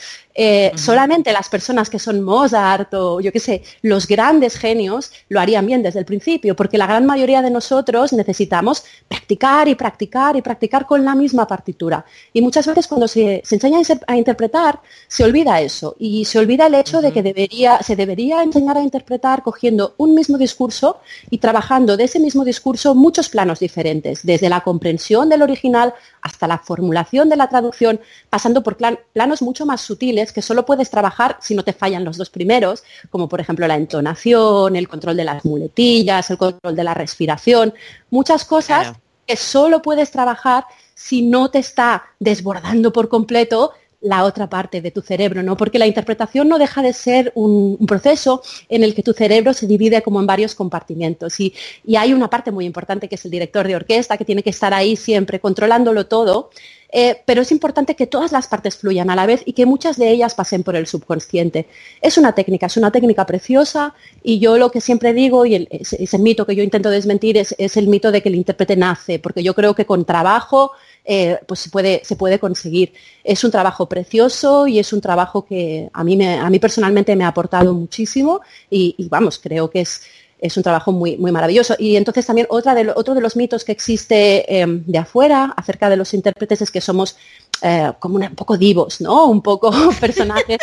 eh, 0.40 0.70
solamente 0.76 1.32
las 1.32 1.48
personas 1.48 1.90
que 1.90 1.98
son 1.98 2.22
Mozart 2.22 2.94
o 2.94 3.20
yo 3.20 3.32
qué 3.32 3.40
sé, 3.40 3.64
los 3.82 4.06
grandes 4.06 4.56
genios 4.56 5.10
lo 5.28 5.40
harían 5.40 5.66
bien 5.66 5.82
desde 5.82 5.98
el 5.98 6.04
principio, 6.04 6.54
porque 6.54 6.78
la 6.78 6.86
gran 6.86 7.06
mayoría 7.06 7.42
de 7.42 7.50
nosotros 7.50 8.12
necesitamos 8.12 8.84
practicar 9.08 9.66
y 9.66 9.74
practicar 9.74 10.36
y 10.36 10.42
practicar 10.42 10.86
con 10.86 11.04
la 11.04 11.16
misma 11.16 11.48
partitura. 11.48 12.04
Y 12.32 12.40
muchas 12.40 12.68
veces 12.68 12.86
cuando 12.86 13.08
se, 13.08 13.42
enseña 13.50 13.80
a 14.06 14.16
interpretar, 14.16 14.80
se 15.08 15.24
olvida 15.24 15.60
eso. 15.60 15.96
Y 15.98 16.24
se 16.24 16.38
olvida 16.38 16.68
el 16.68 16.76
hecho 16.76 17.00
de 17.00 17.10
que 17.10 17.24
debería, 17.24 17.80
se 17.82 17.96
debería 17.96 18.40
enseñar 18.40 18.76
a 18.76 18.82
interpretar 18.82 19.42
cogiendo 19.42 19.96
un 19.96 20.14
mismo 20.14 20.38
discurso 20.38 21.00
y 21.30 21.38
trabajando 21.38 21.96
de 21.96 22.04
ese 22.04 22.20
mismo 22.20 22.44
discurso 22.44 22.94
muchos 22.94 23.28
planos 23.28 23.58
diferentes, 23.58 24.24
desde 24.24 24.48
la 24.48 24.60
comprensión 24.60 25.28
del 25.28 25.42
original 25.42 25.94
hasta 26.22 26.46
la 26.46 26.58
formulación 26.58 27.28
de 27.28 27.36
la 27.36 27.48
traducción, 27.48 27.98
pasando 28.30 28.62
por 28.62 28.76
planos 28.76 29.42
mucho 29.42 29.66
más 29.66 29.80
sutiles 29.80 30.27
que 30.32 30.42
solo 30.42 30.64
puedes 30.64 30.90
trabajar 30.90 31.38
si 31.40 31.54
no 31.54 31.62
te 31.62 31.72
fallan 31.72 32.04
los 32.04 32.16
dos 32.16 32.30
primeros, 32.30 32.82
como 33.10 33.28
por 33.28 33.40
ejemplo 33.40 33.66
la 33.66 33.76
entonación, 33.76 34.76
el 34.76 34.88
control 34.88 35.16
de 35.16 35.24
las 35.24 35.44
muletillas, 35.44 36.30
el 36.30 36.38
control 36.38 36.76
de 36.76 36.84
la 36.84 36.94
respiración, 36.94 37.74
muchas 38.10 38.44
cosas 38.44 38.92
que 39.26 39.36
solo 39.36 39.82
puedes 39.82 40.10
trabajar 40.10 40.64
si 40.94 41.22
no 41.22 41.50
te 41.50 41.58
está 41.58 42.04
desbordando 42.18 42.92
por 42.92 43.08
completo 43.08 43.72
la 44.00 44.24
otra 44.24 44.48
parte 44.48 44.80
de 44.80 44.90
tu 44.90 45.00
cerebro, 45.00 45.42
¿no? 45.42 45.56
Porque 45.56 45.78
la 45.78 45.86
interpretación 45.86 46.48
no 46.48 46.58
deja 46.58 46.82
de 46.82 46.92
ser 46.92 47.32
un, 47.34 47.78
proceso 47.86 48.42
en 48.68 48.84
el 48.84 48.94
que 48.94 49.02
tu 49.02 49.12
cerebro 49.12 49.52
se 49.54 49.66
divide 49.66 50.02
como 50.02 50.20
en 50.20 50.26
varios 50.26 50.54
compartimentos 50.54 51.40
y, 51.40 51.54
hay 51.96 52.12
una 52.12 52.30
parte 52.30 52.52
muy 52.52 52.64
importante 52.64 53.08
que 53.08 53.16
es 53.16 53.24
el 53.24 53.32
director 53.32 53.66
de 53.66 53.74
orquesta 53.74 54.16
que 54.16 54.24
tiene 54.24 54.44
que 54.44 54.50
estar 54.50 54.72
ahí 54.72 54.94
siempre 54.94 55.40
controlándolo 55.40 56.06
todo, 56.06 56.50
eh, 56.92 57.20
pero 57.26 57.42
es 57.42 57.50
importante 57.50 57.96
que 57.96 58.06
todas 58.06 58.30
las 58.30 58.46
partes 58.46 58.76
fluyan 58.76 59.10
a 59.10 59.16
la 59.16 59.26
vez 59.26 59.42
y 59.44 59.52
que 59.52 59.66
muchas 59.66 59.96
de 59.96 60.10
ellas 60.10 60.34
pasen 60.34 60.62
por 60.62 60.76
el 60.76 60.86
subconsciente. 60.86 61.66
Es 62.00 62.18
una 62.18 62.32
técnica, 62.36 62.66
es 62.66 62.76
una 62.76 62.92
técnica 62.92 63.26
preciosa 63.26 63.94
y 64.22 64.38
yo 64.38 64.58
lo 64.58 64.70
que 64.70 64.80
siempre 64.80 65.12
digo 65.12 65.44
y 65.44 65.66
ese, 65.70 66.18
mito 66.18 66.46
que 66.46 66.54
yo 66.54 66.62
intento 66.62 66.88
desmentir 66.88 67.36
es, 67.36 67.54
es 67.58 67.76
el 67.76 67.88
mito 67.88 68.12
de 68.12 68.22
que 68.22 68.28
el 68.28 68.36
intérprete 68.36 68.76
nace, 68.76 69.18
porque 69.18 69.42
yo 69.42 69.54
creo 69.54 69.74
que 69.74 69.86
con 69.86 70.04
trabajo 70.04 70.70
eh, 71.10 71.38
pues 71.46 71.60
se 71.60 71.70
puede, 71.70 72.02
se 72.04 72.16
puede 72.16 72.38
conseguir. 72.38 72.92
Es 73.24 73.42
un 73.42 73.50
trabajo 73.50 73.88
precioso 73.88 74.66
y 74.66 74.78
es 74.78 74.92
un 74.92 75.00
trabajo 75.00 75.46
que 75.46 75.88
a 75.90 76.04
mí, 76.04 76.18
me, 76.18 76.38
a 76.38 76.50
mí 76.50 76.58
personalmente 76.58 77.16
me 77.16 77.24
ha 77.24 77.28
aportado 77.28 77.72
muchísimo 77.72 78.42
y, 78.68 78.94
vamos, 79.08 79.38
creo 79.38 79.70
que 79.70 79.80
es, 79.80 80.02
es 80.38 80.54
un 80.58 80.62
trabajo 80.62 80.92
muy, 80.92 81.16
muy 81.16 81.32
maravilloso. 81.32 81.74
Y 81.78 81.96
entonces 81.96 82.26
también 82.26 82.46
otra 82.50 82.74
de, 82.74 82.92
otro 82.94 83.14
de 83.14 83.22
los 83.22 83.36
mitos 83.36 83.64
que 83.64 83.72
existe 83.72 84.60
em, 84.60 84.84
de 84.84 84.98
afuera 84.98 85.54
acerca 85.56 85.88
de 85.88 85.96
los 85.96 86.12
intérpretes 86.12 86.60
es 86.60 86.70
que 86.70 86.82
somos 86.82 87.16
eh, 87.62 87.90
como 88.00 88.16
un 88.18 88.34
poco 88.34 88.58
divos, 88.58 89.00
¿no? 89.00 89.30
Un 89.30 89.40
poco 89.40 89.70
personajes 90.00 90.58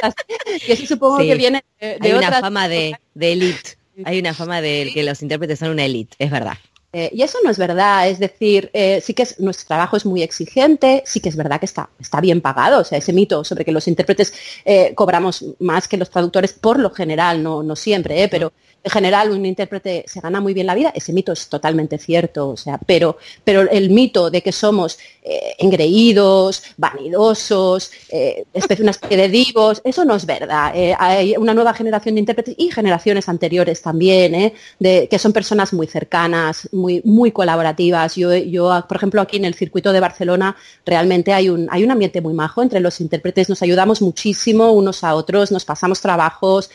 que 0.63 0.73
eso 0.73 0.85
supongo 0.85 1.17
que 1.17 1.33
viene 1.33 1.63
de, 1.79 1.97
Hay 2.01 2.13
una 2.13 2.31
fama 2.39 2.67
de, 2.69 2.95
de 3.15 3.31
elite. 3.31 3.79
Hay 4.03 4.19
una 4.19 4.35
fama 4.35 4.61
de 4.61 4.91
que 4.93 5.01
los 5.01 5.23
intérpretes 5.23 5.57
son 5.57 5.71
una 5.71 5.85
elite, 5.85 6.15
es 6.19 6.29
verdad. 6.29 6.57
Eh, 6.97 7.09
y 7.11 7.23
eso 7.23 7.39
no 7.43 7.49
es 7.49 7.57
verdad, 7.57 8.07
es 8.07 8.19
decir, 8.19 8.69
eh, 8.71 9.01
sí 9.03 9.13
que 9.13 9.23
es, 9.23 9.37
nuestro 9.41 9.67
trabajo 9.67 9.97
es 9.97 10.05
muy 10.05 10.23
exigente, 10.23 11.03
sí 11.05 11.19
que 11.19 11.27
es 11.27 11.35
verdad 11.35 11.59
que 11.59 11.65
está, 11.65 11.89
está 11.99 12.21
bien 12.21 12.39
pagado, 12.39 12.79
o 12.79 12.83
sea, 12.85 12.97
ese 12.97 13.11
mito 13.11 13.43
sobre 13.43 13.65
que 13.65 13.73
los 13.73 13.89
intérpretes 13.89 14.33
eh, 14.63 14.93
cobramos 14.95 15.43
más 15.59 15.89
que 15.89 15.97
los 15.97 16.09
traductores 16.09 16.53
por 16.53 16.79
lo 16.79 16.91
general, 16.91 17.43
no, 17.43 17.63
no 17.63 17.75
siempre, 17.75 18.29
pero 18.29 18.53
en 18.85 18.91
general 18.91 19.31
un 19.31 19.45
intérprete 19.45 20.05
se 20.07 20.21
gana 20.21 20.39
muy 20.39 20.53
bien 20.53 20.67
la 20.67 20.75
vida, 20.75 20.91
ese 20.93 21.11
mito 21.11 21.31
es 21.31 21.49
totalmente 21.49 21.97
cierto, 21.97 22.49
o 22.49 22.57
sea, 22.57 22.77
pero, 22.85 23.17
pero 23.43 23.61
el 23.61 23.89
mito 23.89 24.29
de 24.29 24.43
que 24.43 24.51
somos 24.51 24.99
eh, 25.23 25.55
engreídos, 25.57 26.61
vanidosos, 26.77 27.91
eh, 28.09 28.45
una 28.79 28.91
especie 28.91 29.17
de 29.17 29.27
divos, 29.27 29.81
eso 29.83 30.05
no 30.05 30.15
es 30.15 30.27
verdad. 30.27 30.71
Eh, 30.75 30.95
hay 30.99 31.35
una 31.35 31.55
nueva 31.55 31.73
generación 31.73 32.13
de 32.13 32.19
intérpretes 32.19 32.53
y 32.59 32.69
generaciones 32.69 33.27
anteriores 33.27 33.81
también, 33.81 34.53
de, 34.77 35.07
que 35.09 35.17
son 35.17 35.33
personas 35.33 35.73
muy 35.73 35.87
cercanas, 35.87 36.69
muy, 36.71 37.01
muy 37.03 37.31
colaborativas. 37.31 38.15
Yo, 38.15 38.35
yo, 38.35 38.85
por 38.87 38.97
ejemplo, 38.97 39.19
aquí 39.19 39.37
en 39.37 39.45
el 39.45 39.55
circuito 39.55 39.93
de 39.93 39.99
Barcelona 39.99 40.55
realmente 40.85 41.33
hay 41.33 41.49
un, 41.49 41.67
hay 41.71 41.83
un 41.83 41.89
ambiente 41.89 42.21
muy 42.21 42.35
majo 42.35 42.61
entre 42.61 42.79
los 42.79 43.01
intérpretes, 43.01 43.49
nos 43.49 43.63
ayudamos 43.63 44.03
muchísimo 44.03 44.73
unos 44.73 45.03
a 45.03 45.15
otros, 45.15 45.51
nos 45.51 45.65
pasamos 45.65 46.01
trabajos, 46.01 46.69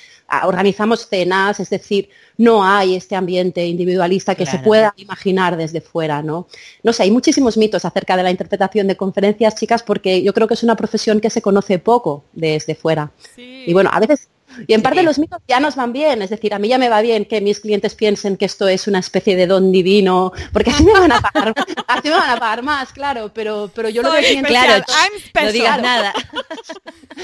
organizamos 0.44 1.08
cenas, 1.08 1.60
es 1.60 1.70
decir, 1.70 2.08
no 2.36 2.64
hay 2.64 2.96
este 2.96 3.16
ambiente 3.16 3.66
individualista 3.66 4.34
que 4.34 4.46
se 4.46 4.58
pueda 4.58 4.94
imaginar 4.96 5.56
desde 5.56 5.80
fuera, 5.80 6.22
¿no? 6.22 6.46
No 6.82 6.92
sé, 6.92 7.02
hay 7.02 7.10
muchísimos 7.10 7.56
mitos 7.56 7.84
acerca 7.84 8.16
de 8.16 8.22
la 8.22 8.30
interpretación 8.30 8.86
de 8.86 8.96
conferencias, 8.96 9.54
chicas, 9.56 9.82
porque 9.82 10.22
yo 10.22 10.32
creo 10.32 10.46
que 10.46 10.54
es 10.54 10.62
una 10.62 10.76
profesión 10.76 11.20
que 11.20 11.30
se 11.30 11.42
conoce 11.42 11.78
poco 11.78 12.24
desde 12.32 12.74
fuera. 12.74 13.12
Y 13.36 13.72
bueno, 13.72 13.90
a 13.92 14.00
veces 14.00 14.28
y 14.66 14.74
en 14.74 14.82
parte 14.82 15.02
los 15.02 15.18
mitos 15.18 15.40
ya 15.48 15.60
nos 15.60 15.76
van 15.76 15.92
bien, 15.92 16.22
es 16.22 16.30
decir, 16.30 16.54
a 16.54 16.58
mí 16.58 16.68
ya 16.68 16.78
me 16.78 16.88
va 16.88 17.00
bien 17.00 17.24
que 17.24 17.40
mis 17.40 17.60
clientes 17.60 17.94
piensen 17.94 18.36
que 18.36 18.44
esto 18.44 18.68
es 18.68 18.86
una 18.86 18.98
especie 18.98 19.36
de 19.36 19.46
don 19.46 19.72
divino, 19.72 20.32
porque 20.52 20.70
así 20.70 20.84
me 20.84 20.92
van 20.92 21.12
a 21.12 21.20
pagar, 21.20 21.54
así 21.86 22.08
me 22.08 22.14
van 22.14 22.30
a 22.30 22.38
pagar 22.38 22.62
más, 22.62 22.92
claro, 22.92 23.30
pero, 23.32 23.70
pero 23.74 23.88
yo 23.88 24.02
lo 24.02 24.12
que. 24.12 24.42
Claro, 24.42 24.84
no 25.42 25.52
digas 25.52 25.82
nada. 25.82 26.12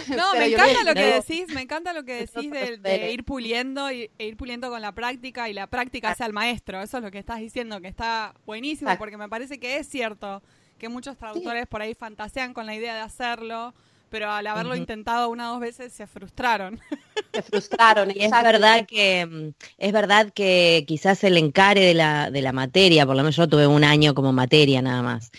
No, 0.08 0.34
me 0.38 0.46
encanta 0.46 0.84
lo 0.84 0.94
que 0.94 1.06
decís, 1.06 1.54
me 1.54 1.62
encanta 1.62 1.92
lo 1.92 2.04
que 2.04 2.26
decís 2.26 2.50
de, 2.50 3.10
ir 3.12 3.24
puliendo 3.24 3.88
e 3.88 4.10
ir 4.18 4.36
puliendo 4.36 4.70
con 4.70 4.80
la 4.80 4.92
práctica 4.92 5.48
y 5.48 5.52
la 5.52 5.66
práctica 5.66 6.10
hacia 6.10 6.26
el 6.26 6.32
maestro, 6.32 6.82
eso 6.82 6.98
es 6.98 7.02
lo 7.02 7.10
que 7.10 7.18
estás 7.18 7.38
diciendo, 7.38 7.80
que 7.80 7.88
está 7.88 8.34
buenísimo, 8.44 8.96
porque 8.98 9.16
me 9.16 9.28
parece 9.28 9.58
que 9.58 9.78
es 9.78 9.88
cierto 9.88 10.42
que 10.78 10.88
muchos 10.88 11.16
traductores 11.16 11.66
por 11.66 11.82
ahí 11.82 11.94
fantasean 11.94 12.52
con 12.52 12.66
la 12.66 12.74
idea 12.74 12.94
de 12.94 13.00
hacerlo, 13.00 13.74
pero 14.10 14.30
al 14.30 14.46
haberlo 14.46 14.76
intentado 14.76 15.28
una 15.28 15.50
o 15.50 15.52
dos 15.52 15.60
veces 15.60 15.92
se 15.92 16.06
frustraron. 16.06 16.80
Se 17.32 17.42
frustraron. 17.42 18.10
y 18.10 18.24
es 18.24 18.30
verdad 18.30 18.86
que 18.86 19.26
mm, 19.26 19.48
es 19.76 19.92
verdad 19.92 20.32
que 20.32 20.84
quizás 20.86 21.22
el 21.22 21.36
encare 21.36 21.82
de 21.82 21.92
la, 21.92 22.30
de 22.30 22.40
la 22.40 22.52
materia, 22.52 23.04
por 23.04 23.14
lo 23.14 23.22
menos 23.22 23.36
yo 23.36 23.46
tuve 23.46 23.66
un 23.66 23.84
año 23.84 24.14
como 24.14 24.32
materia 24.32 24.80
nada 24.80 25.02
más. 25.02 25.30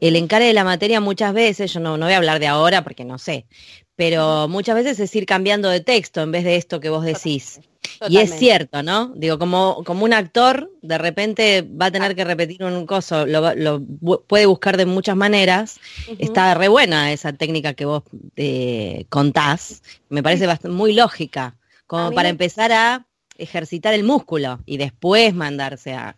El 0.00 0.16
encare 0.16 0.46
de 0.46 0.52
la 0.52 0.64
materia 0.64 1.00
muchas 1.00 1.32
veces, 1.32 1.72
yo 1.72 1.78
no, 1.78 1.96
no 1.96 2.06
voy 2.06 2.14
a 2.14 2.16
hablar 2.16 2.40
de 2.40 2.48
ahora 2.48 2.82
porque 2.82 3.04
no 3.04 3.18
sé, 3.18 3.46
pero 3.94 4.48
muchas 4.48 4.74
veces 4.74 4.98
es 4.98 5.14
ir 5.14 5.26
cambiando 5.26 5.68
de 5.68 5.80
texto 5.80 6.22
en 6.22 6.32
vez 6.32 6.42
de 6.42 6.56
esto 6.56 6.80
que 6.80 6.88
vos 6.88 7.04
decís. 7.04 7.60
Y 8.08 8.18
es 8.18 8.36
cierto, 8.38 8.82
¿no? 8.82 9.12
Digo, 9.16 9.38
como, 9.38 9.82
como 9.84 10.04
un 10.04 10.12
actor, 10.12 10.70
de 10.82 10.98
repente 10.98 11.62
va 11.62 11.86
a 11.86 11.90
tener 11.90 12.14
que 12.14 12.24
repetir 12.24 12.64
un 12.64 12.86
coso, 12.86 13.26
lo, 13.26 13.80
puede 14.26 14.46
buscar 14.46 14.76
de 14.76 14.86
muchas 14.86 15.16
maneras. 15.16 15.80
Está 16.18 16.54
re 16.54 16.68
buena 16.68 17.12
esa 17.12 17.32
técnica 17.32 17.74
que 17.74 17.84
vos 17.84 18.02
eh, 18.36 19.06
contás. 19.08 19.82
Me 20.08 20.22
parece 20.22 20.48
muy 20.68 20.94
lógica, 20.94 21.56
como 21.86 22.12
para 22.12 22.28
empezar 22.28 22.72
a 22.72 23.06
ejercitar 23.36 23.94
el 23.94 24.04
músculo 24.04 24.60
y 24.64 24.76
después 24.76 25.34
mandarse 25.34 25.94
a, 25.94 26.16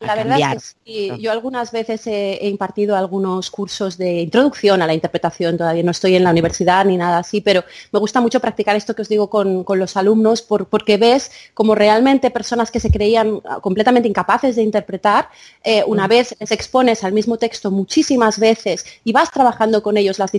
La 0.00 0.14
verdad 0.14 0.54
es 0.54 0.76
que 0.84 1.18
yo 1.18 1.32
algunas 1.32 1.72
veces 1.72 2.06
he, 2.06 2.38
impartido 2.48 2.96
algunos 2.96 3.50
cursos 3.50 3.98
de 3.98 4.20
introducción 4.20 4.80
a 4.80 4.86
la 4.86 4.94
interpretación, 4.94 5.58
todavía 5.58 5.82
no 5.82 5.90
estoy 5.90 6.14
en 6.14 6.22
la 6.22 6.30
universidad 6.30 6.84
ni 6.84 6.96
nada 6.96 7.18
así, 7.18 7.40
pero 7.40 7.64
me 7.90 7.98
gusta 7.98 8.20
mucho 8.20 8.38
practicar 8.38 8.76
esto 8.76 8.94
que 8.94 9.02
os 9.02 9.08
digo 9.08 9.28
con, 9.28 9.64
los 9.68 9.96
alumnos 9.96 10.40
porque 10.42 10.98
ves 10.98 11.32
como 11.52 11.74
realmente 11.74 12.30
personas 12.30 12.70
que 12.70 12.78
se 12.78 12.92
creían 12.92 13.40
completamente 13.60 14.08
incapaces 14.08 14.54
de 14.54 14.62
interpretar, 14.62 15.30
eh, 15.64 15.82
una 15.84 16.06
vez 16.06 16.36
les 16.38 16.52
expones 16.52 17.02
al 17.02 17.12
mismo 17.12 17.36
texto 17.36 17.72
muchísimas 17.72 18.38
veces 18.38 18.86
y 19.02 19.12
vas 19.12 19.32
trabajando 19.32 19.82
con 19.82 19.96
ellos 19.96 20.20
los 20.20 20.30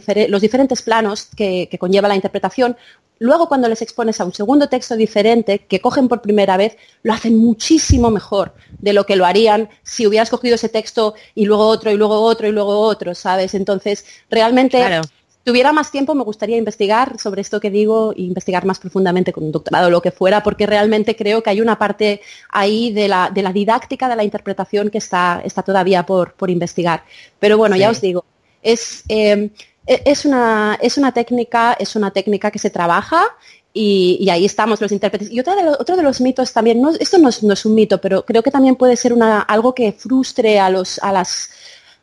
diferentes 0.41 0.81
planos 0.81 1.27
que 1.35 1.77
conlleva 1.77 2.07
la 2.07 2.15
interpretación, 2.15 2.77
Luego, 3.19 3.49
cuando 3.49 3.67
les 3.67 3.81
expones 3.81 4.19
a 4.19 4.25
un 4.25 4.33
segundo 4.33 4.69
texto 4.69 4.95
diferente, 4.95 5.59
que 5.59 5.81
cogen 5.81 6.07
por 6.07 6.21
primera 6.21 6.55
vez, 6.55 6.77
lo 7.03 7.13
hacen 7.13 7.37
muchísimo 7.37 8.09
mejor 8.09 8.53
de 8.79 8.93
lo 8.93 9.05
que 9.05 9.17
lo 9.17 9.25
harían 9.25 9.69
si 9.83 10.07
hubieras 10.07 10.29
cogido 10.29 10.55
ese 10.55 10.69
texto 10.69 11.13
y 11.35 11.45
luego 11.45 11.67
otro 11.67 11.91
y 11.91 11.97
luego 11.97 12.21
otro 12.21 12.47
y 12.47 12.51
luego 12.51 12.79
otro, 12.79 13.13
¿sabes? 13.13 13.53
Entonces, 13.53 14.05
realmente, 14.29 15.01
si 15.27 15.37
tuviera 15.43 15.73
más 15.73 15.91
tiempo, 15.91 16.15
me 16.15 16.23
gustaría 16.23 16.55
investigar 16.55 17.19
sobre 17.19 17.41
esto 17.41 17.59
que 17.59 17.69
digo 17.69 18.13
e 18.13 18.21
investigar 18.21 18.63
más 18.65 18.79
profundamente 18.79 19.33
con 19.33 19.43
un 19.43 19.51
doctorado 19.51 19.87
o 19.87 19.89
lo 19.89 20.01
que 20.01 20.11
fuera, 20.11 20.41
porque 20.41 20.65
realmente 20.65 21.17
creo 21.17 21.43
que 21.43 21.49
hay 21.49 21.59
una 21.59 21.77
parte 21.77 22.21
ahí 22.49 22.93
de 22.93 23.09
la, 23.09 23.31
didáctica 23.53 24.07
de 24.07 24.15
la 24.15 24.23
interpretación 24.23 24.89
que 24.89 24.97
está, 24.97 25.41
está 25.43 25.61
todavía 25.61 26.05
por, 26.05 26.33
investigar. 26.47 27.03
Pero 27.37 27.57
bueno, 27.57 27.75
ya 27.75 27.89
os 27.89 27.99
digo, 27.99 28.23
es... 28.63 29.03
Eh, 29.09 29.49
es 29.85 30.25
una, 30.25 30.77
es 30.81 30.97
una 30.97 31.11
técnica, 31.11 31.75
es 31.79 31.95
una 31.95 32.11
técnica 32.11 32.51
que 32.51 32.59
se 32.59 32.69
trabaja 32.69 33.25
y, 33.73 34.27
ahí 34.29 34.45
estamos 34.45 34.81
los 34.81 34.91
intérpretes. 34.91 35.31
Y 35.31 35.39
otro 35.39 35.55
de, 35.55 35.69
otro 35.69 35.95
de 35.95 36.03
los 36.03 36.21
mitos 36.21 36.51
también, 36.53 36.81
no, 36.81 36.89
esto 36.91 37.17
no 37.17 37.29
es, 37.29 37.65
un 37.65 37.75
mito, 37.75 38.01
pero 38.01 38.25
creo 38.25 38.43
que 38.43 38.51
también 38.51 38.75
puede 38.75 38.95
ser 38.95 39.13
una, 39.13 39.41
algo 39.41 39.73
que 39.73 39.91
frustre 39.91 40.59
a, 40.59 40.69
los, 40.69 40.99
a, 40.99 41.11
las, 41.11 41.49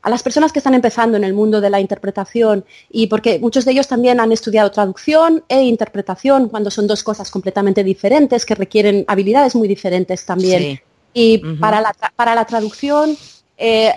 a 0.02 0.10
las 0.10 0.22
personas 0.22 0.52
que 0.52 0.60
están 0.60 0.74
empezando 0.74 1.16
en 1.16 1.24
el 1.24 1.34
mundo 1.34 1.60
de 1.60 1.70
la 1.70 1.80
interpretación 1.80 2.64
y 2.90 3.08
porque 3.08 3.38
muchos 3.40 3.64
de 3.64 3.72
ellos 3.72 3.88
también 3.88 4.20
han 4.20 4.32
estudiado 4.32 4.70
traducción 4.70 5.44
e 5.48 5.62
interpretación 5.64 6.48
cuando 6.48 6.70
son 6.70 6.86
dos 6.86 7.02
cosas 7.02 7.30
completamente 7.30 7.82
diferentes 7.82 8.46
que 8.46 8.54
requieren 8.54 9.04
habilidades 9.08 9.54
muy 9.56 9.66
diferentes 9.66 10.24
también. 10.24 10.80
Y 11.12 11.38
para, 11.38 11.80
la, 11.80 11.94
para 12.14 12.34
la 12.34 12.44
traducción 12.44 13.16
eh, 13.56 13.94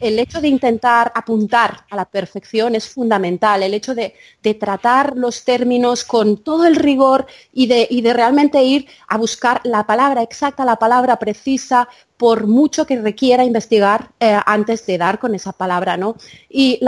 el 0.00 0.18
hecho 0.18 0.40
de 0.40 0.48
intentar 0.48 1.10
apuntar 1.14 1.84
a 1.90 1.96
la 1.96 2.04
perfección 2.04 2.74
es 2.74 2.88
fundamental, 2.88 3.62
el 3.62 3.74
hecho 3.74 3.94
de, 3.94 4.14
tratar 4.58 5.16
los 5.16 5.44
términos 5.44 6.04
con 6.04 6.36
todo 6.36 6.66
el 6.66 6.76
rigor 6.76 7.26
y 7.52 7.66
de, 7.66 8.12
realmente 8.14 8.62
ir 8.62 8.86
a 9.08 9.18
buscar 9.18 9.60
la 9.64 9.86
palabra 9.86 10.22
exacta, 10.22 10.64
la 10.64 10.76
palabra 10.76 11.18
precisa, 11.18 11.88
por 12.16 12.46
mucho 12.46 12.86
que 12.86 13.00
requiera 13.00 13.44
investigar 13.44 14.10
eh, 14.20 14.38
antes 14.46 14.86
de 14.86 14.98
dar 14.98 15.18
con 15.18 15.34
esa 15.34 15.52
palabra, 15.52 15.96
¿no? 15.96 16.16
Y, 16.48 16.80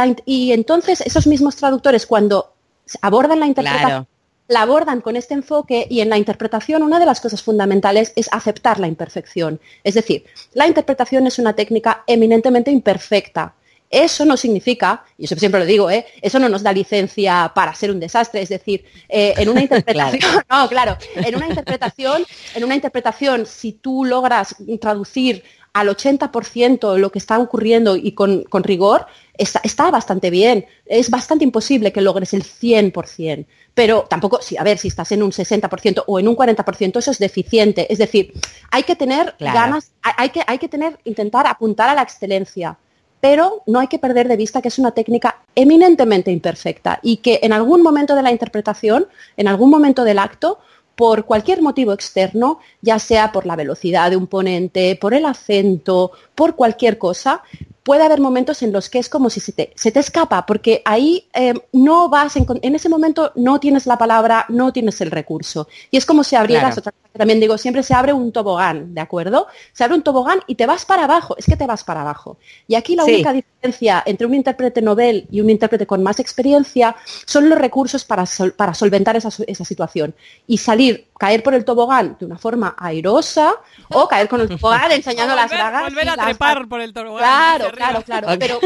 entonces 0.52 1.00
esos 1.00 1.26
mismos 1.26 1.56
traductores 1.56 2.06
cuando 2.06 2.54
abordan 3.02 3.40
la 3.40 3.46
interpretación 3.46 4.06
la 4.48 4.62
abordan 4.62 5.00
con 5.00 5.16
este 5.16 5.35
enfoque 5.35 5.87
y 5.90 6.00
en 6.00 6.09
la 6.09 6.18
interpretación 6.18 6.82
una 6.82 6.98
de 6.98 7.06
las 7.06 7.20
cosas 7.20 7.42
fundamentales 7.42 8.12
es 8.16 8.28
aceptar 8.32 8.80
la 8.80 8.87
imperfección. 8.87 9.61
Es 9.85 9.94
decir, 9.94 10.24
la 10.54 10.66
interpretación 10.66 11.26
es 11.26 11.38
una 11.38 11.54
técnica 11.54 12.04
eminentemente 12.06 12.70
imperfecta. 12.70 13.54
Eso 13.88 14.24
no 14.24 14.37
significa, 14.37 15.04
y 15.16 15.26
eso 15.26 15.37
siempre 15.37 15.61
lo 15.61 15.66
digo, 15.66 15.90
¿eh? 15.90 16.06
eso 16.20 16.40
no 16.40 16.48
nos 16.48 16.64
da 16.64 16.72
licencia 16.72 17.52
para 17.54 17.72
ser 17.74 17.92
un 17.92 18.00
desastre. 18.00 18.42
Es 18.42 18.48
decir, 18.48 18.85
eh, 19.09 19.35
en 19.37 19.48
una 19.48 19.62
interpretación, 19.62 20.42
no, 20.50 20.68
claro, 20.68 20.96
en 21.14 21.37
una 21.37 21.46
interpretación, 21.46 22.24
en 22.54 22.64
una 22.64 22.74
interpretación, 22.74 23.46
si 23.46 23.72
tú 23.72 24.04
logras 24.04 24.56
traducir 24.80 25.44
al 25.76 25.88
80% 25.88 26.96
lo 26.96 27.12
que 27.12 27.18
está 27.18 27.38
ocurriendo 27.38 27.96
y 27.96 28.12
con, 28.12 28.46
rigor, 28.64 29.06
está, 29.38 29.90
bastante 29.90 30.31
bien. 30.31 30.66
Es 30.85 31.11
bastante 31.11 31.44
imposible 31.44 31.92
que 31.92 32.01
logres 32.01 32.35
el 32.35 32.42
100%. 32.42 33.46
Pero 33.75 34.07
tampoco, 34.09 34.40
sí, 34.40 34.57
a 34.57 34.62
ver, 34.64 34.79
si 34.79 34.88
estás 34.88 35.12
en 35.12 35.22
un 35.22 35.33
60% 35.33 36.05
o 36.07 36.18
en 36.18 36.29
un 36.29 36.37
40%, 36.37 36.99
eso 36.99 37.11
es 37.11 37.18
deficiente. 37.18 37.92
Es 37.92 37.99
decir, 37.99 38.33
hay 38.70 38.83
que 38.83 38.96
tener 38.96 39.35
ganas, 39.38 39.92
hay 40.03 40.31
que, 40.31 40.42
hay 40.46 40.59
que 40.59 40.68
tener, 40.68 40.99
intentar 41.05 41.46
apuntar 41.46 41.88
a 41.88 41.94
la 41.94 42.03
excelencia. 42.03 42.79
Pero 43.20 43.62
no 43.66 43.81
hay 43.81 43.88
que 43.88 43.99
perder 43.99 44.29
de 44.29 44.37
vista 44.37 44.61
que 44.61 44.68
es 44.68 44.79
una 44.79 44.92
técnica 44.92 45.42
eminentemente 45.55 46.31
imperfecta 46.31 47.01
y 47.03 47.18
que 47.18 47.40
en 47.42 47.53
algún 47.53 47.83
momento 47.83 48.14
de 48.14 48.22
la 48.22 48.31
interpretación, 48.31 49.09
en 49.37 49.49
algún 49.49 49.70
momento 49.70 50.05
del 50.05 50.18
acto, 50.18 50.59
por 50.96 51.27
cualquier 51.27 51.61
motivo 51.61 51.92
externo, 51.92 52.59
ya 52.81 52.99
sea 52.99 53.31
por 53.31 53.46
la 53.46 53.55
velocidad 53.55 54.11
de 54.11 54.16
un 54.16 54.27
ponente, 54.27 54.96
por 54.96 55.12
el 55.12 55.27
acento, 55.27 56.12
por 56.35 56.57
cualquier 56.57 56.99
cosa, 56.99 57.42
puede 57.87 58.03
haber 58.03 58.20
momentos 58.20 58.64
en 58.64 58.72
los 58.72 58.90
que 58.90 58.99
es 58.99 59.09
como 59.09 59.31
si 59.31 59.38
se 59.38 59.53
te, 59.53 59.72
se 59.77 59.92
te 59.92 60.01
escapa, 60.01 60.44
porque 60.44 60.83
ahí 60.85 61.29
eh, 61.33 61.55
no 61.72 62.09
vas, 62.09 62.35
en, 62.35 62.44
en, 62.61 62.75
ese 62.75 62.88
momento 62.88 63.31
no 63.37 63.61
tienes 63.61 63.87
la 63.87 63.96
palabra, 63.96 64.44
no 64.49 64.72
tienes 64.72 65.01
el 65.01 65.12
recurso. 65.12 65.68
Y 65.92 65.96
es 65.96 66.05
como 66.05 66.25
si 66.25 66.35
abrieras, 66.35 66.77
otra 66.77 66.92
también 67.16 67.40
digo, 67.40 67.59
siempre 67.59 67.83
se 67.83 67.94
abre 67.94 68.12
un 68.12 68.33
tobogán, 68.33 68.94
¿de 68.94 69.00
acuerdo? 69.00 69.46
Se 69.72 69.85
abre 69.85 69.96
un 69.96 70.02
tobogán 70.02 70.40
y 70.46 70.55
te 70.55 70.66
vas 70.66 70.85
para 70.85 71.05
abajo, 71.05 71.37
es 71.38 71.46
que 71.46 71.57
te 71.57 71.66
vas 71.66 71.85
para 71.85 72.02
abajo. 72.02 72.38
Y 72.68 72.74
aquí 72.74 72.96
la 72.96 73.05
única 73.05 73.33
diferencia 73.33 74.02
entre 74.07 74.26
un 74.26 74.35
intérprete 74.35 74.83
novel 74.83 75.26
y 75.31 75.40
un 75.40 75.50
intérprete 75.50 75.87
con 75.87 76.02
más 76.02 76.20
experiencia 76.20 76.96
son 77.24 77.48
los 77.48 77.59
recursos 77.59 78.05
para, 78.05 78.24
para 78.57 78.74
solventar 78.74 79.16
esa, 79.16 79.31
esa 79.46 79.64
situación. 79.64 80.14
Y 80.46 80.59
salir, 80.59 81.09
caer 81.18 81.42
por 81.42 81.55
el 81.55 81.64
tobogán 81.64 82.16
de 82.18 82.26
una 82.26 82.38
forma 82.38 82.74
airosa 82.79 83.55
o 83.90 84.09
caer 84.09 84.29
con 84.29 84.40
el 84.40 84.48
tobogán 84.48 84.92
enseñando 84.92 85.35
las 85.35 85.50
bragas. 85.50 85.85
Volver 85.85 86.09
a 86.09 86.16
trepar 86.16 86.68
por 86.68 86.81
el 86.81 86.92
tobogán. 86.92 87.18
Claro, 87.18 87.70
claro, 87.72 88.02
claro. 88.02 88.29
Pero, 88.38 88.61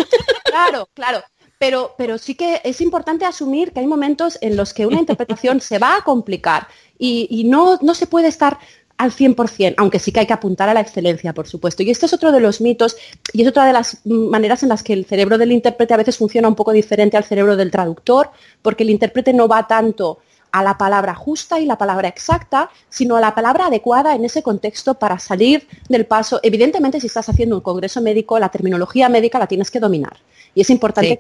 claro, 0.45 0.89
claro. 0.95 1.23
Pero, 1.61 1.95
pero 1.99 2.17
sí 2.17 2.37
que 2.37 2.63
es 2.65 2.81
importante 2.81 3.27
asumir 3.27 3.73
que 3.73 3.81
hay 3.81 3.87
momentos 3.87 4.39
en 4.41 4.57
los 4.57 4.73
que 4.73 4.87
una 4.87 4.99
interpretación 5.05 5.61
se 5.61 5.79
va 5.79 5.97
a 5.97 6.03
complicar 6.03 6.67
y, 6.99 7.45
no, 7.45 7.79
no 7.83 7.95
se 7.95 8.07
puede 8.07 8.29
estar 8.29 8.59
al 8.97 9.13
100%, 9.13 9.75
aunque 9.77 9.99
sí 9.99 10.11
que 10.11 10.21
hay 10.21 10.27
que 10.27 10.33
apuntar 10.33 10.71
a 10.71 10.75
la 10.75 10.81
excelencia, 10.81 11.35
por 11.35 11.47
supuesto. 11.47 11.83
Y 11.83 11.91
este 11.91 12.07
es 12.07 12.15
otro 12.15 12.33
de 12.33 12.41
los 12.41 12.63
mitos 12.63 12.97
y 13.35 13.43
es 13.43 13.49
otra 13.49 13.67
de 13.67 13.75
las 13.75 14.01
maneras 14.07 14.63
en 14.63 14.71
las 14.71 14.83
que 14.83 14.95
el 14.95 15.05
cerebro 15.05 15.37
del 15.37 15.53
intérprete 15.53 15.93
a 15.93 15.99
veces 15.99 16.17
funciona 16.17 16.49
un 16.49 16.55
poco 16.55 16.73
diferente 16.73 17.19
al 17.19 17.25
cerebro 17.25 17.57
del 17.57 17.71
traductor, 17.71 18.31
porque 18.63 18.83
el 18.85 18.91
intérprete 18.91 19.35
no 19.35 19.47
va 19.47 19.67
tanto 19.67 20.19
a 20.53 20.63
la 20.63 20.79
palabra 20.79 21.15
justa 21.15 21.59
y 21.61 21.67
la 21.67 21.79
palabra 21.79 22.09
exacta, 22.09 22.71
sino 22.89 23.17
a 23.17 23.21
la 23.21 23.35
palabra 23.35 23.67
adecuada 23.67 24.15
en 24.15 24.25
ese 24.25 24.43
contexto 24.43 24.95
para 24.95 25.19
salir 25.19 25.67
del 25.89 26.07
paso. 26.07 26.41
Evidentemente, 26.43 27.01
si 27.01 27.07
estás 27.07 27.29
haciendo 27.29 27.57
un 27.57 27.63
congreso 27.63 28.01
médico, 28.01 28.39
la 28.39 28.49
terminología 28.49 29.09
médica 29.09 29.39
la 29.39 29.47
tienes 29.47 29.71
que 29.71 29.81
dominar. 29.81 30.17
Y 30.55 30.63
es 30.63 30.71
importante 30.71 31.17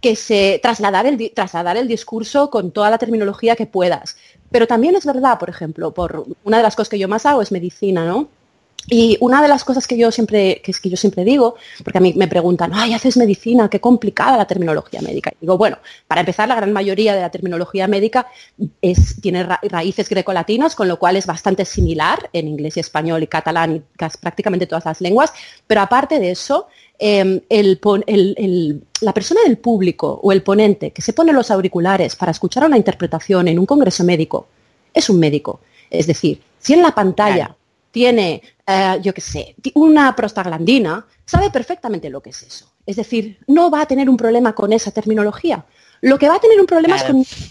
que, 0.00 0.16
se 0.16 0.58
trasladar 0.62 1.06
el, 1.06 1.32
trasladar 1.34 1.76
el 1.76 1.88
discurso 1.88 2.50
con 2.50 2.70
toda 2.70 2.90
la 2.90 2.98
terminología 2.98 3.56
que 3.56 3.66
puedas. 3.66 4.16
Pero 4.50 4.66
también 4.66 4.96
es 4.96 5.04
verdad, 5.04 5.38
por 5.38 5.50
ejemplo, 5.50 5.92
por 5.92 6.24
una 6.44 6.56
de 6.56 6.62
las 6.62 6.74
cosas 6.74 6.88
que 6.88 6.98
yo 6.98 7.08
más 7.08 7.26
hago 7.26 7.42
es 7.42 7.52
medicina, 7.52 8.04
¿no? 8.04 8.28
Y 8.92 9.16
una 9.20 9.40
de 9.40 9.46
las 9.46 9.62
cosas 9.62 9.86
que 9.86 9.96
yo 9.96 10.10
siempre, 10.10 10.60
que 10.64 10.72
es 10.72 10.80
que 10.80 10.90
yo 10.90 10.96
siempre 10.96 11.22
digo, 11.24 11.54
porque 11.84 11.98
a 11.98 12.00
mí 12.00 12.12
me 12.16 12.26
preguntan, 12.26 12.72
ay, 12.74 12.92
haces 12.92 13.16
medicina, 13.16 13.70
qué 13.70 13.80
complicada 13.80 14.36
la 14.36 14.48
terminología 14.48 15.00
médica. 15.00 15.30
Y 15.30 15.42
digo, 15.42 15.56
bueno, 15.56 15.78
para 16.08 16.22
empezar, 16.22 16.48
la 16.48 16.56
gran 16.56 16.72
mayoría 16.72 17.14
de 17.14 17.20
la 17.20 17.30
terminología 17.30 17.86
médica 17.86 18.26
tiene 19.22 19.44
raíces 19.44 20.08
grecolatinas, 20.08 20.74
con 20.74 20.88
lo 20.88 20.98
cual 20.98 21.14
es 21.14 21.24
bastante 21.24 21.64
similar 21.64 22.30
en 22.32 22.48
inglés 22.48 22.76
y 22.78 22.80
español 22.80 23.22
y 23.22 23.28
catalán 23.28 23.76
y 23.76 23.82
prácticamente 24.20 24.66
todas 24.66 24.84
las 24.84 25.00
lenguas. 25.00 25.32
Pero 25.68 25.82
aparte 25.82 26.18
de 26.18 26.32
eso, 26.32 26.66
em, 26.98 27.40
la 27.48 29.14
persona 29.14 29.40
del 29.46 29.58
público 29.58 30.18
o 30.20 30.32
el 30.32 30.42
ponente 30.42 30.90
que 30.90 31.00
se 31.00 31.12
pone 31.12 31.32
los 31.32 31.52
auriculares 31.52 32.16
para 32.16 32.32
escuchar 32.32 32.64
una 32.64 32.76
interpretación 32.76 33.46
en 33.46 33.60
un 33.60 33.66
congreso 33.66 34.02
médico 34.02 34.48
es 34.92 35.08
un 35.08 35.20
médico. 35.20 35.60
Es 35.88 36.08
decir, 36.08 36.42
si 36.58 36.74
en 36.74 36.82
la 36.82 36.92
pantalla 36.92 37.54
tiene, 37.90 38.42
eh, 38.66 38.98
yo 39.02 39.12
qué 39.12 39.20
sé, 39.20 39.54
una 39.74 40.14
prostaglandina, 40.14 41.06
sabe 41.24 41.50
perfectamente 41.50 42.10
lo 42.10 42.20
que 42.20 42.30
es 42.30 42.42
eso. 42.42 42.70
Es 42.86 42.96
decir, 42.96 43.38
no 43.46 43.70
va 43.70 43.82
a 43.82 43.86
tener 43.86 44.08
un 44.08 44.16
problema 44.16 44.54
con 44.54 44.72
esa 44.72 44.90
terminología. 44.90 45.64
Lo 46.00 46.18
que 46.18 46.28
va 46.28 46.36
a 46.36 46.40
tener 46.40 46.60
un 46.60 46.66
problema 46.66 46.96
es 46.96 47.04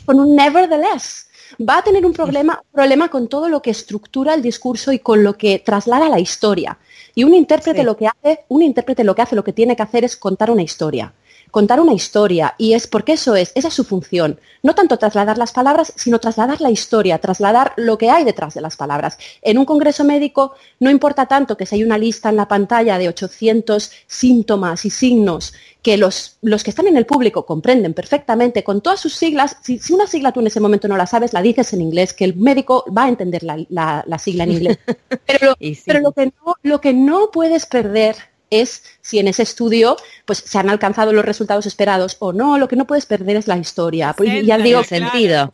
con, 0.05 0.19
un 0.19 0.35
nevertheless. 0.35 1.27
Va 1.67 1.77
a 1.77 1.83
tener 1.83 2.05
un 2.05 2.13
problema, 2.13 2.61
problema 2.71 3.09
con 3.09 3.27
todo 3.27 3.49
lo 3.49 3.61
que 3.61 3.71
estructura 3.71 4.33
el 4.33 4.41
discurso 4.41 4.91
y 4.91 4.99
con 4.99 5.23
lo 5.23 5.37
que 5.37 5.59
traslada 5.59 6.09
la 6.09 6.19
historia. 6.19 6.77
Y 7.15 7.23
un 7.23 7.33
intérprete 7.33 7.83
lo 7.83 7.97
que 7.97 8.07
hace, 8.07 8.45
un 8.49 8.61
intérprete 8.61 9.03
lo 9.03 9.15
que 9.15 9.21
hace, 9.21 9.35
lo 9.35 9.43
que 9.43 9.53
tiene 9.53 9.75
que 9.75 9.83
hacer 9.83 10.03
es 10.03 10.15
contar 10.17 10.51
una 10.51 10.61
historia. 10.61 11.13
Contar 11.51 11.79
una 11.79 11.93
historia 11.93 12.55
y 12.57 12.73
es 12.73 12.87
porque 12.87 13.13
eso 13.13 13.35
es, 13.35 13.51
esa 13.55 13.69
es 13.69 13.73
su 13.73 13.83
función. 13.83 14.39
No 14.63 14.75
tanto 14.75 14.97
trasladar 14.97 15.37
las 15.37 15.51
palabras, 15.51 15.93
sino 15.95 16.19
trasladar 16.19 16.61
la 16.61 16.71
historia, 16.71 17.19
trasladar 17.19 17.73
lo 17.77 17.97
que 17.97 18.09
hay 18.09 18.23
detrás 18.23 18.53
de 18.53 18.61
las 18.61 18.75
palabras. 18.75 19.17
En 19.41 19.57
un 19.57 19.65
congreso 19.65 20.03
médico 20.03 20.53
no 20.79 20.89
importa 20.89 21.25
tanto 21.25 21.57
que 21.57 21.65
si 21.65 21.75
hay 21.75 21.83
una 21.83 21.97
lista 21.97 22.29
en 22.29 22.35
la 22.35 22.47
pantalla 22.47 22.97
de 22.97 23.09
800 23.09 23.91
síntomas 24.07 24.85
y 24.85 24.89
signos 24.89 25.53
que 25.81 25.97
los, 25.97 26.37
los 26.41 26.63
que 26.63 26.71
están 26.71 26.87
en 26.87 26.97
el 26.97 27.05
público 27.05 27.45
comprenden 27.45 27.93
perfectamente 27.93 28.63
con 28.63 28.81
todas 28.81 28.99
sus 28.99 29.13
siglas, 29.13 29.57
si, 29.63 29.79
una 29.93 30.07
sigla 30.07 30.33
tú 30.33 30.41
en 30.41 30.47
ese 30.47 30.59
momento 30.59 30.87
no 30.87 30.97
la 30.97 31.07
sabes, 31.07 31.31
la 31.31 31.41
dices 31.41 31.71
en 31.73 31.81
inglés, 31.81 32.13
que 32.13 32.25
el 32.25 32.35
médico 32.35 32.83
va 32.95 33.05
a 33.05 33.09
entender 33.09 33.43
la, 33.43 34.19
sigla 34.19 34.43
en 34.43 34.51
inglés. 34.51 34.79
Pero, 35.25 35.55
pero 35.85 35.99
lo, 35.99 36.11
que 36.11 36.25
no, 36.25 36.55
lo 36.63 36.81
que 36.81 36.93
no 36.93 37.29
puedes 37.31 37.65
perder 37.65 38.15
es 38.49 38.83
si 39.01 39.19
en 39.19 39.27
ese 39.27 39.43
estudio 39.43 39.97
pues 40.25 40.39
se 40.39 40.57
han 40.57 40.69
alcanzado 40.69 41.13
los 41.13 41.25
resultados 41.25 41.65
esperados 41.65 42.17
o 42.19 42.33
no, 42.33 42.57
lo 42.57 42.67
que 42.67 42.75
no 42.75 42.85
puedes 42.85 43.05
perder 43.05 43.37
es 43.37 43.47
la 43.47 43.57
historia. 43.57 44.13
Pues, 44.15 44.45
ya 44.45 44.57
digo, 44.57 44.83
sentido. 44.83 45.53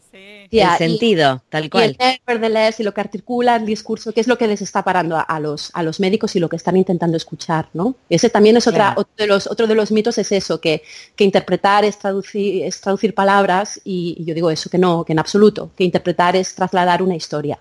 el 0.52 0.78
sentido, 0.78 1.44
tal 1.50 1.70
cual. 1.70 1.98
Y 2.00 2.82
y 2.82 2.84
lo 2.84 2.94
que 2.94 3.02
articula 3.02 3.56
el 3.56 3.66
discurso, 3.66 4.12
que 4.12 4.22
es 4.22 4.28
lo 4.28 4.38
que 4.38 4.48
les 4.48 4.62
está 4.62 4.84
parando 4.84 5.24
a, 5.26 5.40
los, 5.40 5.72
a 5.74 5.84
los 5.84 6.00
médicos 6.00 6.36
y 6.36 6.40
lo 6.40 6.50
que 6.50 6.56
están 6.56 6.78
intentando 6.78 7.18
escuchar, 7.18 7.70
¿no? 7.74 7.96
Ese 8.10 8.30
también 8.30 8.58
es 8.58 8.68
otra, 8.68 8.94
otro, 8.98 9.14
de 9.18 9.28
los, 9.28 9.48
otro 9.48 9.68
de 9.68 9.76
los 9.76 9.92
mitos 9.92 10.18
es 10.18 10.32
eso, 10.32 10.60
que, 10.60 10.84
que 11.16 11.24
interpretar 11.24 11.86
es 11.86 11.98
traducir, 11.98 12.64
es 12.64 12.82
traducir 12.82 13.14
palabras 13.14 13.80
y, 13.84 14.16
y 14.20 14.26
yo 14.26 14.34
digo 14.34 14.52
eso, 14.52 14.70
que 14.70 14.78
no, 14.78 15.04
que 15.04 15.14
en 15.14 15.20
absoluto, 15.20 15.72
que 15.76 15.84
interpretar 15.84 16.36
es 16.36 16.56
trasladar 16.56 17.02
una 17.02 17.16
historia. 17.16 17.60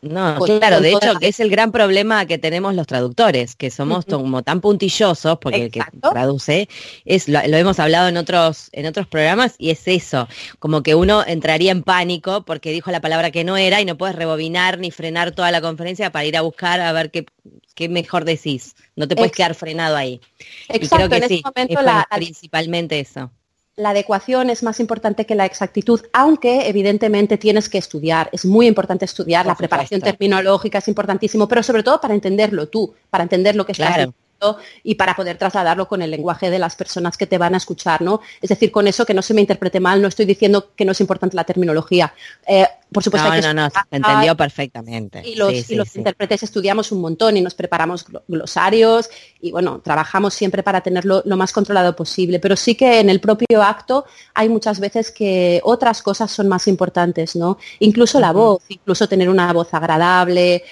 No, 0.00 0.38
claro, 0.38 0.80
de 0.80 0.92
hecho 0.92 1.14
es 1.20 1.40
el 1.40 1.50
gran 1.50 1.72
problema 1.72 2.24
que 2.26 2.38
tenemos 2.38 2.72
los 2.74 2.86
traductores, 2.86 3.56
que 3.56 3.70
somos 3.70 4.04
como 4.04 4.42
tan 4.44 4.60
puntillosos, 4.60 5.38
porque 5.40 5.64
el 5.64 5.70
que 5.72 5.80
traduce, 6.00 6.68
es, 7.04 7.28
lo, 7.28 7.40
hemos 7.40 7.80
hablado 7.80 8.08
en 8.08 8.16
otros, 8.16 8.68
en 8.72 8.86
otros 8.86 9.08
programas, 9.08 9.56
y 9.58 9.70
es 9.70 9.88
eso, 9.88 10.28
como 10.60 10.84
que 10.84 10.94
uno 10.94 11.24
entraría 11.26 11.72
en 11.72 11.82
pánico 11.82 12.44
porque 12.44 12.70
dijo 12.70 12.92
la 12.92 13.00
palabra 13.00 13.32
que 13.32 13.42
no 13.42 13.56
era 13.56 13.80
y 13.80 13.84
no 13.84 13.98
puedes 13.98 14.14
rebobinar 14.14 14.78
ni 14.78 14.92
frenar 14.92 15.32
toda 15.32 15.50
la 15.50 15.60
conferencia 15.60 16.12
para 16.12 16.24
ir 16.24 16.36
a 16.36 16.42
buscar 16.42 16.80
a 16.80 16.92
ver 16.92 17.10
qué, 17.10 17.26
qué 17.74 17.88
mejor 17.88 18.24
decís. 18.24 18.76
No 18.94 19.08
te 19.08 19.16
puedes 19.16 19.32
quedar 19.32 19.56
frenado 19.56 19.96
ahí. 19.96 20.20
Exacto, 20.68 21.06
y 21.06 21.08
creo 21.08 21.20
que 21.22 21.28
sí, 21.28 21.42
momento 21.44 21.82
la, 21.82 22.06
principalmente 22.14 23.00
eso 23.00 23.32
la 23.78 23.90
adecuación 23.90 24.50
es 24.50 24.62
más 24.62 24.80
importante 24.80 25.24
que 25.24 25.36
la 25.36 25.46
exactitud, 25.46 26.00
aunque 26.12 26.68
evidentemente 26.68 27.38
tienes 27.38 27.68
que 27.68 27.78
estudiar. 27.78 28.28
Es 28.32 28.44
muy 28.44 28.66
importante 28.66 29.04
estudiar, 29.04 29.46
la 29.46 29.54
preparación 29.54 30.00
terminológica 30.00 30.78
es 30.78 30.88
importantísimo, 30.88 31.46
pero 31.46 31.62
sobre 31.62 31.84
todo 31.84 32.00
para 32.00 32.14
entenderlo 32.14 32.68
tú, 32.68 32.94
para 33.08 33.22
entender 33.22 33.54
lo 33.54 33.64
que 33.64 33.72
estás 33.72 33.88
diciendo 33.88 34.14
y 34.82 34.94
para 34.94 35.14
poder 35.14 35.36
trasladarlo 35.36 35.88
con 35.88 36.02
el 36.02 36.10
lenguaje 36.10 36.50
de 36.50 36.58
las 36.58 36.76
personas 36.76 37.16
que 37.16 37.26
te 37.26 37.38
van 37.38 37.54
a 37.54 37.56
escuchar, 37.56 38.02
¿no? 38.02 38.20
Es 38.40 38.48
decir, 38.48 38.70
con 38.70 38.86
eso 38.86 39.04
que 39.04 39.14
no 39.14 39.22
se 39.22 39.34
me 39.34 39.40
interprete 39.40 39.80
mal, 39.80 40.00
no 40.00 40.08
estoy 40.08 40.26
diciendo 40.26 40.70
que 40.76 40.84
no 40.84 40.92
es 40.92 41.00
importante 41.00 41.36
la 41.36 41.44
terminología. 41.44 42.12
Eh, 42.46 42.66
por 42.92 43.02
supuesto, 43.02 43.28
no, 43.28 43.40
no, 43.40 43.54
no, 43.54 43.70
se 43.70 43.78
entendió 43.90 44.34
perfectamente. 44.36 45.22
Y 45.24 45.34
los, 45.34 45.96
intérpretes 45.96 46.42
estudiamos 46.42 46.90
un 46.90 47.00
montón 47.00 47.36
y 47.36 47.42
nos 47.42 47.54
preparamos 47.54 48.06
glosarios 48.26 49.10
y 49.42 49.50
bueno, 49.50 49.80
trabajamos 49.80 50.32
siempre 50.32 50.62
para 50.62 50.80
tenerlo 50.80 51.22
lo 51.26 51.36
más 51.36 51.52
controlado 51.52 51.94
posible. 51.94 52.38
Pero 52.38 52.56
sí 52.56 52.74
que 52.76 53.00
en 53.00 53.10
el 53.10 53.20
propio 53.20 53.62
acto 53.62 54.06
hay 54.34 54.48
muchas 54.48 54.80
veces 54.80 55.10
que 55.10 55.60
otras 55.64 56.00
cosas 56.00 56.30
son 56.30 56.48
más 56.48 56.66
importantes, 56.66 57.36
¿no? 57.36 57.58
Incluso 57.80 58.20
la 58.20 58.32
voz, 58.32 58.62
incluso 58.68 59.06
tener 59.06 59.28
una 59.28 59.52
voz 59.52 59.74
agradable, 59.74 60.64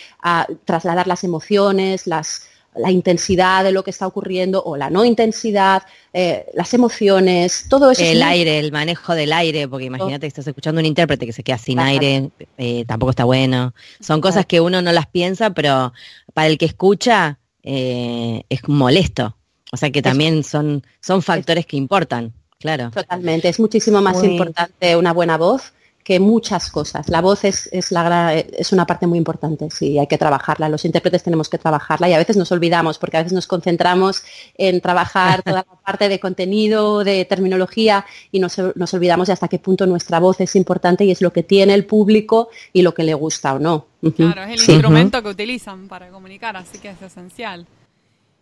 trasladar 0.65 1.07
las 1.07 1.23
emociones, 1.23 2.07
las 2.07 2.49
la 2.79 2.91
intensidad 2.91 3.65
de 3.65 3.73
lo 3.73 3.83
que 3.83 3.91
está 3.91 4.07
ocurriendo 4.07 4.63
o 4.63 4.77
la 4.77 4.91
no 4.91 5.05
intensidad, 5.05 5.83
eh, 6.13 6.47
las 6.55 6.75
emociones, 6.75 7.67
todo 7.69 7.91
eso. 7.91 8.03
El 8.03 8.23
aire, 8.23 8.59
el 8.59 8.73
manejo 8.73 9.15
del 9.15 9.33
aire, 9.33 9.69
porque 9.69 9.87
imagínate 9.87 10.21
que 10.21 10.27
estás 10.27 10.47
escuchando 10.47 10.81
un 10.81 10.87
intérprete 10.87 11.27
que 11.27 11.33
se 11.33 11.43
queda 11.43 11.59
sin 11.59 11.79
aire, 11.79 12.31
eh, 12.59 12.85
tampoco 12.87 13.11
está 13.11 13.25
bueno. 13.25 13.75
Son 14.01 14.21
cosas 14.21 14.47
que 14.47 14.61
uno 14.61 14.83
no 14.83 14.93
las 14.93 15.07
piensa, 15.07 15.51
pero 15.51 15.93
para 16.35 16.49
el 16.49 16.59
que 16.59 16.67
escucha 16.67 17.39
eh, 17.63 18.43
es 18.49 18.69
molesto. 18.69 19.37
O 19.73 19.77
sea 19.77 19.91
que 19.91 20.03
también 20.03 20.45
son, 20.45 20.85
son 21.01 21.23
factores 21.23 21.67
que 21.67 21.77
importan, 21.77 22.33
claro. 22.61 22.91
Totalmente, 22.93 23.49
es 23.49 23.59
muchísimo 23.59 24.01
más 24.01 24.23
importante 24.23 24.97
una 24.97 25.13
buena 25.13 25.37
voz 25.37 25.73
que 26.07 26.21
muchas 26.21 26.71
cosas. 26.71 27.09
La 27.09 27.21
voz 27.21 27.43
es, 27.43 27.69
es, 27.73 27.91
la, 27.91 28.33
es 28.33 28.71
una 28.71 28.87
parte 28.87 29.09
muy 29.09 29.19
importante, 29.19 29.69
sí, 29.73 29.99
hay 29.99 30.07
que 30.07 30.17
trabajarla. 30.17 30.69
Los 30.69 30.85
intérpretes 30.85 31.25
tenemos 31.25 31.49
que 31.49 31.59
trabajarla 31.59 32.09
y 32.09 32.13
a 32.13 32.19
veces 32.19 32.37
nos 32.37 32.53
olvidamos 32.53 32.97
porque 32.97 33.17
a 33.17 33.23
veces 33.25 33.33
nos 33.33 33.49
concentramos 33.49 34.23
en 34.57 34.81
trabajar 34.81 35.43
toda 35.43 35.67
la 35.69 35.77
parte 35.85 36.09
de 36.09 36.21
contenido, 36.21 37.03
de 37.03 37.25
terminología 37.25 38.07
y 38.31 38.39
nos, 38.39 38.57
nos 38.77 38.95
olvidamos 38.95 39.27
de 39.27 39.33
hasta 39.33 39.49
qué 39.49 39.59
punto 39.59 39.85
nuestra 39.89 40.21
voz 40.21 40.41
es 40.41 40.55
importante 40.55 41.05
y 41.05 41.11
es 41.11 41.21
lo 41.21 41.33
que 41.33 41.43
tiene 41.43 41.75
el 41.75 41.87
público 41.87 42.51
y 42.73 42.83
lo 42.83 42.95
que 42.95 43.03
le 43.03 43.15
gusta 43.15 43.55
o 43.55 43.59
no. 43.59 43.87
Claro, 44.15 44.45
es 44.45 44.63
el 44.63 44.75
instrumento 44.75 45.21
que 45.25 45.29
utilizan 45.31 45.89
para 45.89 46.11
comunicar, 46.11 46.57
así 46.57 46.79
que 46.79 46.91
es 46.91 47.03
esencial. 47.03 47.67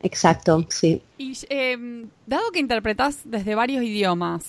Exacto, 0.03 0.66
sí. 0.68 1.00
Y 1.16 1.33
em, 1.48 2.11
dado 2.27 2.50
que 2.53 2.61
interpretas 2.61 3.20
desde 3.24 3.55
varios 3.55 3.83
idiomas, 3.83 4.44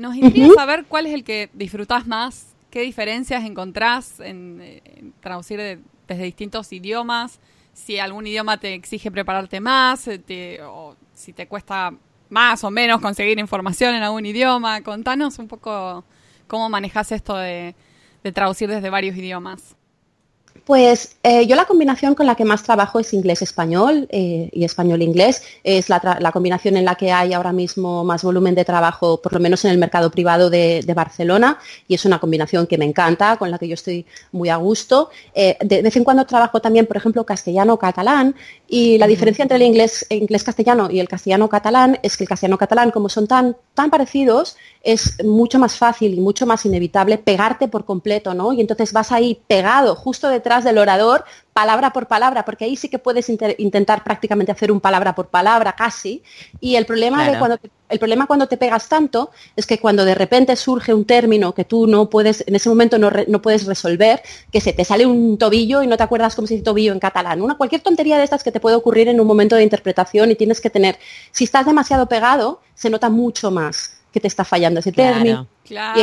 nos 0.00 0.16
intriga 0.16 0.48
saber 0.54 0.84
cuál 0.86 1.06
es 1.06 1.14
el 1.14 1.24
que 1.24 1.50
disfrutas 1.52 2.06
más 2.06 2.50
¿Qué 2.70 2.82
diferencias 2.82 3.44
encontrás 3.44 4.20
en, 4.20 5.12
traducir 5.20 5.82
desde 6.06 6.22
distintos 6.22 6.72
idiomas? 6.72 7.40
Si 7.72 7.98
algún 7.98 8.28
idioma 8.28 8.58
te 8.60 8.74
exige 8.74 9.10
prepararte 9.10 9.60
más, 9.60 10.06
eh, 10.06 10.60
o 10.62 10.94
si 11.12 11.32
te 11.32 11.48
cuesta 11.48 11.92
más 12.28 12.62
o 12.62 12.70
menos 12.70 13.00
conseguir 13.00 13.40
información 13.40 13.96
en 13.96 14.04
algún 14.04 14.24
idioma. 14.24 14.82
Contanos 14.82 15.40
un 15.40 15.48
poco 15.48 16.04
cómo 16.46 16.68
manejas 16.68 17.10
esto 17.10 17.36
de 17.36 17.74
traducir 18.32 18.68
desde 18.68 18.88
varios 18.88 19.16
idiomas. 19.16 19.76
Pues 20.70 21.16
eh, 21.24 21.46
yo 21.48 21.56
la 21.56 21.64
combinación 21.64 22.14
con 22.14 22.26
la 22.26 22.36
que 22.36 22.44
más 22.44 22.62
trabajo 22.62 23.00
es 23.00 23.12
inglés-español 23.12 24.06
eh, 24.10 24.48
y 24.52 24.64
español-inglés. 24.64 25.42
Es 25.64 25.88
la, 25.88 26.30
combinación 26.32 26.76
en 26.76 26.84
la 26.84 26.94
que 26.94 27.10
hay 27.10 27.32
ahora 27.32 27.52
mismo 27.52 28.04
más 28.04 28.22
volumen 28.22 28.54
de 28.54 28.64
trabajo, 28.64 29.20
por 29.20 29.32
lo 29.32 29.40
menos 29.40 29.64
en 29.64 29.72
el 29.72 29.78
mercado 29.78 30.12
privado 30.12 30.48
de, 30.48 30.84
Barcelona, 30.94 31.58
y 31.88 31.94
es 31.94 32.04
una 32.04 32.18
combinación 32.18 32.66
que 32.66 32.78
me 32.78 32.84
encanta, 32.84 33.36
con 33.36 33.50
la 33.50 33.58
que 33.58 33.66
yo 33.66 33.74
estoy 33.74 34.06
muy 34.32 34.48
a 34.48 34.56
gusto. 34.56 35.10
Eh, 35.34 35.56
de 35.60 35.82
vez 35.82 35.96
en 35.96 36.04
cuando 36.04 36.24
trabajo 36.24 36.60
también, 36.60 36.86
por 36.86 36.96
ejemplo, 36.96 37.24
castellano-catalán, 37.24 38.34
y 38.68 38.98
la 38.98 39.06
diferencia 39.08 39.42
entre 39.42 39.56
el 39.56 39.62
inglés, 39.62 40.06
inglés-castellano 40.08 40.88
y 40.90 41.00
el 41.00 41.08
castellano-catalán 41.08 41.98
es 42.02 42.16
que 42.16 42.24
el 42.24 42.28
castellano-catalán, 42.28 42.92
como 42.92 43.08
son 43.08 43.26
tan, 43.26 43.56
tan 43.74 43.90
parecidos, 43.90 44.56
es 44.82 45.22
mucho 45.24 45.58
más 45.58 45.76
fácil 45.76 46.14
y 46.14 46.20
mucho 46.20 46.46
más 46.46 46.64
inevitable 46.64 47.18
pegarte 47.18 47.68
por 47.68 47.84
completo, 47.84 48.34
¿no? 48.34 48.52
Y 48.52 48.60
entonces 48.60 48.92
vas 48.92 49.12
ahí 49.12 49.40
pegado 49.46 49.94
justo 49.94 50.28
detrás 50.40 50.64
del 50.64 50.78
orador, 50.78 51.24
palabra 51.52 51.92
por 51.92 52.06
palabra, 52.06 52.44
porque 52.44 52.64
ahí 52.64 52.76
sí 52.76 52.88
que 52.88 52.98
puedes 52.98 53.28
intentar 53.28 54.02
prácticamente 54.02 54.50
hacer 54.52 54.72
un 54.72 54.80
palabra 54.80 55.14
por 55.14 55.28
palabra 55.28 55.74
casi. 55.74 56.22
Y 56.60 56.76
el 56.76 56.86
problema, 56.86 57.28
de 57.28 57.38
cuando 57.38 57.58
te, 57.58 57.70
el 57.90 57.98
problema 57.98 58.26
cuando 58.26 58.48
te 58.48 58.56
pegas 58.56 58.88
tanto 58.88 59.30
es 59.56 59.66
que 59.66 59.78
cuando 59.78 60.04
de 60.04 60.14
repente 60.14 60.56
surge 60.56 60.94
un 60.94 61.04
término 61.04 61.52
que 61.52 61.64
tú 61.64 61.86
no 61.86 62.08
puedes, 62.08 62.42
en 62.46 62.54
ese 62.56 62.68
momento 62.68 62.98
no, 62.98 63.10
no 63.28 63.42
puedes 63.42 63.66
resolver, 63.66 64.22
que 64.50 64.60
se 64.60 64.72
te 64.72 64.84
sale 64.84 65.04
un 65.04 65.36
tobillo 65.36 65.82
y 65.82 65.86
no 65.86 65.96
te 65.96 66.02
acuerdas 66.02 66.34
cómo 66.34 66.48
se 66.48 66.54
dice 66.54 66.64
tobillo 66.64 66.92
en 66.92 67.00
catalán. 67.00 67.42
Una, 67.42 67.56
cualquier 67.56 67.82
tontería 67.82 68.16
de 68.16 68.24
estas 68.24 68.42
que 68.42 68.52
te 68.52 68.60
puede 68.60 68.76
ocurrir 68.76 69.08
en 69.08 69.20
un 69.20 69.26
momento 69.26 69.56
de 69.56 69.62
interpretación 69.62 70.30
y 70.30 70.36
tienes 70.36 70.60
que 70.60 70.70
tener, 70.70 70.98
si 71.30 71.44
estás 71.44 71.66
demasiado 71.66 72.06
pegado, 72.06 72.60
se 72.74 72.90
nota 72.90 73.10
mucho 73.10 73.50
más 73.50 74.00
que 74.12 74.20
te 74.20 74.28
está 74.28 74.44
fallando 74.44 74.80
ese 74.80 74.92
término. 74.92 75.46
Claro. 75.64 76.00
Y 76.00 76.02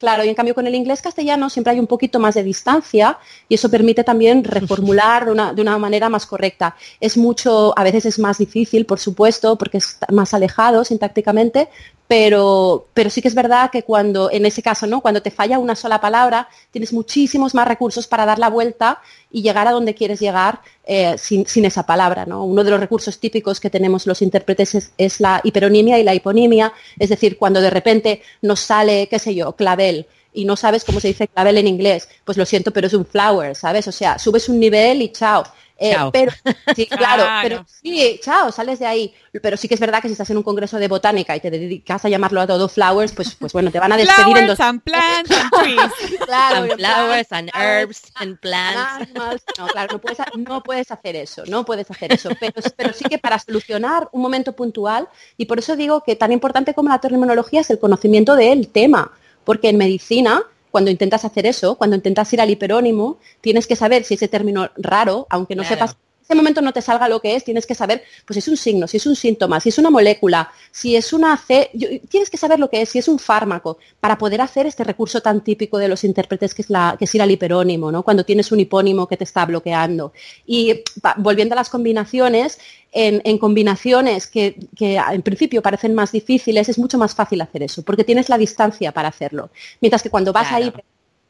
Claro, 0.00 0.24
y 0.24 0.30
en 0.30 0.34
cambio 0.34 0.54
con 0.54 0.66
el 0.66 0.74
inglés 0.74 1.02
castellano 1.02 1.50
siempre 1.50 1.74
hay 1.74 1.78
un 1.78 1.86
poquito 1.86 2.18
más 2.18 2.34
de 2.34 2.42
distancia 2.42 3.18
y 3.50 3.56
eso 3.56 3.70
permite 3.70 4.02
también 4.02 4.42
reformular 4.42 5.26
de 5.26 5.32
una, 5.32 5.52
de 5.52 5.60
una, 5.60 5.76
manera 5.76 6.08
más 6.08 6.24
correcta. 6.24 6.74
Es 7.00 7.18
mucho, 7.18 7.78
a 7.78 7.84
veces 7.84 8.06
es 8.06 8.18
más 8.18 8.38
difícil, 8.38 8.86
por 8.86 8.98
supuesto, 8.98 9.58
porque 9.58 9.76
es 9.76 9.98
más 10.10 10.32
alejado 10.32 10.84
sintácticamente, 10.84 11.68
pero, 12.10 12.88
pero 12.92 13.08
sí 13.08 13.22
que 13.22 13.28
es 13.28 13.36
verdad 13.36 13.70
que 13.70 13.84
cuando, 13.84 14.32
en 14.32 14.44
ese 14.44 14.64
caso, 14.64 14.84
¿no? 14.88 15.00
Cuando 15.00 15.22
te 15.22 15.30
falla 15.30 15.60
una 15.60 15.76
sola 15.76 16.00
palabra, 16.00 16.48
tienes 16.72 16.92
muchísimos 16.92 17.54
más 17.54 17.68
recursos 17.68 18.08
para 18.08 18.26
dar 18.26 18.40
la 18.40 18.50
vuelta 18.50 19.00
y 19.30 19.42
llegar 19.42 19.68
a 19.68 19.70
donde 19.70 19.94
quieres 19.94 20.18
llegar 20.18 20.60
eh, 20.84 21.14
sin, 21.18 21.46
esa 21.64 21.86
palabra, 21.86 22.26
¿no? 22.26 22.44
Uno 22.44 22.64
de 22.64 22.72
los 22.72 22.80
recursos 22.80 23.20
típicos 23.20 23.60
que 23.60 23.70
tenemos 23.70 24.08
los 24.08 24.22
intérpretes 24.22 24.90
es, 24.98 25.20
la 25.20 25.40
hiperonimia 25.44 26.00
y 26.00 26.02
la 26.02 26.12
hiponimia, 26.12 26.72
es 26.98 27.10
decir, 27.10 27.38
cuando 27.38 27.60
de 27.60 27.70
repente 27.70 28.22
nos 28.42 28.58
sale, 28.58 29.06
qué 29.06 29.20
sé 29.20 29.36
yo, 29.36 29.52
clavel, 29.52 30.08
y 30.32 30.46
no 30.46 30.56
sabes 30.56 30.82
cómo 30.82 30.98
se 30.98 31.06
dice 31.06 31.28
clavel 31.28 31.58
en 31.58 31.68
inglés, 31.68 32.08
pues 32.24 32.36
lo 32.36 32.44
siento, 32.44 32.72
pero 32.72 32.88
es 32.88 32.92
un 32.94 33.06
flower, 33.06 33.54
¿sabes? 33.54 33.86
O 33.86 33.92
sea, 33.92 34.18
subes 34.18 34.48
un 34.48 34.58
nivel 34.58 35.00
y 35.00 35.12
chao. 35.12 35.44
Eh, 35.82 35.96
pero, 36.12 36.30
sí, 36.76 36.86
claro, 36.90 37.24
pero 37.42 37.64
sí, 37.66 38.20
chao, 38.22 38.52
sales 38.52 38.78
de 38.78 38.86
ahí. 38.86 39.14
Pero 39.42 39.56
sí 39.56 39.66
que 39.66 39.74
es 39.74 39.80
verdad 39.80 40.02
que 40.02 40.08
si 40.08 40.12
estás 40.12 40.28
en 40.28 40.36
un 40.36 40.42
congreso 40.42 40.78
de 40.78 40.88
botánica 40.88 41.34
y 41.34 41.40
te 41.40 41.50
dedicas 41.50 42.04
a 42.04 42.10
llamarlo 42.10 42.42
a 42.42 42.46
todo 42.46 42.68
flowers, 42.68 43.12
pues, 43.12 43.34
pues 43.34 43.54
bueno, 43.54 43.70
te 43.70 43.78
van 43.78 43.92
a 43.92 43.96
despedir 43.96 44.36
en 44.36 44.46
dos... 44.46 44.60
and 44.60 44.82
plants 44.82 45.30
and 45.30 45.50
trees. 45.62 46.18
claro, 46.26 46.74
flowers 46.76 47.32
and 47.32 47.50
herbs 47.54 48.12
and 48.16 48.38
plants. 48.40 49.10
No, 49.58 49.66
claro, 49.68 49.94
no 49.94 50.00
puedes, 50.00 50.18
no 50.36 50.62
puedes 50.62 50.90
hacer 50.90 51.16
eso, 51.16 51.44
no 51.46 51.64
puedes 51.64 51.90
hacer 51.90 52.12
eso. 52.12 52.28
Pero, 52.38 52.60
pero 52.76 52.92
sí 52.92 53.04
que 53.04 53.18
para 53.18 53.38
solucionar 53.38 54.10
un 54.12 54.20
momento 54.20 54.54
puntual, 54.54 55.08
y 55.38 55.46
por 55.46 55.58
eso 55.58 55.76
digo 55.76 56.02
que 56.02 56.14
tan 56.14 56.30
importante 56.30 56.74
como 56.74 56.90
la 56.90 57.00
terminología 57.00 57.62
es 57.62 57.70
el 57.70 57.78
conocimiento 57.78 58.36
del 58.36 58.68
tema, 58.68 59.12
porque 59.44 59.70
en 59.70 59.78
medicina 59.78 60.42
cuando 60.70 60.90
intentas 60.90 61.24
hacer 61.24 61.46
eso, 61.46 61.76
cuando 61.76 61.96
intentas 61.96 62.32
ir 62.32 62.40
al 62.40 62.50
hiperónimo, 62.50 63.18
tienes 63.40 63.66
que 63.66 63.76
saber 63.76 64.04
si 64.04 64.14
ese 64.14 64.28
término 64.28 64.70
raro, 64.76 65.26
aunque 65.30 65.56
no 65.56 65.64
sepas 65.64 65.90
ese 65.90 66.09
momento 66.34 66.60
no 66.60 66.72
te 66.72 66.82
salga 66.82 67.08
lo 67.08 67.20
que 67.20 67.36
es, 67.36 67.44
tienes 67.44 67.66
que 67.66 67.74
saber, 67.74 68.02
pues 68.26 68.34
si 68.34 68.38
es 68.38 68.48
un 68.48 68.56
signo, 68.56 68.86
si 68.86 68.96
es 68.96 69.06
un 69.06 69.16
síntoma, 69.16 69.60
si 69.60 69.68
es 69.70 69.78
una 69.78 69.90
molécula, 69.90 70.50
si 70.70 70.96
es 70.96 71.12
una 71.12 71.36
C, 71.36 71.70
tienes 72.08 72.30
que 72.30 72.36
saber 72.36 72.58
lo 72.58 72.68
que 72.70 72.82
es, 72.82 72.88
si 72.88 72.98
es 72.98 73.08
un 73.08 73.18
fármaco, 73.18 73.78
para 74.00 74.18
poder 74.18 74.40
hacer 74.40 74.66
este 74.66 74.84
recurso 74.84 75.20
tan 75.20 75.42
típico 75.42 75.78
de 75.78 75.88
los 75.88 76.04
intérpretes 76.04 76.54
que 76.54 76.62
es, 76.62 76.70
la, 76.70 76.96
que 76.98 77.04
es 77.04 77.14
ir 77.14 77.22
al 77.22 77.30
hiperónimo, 77.30 77.90
¿no? 77.92 78.02
Cuando 78.02 78.24
tienes 78.24 78.52
un 78.52 78.60
hipónimo 78.60 79.06
que 79.06 79.16
te 79.16 79.24
está 79.24 79.44
bloqueando. 79.46 80.12
Y 80.46 80.82
volviendo 81.18 81.54
a 81.54 81.56
las 81.56 81.70
combinaciones, 81.70 82.58
en, 82.92 83.38
combinaciones 83.38 84.26
que, 84.26 84.56
en 84.78 85.22
principio 85.22 85.62
parecen 85.62 85.94
más 85.94 86.12
difíciles, 86.12 86.68
es 86.68 86.78
mucho 86.78 86.98
más 86.98 87.14
fácil 87.14 87.40
hacer 87.40 87.62
eso, 87.62 87.82
porque 87.82 88.04
tienes 88.04 88.28
la 88.28 88.38
distancia 88.38 88.92
para 88.92 89.08
hacerlo. 89.08 89.50
Mientras 89.80 90.02
que 90.02 90.10
cuando 90.10 90.32
vas 90.32 90.50
ahí 90.52 90.72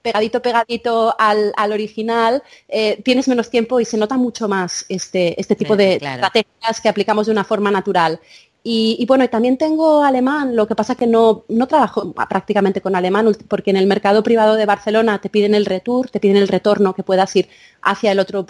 pegadito, 0.03 0.43
pegadito 0.43 1.15
al, 1.19 1.73
original, 1.73 2.43
eh, 2.69 3.01
tienes 3.03 3.29
menos 3.29 3.51
tiempo 3.51 3.81
y 3.81 3.85
se 3.85 3.97
nota 3.97 4.17
mucho 4.17 4.49
más 4.49 4.85
este, 4.89 5.39
este 5.41 5.57
tipo 5.57 5.77
de 5.77 5.95
estrategias 5.95 6.81
que 6.83 6.89
aplicamos 6.89 7.27
de 7.27 7.33
una 7.33 7.45
forma 7.45 7.71
natural. 7.71 8.21
Y, 8.63 9.07
bueno, 9.07 9.27
también 9.31 9.57
tengo 9.57 10.05
alemán, 10.05 10.55
lo 10.55 10.67
que 10.67 10.75
pasa 10.75 10.95
que 10.95 11.07
no, 11.07 11.45
no 11.49 11.67
trabajo 11.67 12.13
prácticamente 12.13 12.83
con 12.83 12.95
alemán, 12.95 13.35
porque 13.49 13.71
en 13.71 13.79
el 13.79 13.87
mercado 13.87 14.23
privado 14.23 14.55
de 14.55 14.67
Barcelona 14.67 15.19
te 15.19 15.31
piden 15.31 15.55
el 15.55 15.65
return, 15.65 16.11
te 16.11 16.21
piden 16.21 16.37
el 16.37 16.47
retorno, 16.47 16.93
que 16.93 17.03
puedas 17.03 17.35
ir 17.37 17.49
hacia 17.81 18.13
el 18.13 18.19
otro 18.21 18.45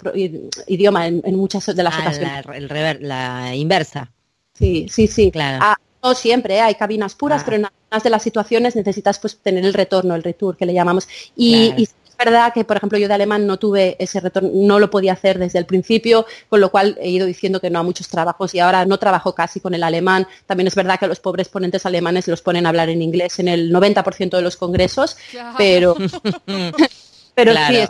idioma 0.67 1.07
en, 1.07 1.35
muchas 1.37 1.65
de 1.65 1.81
las 1.83 1.95
ah, 1.95 1.99
ocasiones. 2.01 3.01
La, 3.01 3.55
inversa. 3.55 4.11
Sí, 4.53 4.87
sí, 4.89 5.07
sí. 5.07 5.31
Claro. 5.31 5.59
Ah, 5.61 5.77
no 6.03 6.15
siempre, 6.15 6.55
¿eh? 6.55 6.61
hay 6.61 6.75
cabinas 6.75 7.15
puras, 7.15 7.41
ah. 7.41 7.45
pero 7.45 7.57
en 7.57 7.65
algunas 7.65 8.03
de 8.03 8.09
las 8.09 8.23
situaciones 8.23 8.75
necesitas 8.75 9.19
pues 9.19 9.37
tener 9.37 9.65
el 9.65 9.73
retorno, 9.73 10.15
el 10.15 10.23
return 10.23 10.57
que 10.57 10.65
le 10.65 10.73
llamamos. 10.73 11.07
Y, 11.35 11.73
es 11.77 12.25
verdad 12.25 12.53
que, 12.53 12.63
por 12.63 12.77
ejemplo, 12.77 12.99
yo 12.99 13.07
de 13.07 13.15
alemán 13.15 13.47
no 13.47 13.57
tuve 13.57 13.95
ese 13.97 14.19
retorno, 14.19 14.51
no 14.53 14.77
lo 14.77 14.91
podía 14.91 15.13
hacer 15.13 15.39
desde 15.39 15.57
el 15.57 15.65
principio, 15.65 16.27
con 16.49 16.61
lo 16.61 16.69
cual 16.69 16.95
he 17.01 17.09
ido 17.09 17.25
diciendo 17.25 17.59
que 17.59 17.71
no 17.71 17.79
a 17.79 17.83
muchos 17.83 18.09
trabajos 18.09 18.53
y 18.53 18.59
ahora 18.59 18.85
no 18.85 18.99
trabajo 18.99 19.33
casi 19.33 19.59
con 19.59 19.73
el 19.73 19.81
alemán. 19.81 20.27
También 20.45 20.67
es 20.67 20.75
verdad 20.75 20.99
que 20.99 21.07
los 21.07 21.19
pobres 21.19 21.49
ponentes 21.49 21.83
alemanes 21.87 22.27
los 22.27 22.43
ponen 22.43 22.67
a 22.67 22.69
hablar 22.69 22.89
en 22.89 23.01
inglés 23.01 23.39
en 23.39 23.47
el 23.47 23.73
90% 23.73 24.29
de 24.29 24.41
los 24.43 24.55
congresos, 24.55 25.17
pero, 25.57 25.95
pero 27.33 27.53
sí, 27.53 27.77
es, 27.77 27.89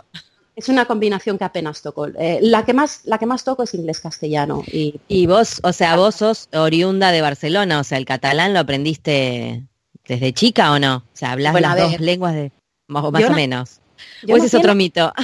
es 0.54 0.68
una 0.68 0.84
combinación 0.84 1.38
que 1.38 1.44
apenas 1.44 1.82
toco. 1.82 2.06
Eh, 2.06 2.38
la, 2.42 2.64
que 2.64 2.74
más, 2.74 3.00
la 3.04 3.18
que 3.18 3.26
más 3.26 3.44
toco 3.44 3.62
es 3.62 3.74
inglés-castellano. 3.74 4.62
Y, 4.66 5.00
y 5.08 5.26
vos, 5.26 5.60
o 5.62 5.72
sea, 5.72 5.96
vos 5.96 6.16
sos 6.16 6.48
oriunda 6.52 7.10
de 7.10 7.22
Barcelona, 7.22 7.80
o 7.80 7.84
sea, 7.84 7.98
el 7.98 8.04
catalán 8.04 8.52
lo 8.52 8.60
aprendiste 8.60 9.62
desde 10.06 10.32
chica 10.32 10.72
o 10.72 10.78
no? 10.78 10.96
O 10.96 11.02
sea, 11.16 11.32
hablas 11.32 11.58
las 11.60 11.76
dos 11.76 12.00
lenguas 12.00 12.34
de 12.34 12.52
más, 12.88 13.10
más 13.10 13.24
o 13.24 13.32
menos. 13.32 13.80
¿O 14.28 14.36
ese 14.36 14.46
es 14.46 14.54
otro 14.54 14.74
mito? 14.74 15.12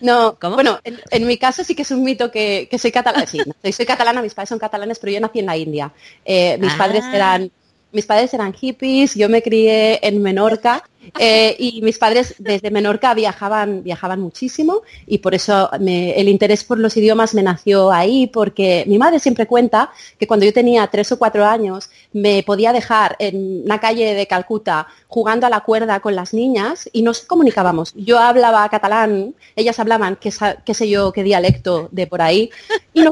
No, 0.00 0.36
¿Cómo? 0.40 0.54
bueno, 0.54 0.80
en, 0.82 1.26
mi 1.26 1.36
caso 1.36 1.64
sí 1.64 1.74
que 1.74 1.82
es 1.82 1.90
un 1.90 2.02
mito 2.02 2.30
que, 2.30 2.66
soy 2.80 2.90
catalana. 2.90 3.26
Sí, 3.26 3.38
soy, 3.72 3.84
catalana, 3.84 4.22
mis 4.22 4.32
padres 4.32 4.48
son 4.48 4.58
catalanes, 4.58 4.98
pero 4.98 5.12
yo 5.12 5.20
nací 5.20 5.40
en 5.40 5.46
la 5.46 5.56
India. 5.58 5.92
Eh, 6.24 6.56
mis 6.58 6.72
padres 6.74 7.04
ah. 7.04 7.14
eran 7.14 7.52
mis 7.92 8.06
padres 8.06 8.32
eran 8.34 8.52
hippies, 8.52 9.14
yo 9.14 9.28
me 9.28 9.42
crié 9.42 10.00
en 10.06 10.22
Menorca 10.22 10.82
eh, 11.18 11.56
y 11.58 11.82
mis 11.82 11.98
padres 11.98 12.34
desde 12.38 12.70
Menorca 12.70 13.12
viajaban, 13.14 13.82
viajaban 13.82 14.20
muchísimo 14.20 14.82
y 15.06 15.18
por 15.18 15.34
eso 15.34 15.70
el 15.72 16.28
interés 16.28 16.64
por 16.64 16.78
los 16.78 16.96
idiomas 16.96 17.34
me 17.34 17.42
nació 17.42 17.90
ahí, 17.90 18.28
porque 18.28 18.84
mi 18.86 18.98
madre 18.98 19.18
siempre 19.18 19.46
cuenta 19.46 19.90
que 20.18 20.26
cuando 20.26 20.46
yo 20.46 20.52
tenía 20.52 20.86
tres 20.86 21.10
o 21.12 21.18
cuatro 21.18 21.44
años 21.44 21.90
me 22.12 22.42
podía 22.42 22.72
dejar 22.72 23.16
en 23.18 23.62
una 23.64 23.80
calle 23.80 24.14
de 24.14 24.26
Calcuta 24.26 24.86
jugando 25.08 25.46
a 25.46 25.50
la 25.50 25.60
cuerda 25.60 26.00
con 26.00 26.14
las 26.14 26.34
niñas 26.34 26.88
y 26.92 27.02
nos 27.02 27.20
comunicábamos. 27.20 27.92
Yo 27.94 28.18
hablaba 28.18 28.68
catalán, 28.68 29.34
ellas 29.56 29.78
hablaban 29.78 30.16
qué, 30.16 30.30
sé 30.30 30.88
yo, 30.88 31.12
qué 31.12 31.22
dialecto 31.22 31.88
de 31.90 32.06
por 32.06 32.22
ahí. 32.22 32.50
Y, 32.94 33.04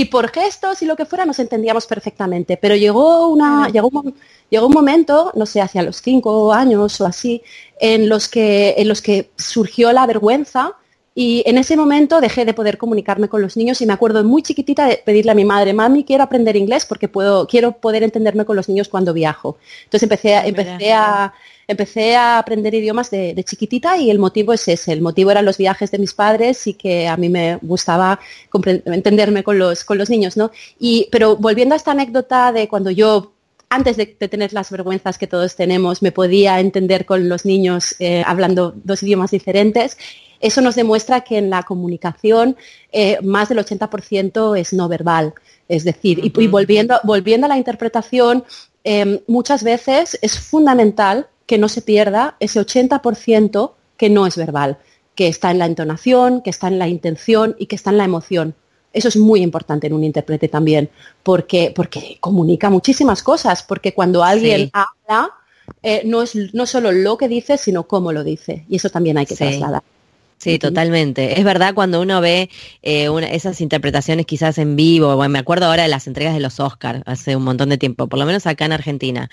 y, 0.00 0.04
por 0.06 0.30
gestos 0.30 0.82
y 0.82 0.86
lo 0.86 0.94
que 0.94 1.06
fuera 1.06 1.24
nos 1.24 1.38
entendíamos 1.38 1.86
perfectamente, 1.86 2.58
pero 2.58 2.76
llegó 2.76 3.28
una... 3.28 3.68
Llegó 3.68 3.88
un, 3.88 4.14
llegó 4.50 4.66
un 4.66 4.72
momento, 4.72 5.32
no 5.34 5.46
sé, 5.46 5.60
hacia 5.60 5.82
los 5.82 6.00
cinco 6.02 6.52
años 6.52 7.00
o 7.00 7.06
así, 7.06 7.42
en 7.80 8.08
los 8.08 8.28
que, 8.28 8.74
en 8.78 8.88
los 8.88 9.02
que 9.02 9.30
surgió 9.36 9.92
la 9.92 10.06
vergüenza 10.06 10.76
y 11.14 11.44
en 11.46 11.58
ese 11.58 11.76
momento 11.76 12.20
dejé 12.20 12.44
de 12.44 12.54
poder 12.54 12.76
comunicarme 12.76 13.28
con 13.28 13.40
los 13.40 13.56
niños 13.56 13.80
y 13.80 13.86
me 13.86 13.92
acuerdo 13.92 14.24
muy 14.24 14.42
chiquitita 14.42 14.86
de 14.86 14.96
pedirle 15.04 15.30
a 15.30 15.34
mi 15.34 15.44
madre, 15.44 15.72
mami, 15.72 16.02
quiero 16.02 16.24
aprender 16.24 16.56
inglés 16.56 16.84
porque 16.86 17.06
puedo, 17.06 17.46
quiero 17.46 17.72
poder 17.72 18.02
entenderme 18.02 18.44
con 18.44 18.56
los 18.56 18.68
niños 18.68 18.88
cuando 18.88 19.12
viajo. 19.12 19.56
Entonces 19.84 20.02
empecé, 20.02 20.34
a, 20.34 20.44
empecé, 20.44 20.92
a, 20.92 21.32
empecé 21.68 22.16
a 22.16 22.38
aprender 22.38 22.74
idiomas 22.74 23.12
de, 23.12 23.44
chiquitita 23.44 23.96
y 23.96 24.10
el 24.10 24.18
motivo 24.18 24.52
es 24.52 24.66
ese. 24.66 24.92
El 24.92 25.02
motivo 25.02 25.30
eran 25.30 25.44
los 25.44 25.56
viajes 25.56 25.92
de 25.92 25.98
mis 25.98 26.14
padres 26.14 26.66
y 26.66 26.74
que 26.74 27.06
a 27.06 27.16
mí 27.16 27.28
me 27.28 27.58
gustaba 27.62 28.18
entenderme 28.86 29.44
con 29.44 29.56
los, 29.56 29.84
con 29.84 29.98
los 29.98 30.10
niños. 30.10 30.36
¿no? 30.36 30.50
Y, 30.80 31.08
pero 31.12 31.36
volviendo 31.36 31.74
a 31.74 31.76
esta 31.76 31.92
anécdota 31.92 32.50
de 32.50 32.66
cuando 32.66 32.90
yo 32.90 33.34
antes 33.68 33.96
de, 33.96 34.06
tener 34.06 34.52
las 34.52 34.70
vergüenzas 34.70 35.18
que 35.18 35.26
todos 35.26 35.56
tenemos, 35.56 36.02
me 36.02 36.12
podía 36.12 36.60
entender 36.60 37.04
con 37.06 37.28
los 37.28 37.44
niños 37.44 37.96
eh, 37.98 38.22
hablando 38.24 38.72
dos 38.84 39.02
idiomas 39.02 39.32
diferentes. 39.32 39.96
Eso 40.44 40.60
nos 40.60 40.74
demuestra 40.74 41.22
que 41.22 41.38
en 41.38 41.48
la 41.48 41.62
comunicación 41.62 42.58
eh, 42.92 43.18
más 43.22 43.48
del 43.48 43.60
80% 43.60 44.58
es 44.58 44.74
no 44.74 44.90
verbal. 44.90 45.32
Es 45.70 45.84
decir, 45.84 46.20
y, 46.22 46.46
volviendo, 46.48 47.00
volviendo 47.02 47.46
a 47.46 47.48
la 47.48 47.56
interpretación, 47.56 48.44
em, 48.84 49.20
muchas 49.26 49.64
veces 49.64 50.18
es 50.20 50.38
fundamental 50.38 51.28
que 51.46 51.56
no 51.56 51.70
se 51.70 51.80
pierda 51.80 52.36
ese 52.40 52.60
80% 52.60 53.72
que 53.96 54.10
no 54.10 54.26
es 54.26 54.36
verbal, 54.36 54.76
que 55.14 55.28
está 55.28 55.50
en 55.50 55.60
la 55.60 55.64
entonación, 55.64 56.42
que 56.42 56.50
está 56.50 56.68
en 56.68 56.78
la 56.78 56.88
intención 56.88 57.56
y 57.58 57.64
que 57.64 57.76
está 57.76 57.88
en 57.88 57.96
la 57.96 58.04
emoción. 58.04 58.54
Eso 58.92 59.08
es 59.08 59.16
muy 59.16 59.40
importante 59.40 59.86
en 59.86 59.94
un 59.94 60.04
intérprete 60.04 60.48
también, 60.48 60.90
porque, 61.22 61.72
porque 61.74 62.18
comunica 62.20 62.68
muchísimas 62.68 63.22
cosas, 63.22 63.62
porque 63.62 63.94
cuando 63.94 64.22
alguien 64.22 64.70
habla, 64.74 65.30
eh, 65.82 66.02
no 66.04 66.20
es 66.20 66.34
no 66.52 66.66
solo 66.66 66.92
lo 66.92 67.16
que 67.16 67.28
dice, 67.28 67.56
sino 67.56 67.84
cómo 67.84 68.12
lo 68.12 68.22
dice. 68.22 68.66
Y 68.68 68.76
eso 68.76 68.90
también 68.90 69.16
hay 69.16 69.24
que 69.24 69.36
trasladar. 69.36 69.82
Sí, 70.38 70.58
totalmente. 70.58 71.38
Es 71.38 71.44
verdad 71.44 71.74
cuando 71.74 72.00
uno 72.00 72.20
ve 72.20 72.50
eh, 72.82 73.08
esas 73.30 73.60
interpretaciones 73.60 74.26
quizás 74.26 74.58
en 74.58 74.76
vivo, 74.76 75.16
bueno, 75.16 75.30
me 75.30 75.38
acuerdo 75.38 75.66
ahora 75.66 75.84
de 75.84 75.88
las 75.88 76.06
entregas 76.06 76.34
de 76.34 76.40
los 76.40 76.60
Oscars 76.60 77.02
hace 77.06 77.34
un 77.36 77.44
montón 77.44 77.70
de 77.70 77.78
tiempo, 77.78 78.08
por 78.08 78.18
lo 78.18 78.26
menos 78.26 78.46
acá 78.46 78.66
en 78.66 78.72
Argentina, 78.72 79.30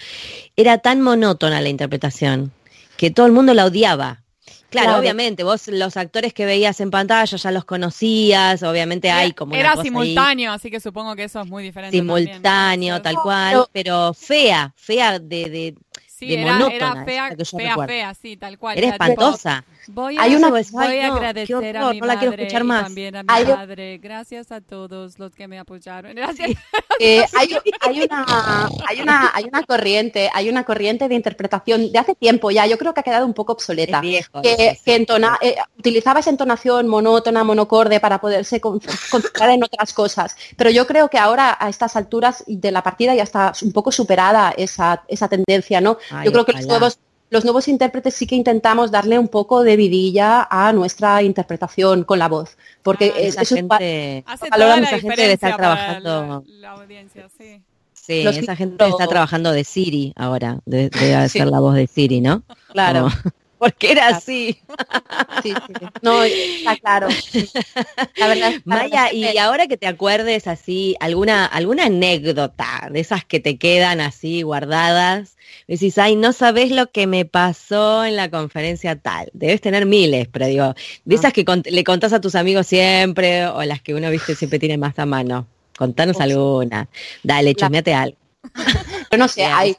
era 0.55 0.77
tan 0.77 1.01
monótona 1.01 1.59
la 1.61 1.69
interpretación 1.69 2.53
que 2.97 3.11
todo 3.11 3.25
el 3.25 3.31
mundo 3.31 3.53
la 3.53 3.65
odiaba. 3.65 4.21
Claro, 4.69 4.99
obviamente, 4.99 5.43
vos 5.43 5.67
los 5.67 5.97
actores 5.97 6.33
que 6.33 6.45
veías 6.45 6.79
en 6.79 6.91
pantalla 6.91 7.35
ya 7.35 7.51
los 7.51 7.65
conocías, 7.65 8.63
obviamente 8.63 9.11
hay 9.11 9.33
como... 9.33 9.53
Era 9.53 9.75
simultáneo, 9.81 10.53
así 10.53 10.71
que 10.71 10.79
supongo 10.79 11.13
que 11.17 11.25
eso 11.25 11.41
es 11.41 11.47
muy 11.47 11.61
diferente. 11.61 11.97
Simultáneo, 11.97 13.01
tal 13.01 13.15
cual, 13.15 13.65
pero 13.73 14.13
fea, 14.13 14.73
fea 14.77 15.19
de, 15.19 15.49
de, 15.49 15.75
sí, 16.21 16.34
era, 16.36 16.67
era 16.67 17.05
fea, 17.05 17.36
fea, 17.36 17.88
fea, 17.88 18.13
sí, 18.13 18.38
tal 18.38 18.57
cual. 18.57 18.77
Era 18.77 18.89
espantosa. 18.89 19.63
Voy 19.88 20.17
a, 20.17 20.21
Hay 20.21 20.36
una, 20.36 20.49
voy 20.49 20.99
a 20.99 21.07
agradecer 21.07 21.77
a 21.77 21.89
mi 21.89 21.99
no 21.99 22.05
la 22.05 22.19
quiero 22.19 22.36
escuchar 22.36 22.63
más. 22.63 22.84
también 22.84 23.15
a 23.15 23.23
mi 23.23 23.27
hay, 23.29 23.45
madre. 23.45 23.97
Gracias 23.97 24.51
a 24.51 24.62
todos 24.62 25.17
los 25.17 25.34
que 25.34 25.47
me 25.47 25.57
apoyaron. 25.57 26.13
Gracias. 26.15 26.51
Eh, 27.03 27.25
hay, 27.36 27.49
hay, 27.79 28.01
una, 28.01 28.69
hay, 28.88 29.01
una, 29.01 29.31
hay 29.34 29.45
una 29.45 29.63
corriente, 29.63 30.29
hay 30.36 30.49
una 30.49 30.63
corriente 30.63 31.07
de 31.07 31.15
interpretación 31.15 31.91
de 31.91 31.97
hace 31.97 32.13
tiempo 32.13 32.51
ya, 32.51 32.67
yo 32.67 32.77
creo 32.77 32.93
que 32.93 32.99
ha 32.99 33.03
quedado 33.03 33.25
un 33.25 33.34
poco 33.34 33.53
obsoleta. 33.53 34.01
Viejo, 34.01 34.43
que, 34.43 34.77
que 34.86 34.95
entona, 34.97 35.36
eh, 35.41 35.55
utilizaba 35.79 36.19
esa 36.19 36.29
entonación 36.29 36.88
monótona, 36.88 37.43
monocorde 37.43 37.99
para 37.99 38.21
poderse 38.21 38.62
concentrar 38.62 39.49
en 39.49 39.63
otras 39.63 39.93
cosas. 39.93 40.36
Pero 40.55 40.69
yo 40.69 40.86
creo 40.86 41.10
que 41.10 41.17
ahora 41.17 41.57
a 41.60 41.69
estas 41.69 41.95
alturas 41.95 42.43
de 42.45 42.71
la 42.71 42.84
partida 42.84 43.15
ya 43.15 43.23
está 43.23 43.51
un 43.63 43.71
poco 43.71 43.91
superada 43.91 44.53
esa, 44.55 45.03
esa 45.07 45.27
tendencia, 45.27 45.81
¿no? 45.81 45.97
Yo 46.24 46.32
creo 46.32 46.45
que 46.45 46.54
los 46.54 46.67
nuevos 46.67 47.00
los 47.32 47.45
nuevos 47.45 47.69
intérpretes 47.69 48.13
sí 48.13 48.28
que 48.28 48.36
intentamos 48.36 48.91
darle 48.91 49.17
un 49.17 49.30
poco 49.30 49.63
de 49.63 49.78
vidilla 49.78 50.45
a 50.52 50.74
nuestra 50.74 51.24
interpretación 51.24 52.04
con 52.04 52.19
la 52.19 52.28
voz, 52.28 52.58
porque 52.84 53.13
ah, 53.15 53.19
es, 53.19 53.38
esa 53.38 53.56
gente, 53.56 54.26
valora 54.52 54.78
mucha 54.78 55.00
gente 55.00 55.21
de 55.21 55.34
estar 55.34 55.56
trabajando. 55.56 56.43
La, 56.45 56.71
audiencia, 56.71 57.30
sí. 57.38 57.62
Sí, 57.93 58.28
esa 58.28 58.56
gente 58.56 58.86
está 58.86 59.08
trabajando 59.08 59.52
de 59.54 59.63
Siri 59.63 60.12
ahora, 60.17 60.60
debe 60.65 60.89
de 60.89 61.15
hacer 61.15 61.47
la 61.47 61.62
voz 61.62 61.76
de 61.76 61.88
Siri, 61.88 62.19
¿no? 62.19 62.43
Claro. 62.74 63.08
Porque 63.62 63.91
era 63.91 64.08
así. 64.08 64.60
Sí, 65.43 65.54
sí. 65.54 65.54
No, 66.02 66.24
está 66.24 66.76
claro. 66.78 67.10
La 68.15 68.28
verdad, 68.28 68.54
Maya, 68.65 69.13
y 69.13 69.38
ahora 69.38 69.67
que 69.67 69.78
te 69.78 69.86
acuerdes 69.86 70.47
así, 70.47 70.95
alguna, 71.00 71.45
alguna 71.45 71.86
anécdota 71.86 72.89
de 72.91 73.00
esas 73.02 73.24
que 73.24 73.39
te 73.39 73.60
quedan 73.60 74.02
así 74.02 74.41
guardadas, 74.41 75.38
decís, 75.67 76.00
ay, 76.00 76.15
no 76.15 76.34
sabes 76.34 76.71
lo 76.71 76.91
que 76.91 77.06
me 77.06 77.26
pasó 77.26 78.04
en 78.04 78.15
la 78.15 78.32
conferencia 78.32 78.95
tal. 78.95 79.30
Debes 79.34 79.62
tener 79.62 79.86
miles, 79.86 80.28
pero 80.28 80.47
digo, 80.47 80.74
de 81.06 81.15
esas 81.15 81.32
que 81.32 81.45
le 81.65 81.84
contás 81.84 82.13
a 82.13 82.21
tus 82.21 82.34
amigos 82.34 82.65
siempre 82.65 83.45
o 83.45 83.63
las 83.63 83.80
que 83.80 83.93
uno, 83.93 84.10
viste, 84.10 84.34
siempre 84.34 84.58
tiene 84.58 84.80
más 84.80 84.97
a 84.97 85.06
mano. 85.06 85.45
Contanos 85.78 86.19
alguna. 86.19 86.89
Dale, 87.21 87.54
chusmeate 87.54 87.93
algo. 87.93 88.17
Yo 89.12 89.20
no 89.20 89.28
sé, 89.28 89.45
hay, 89.45 89.76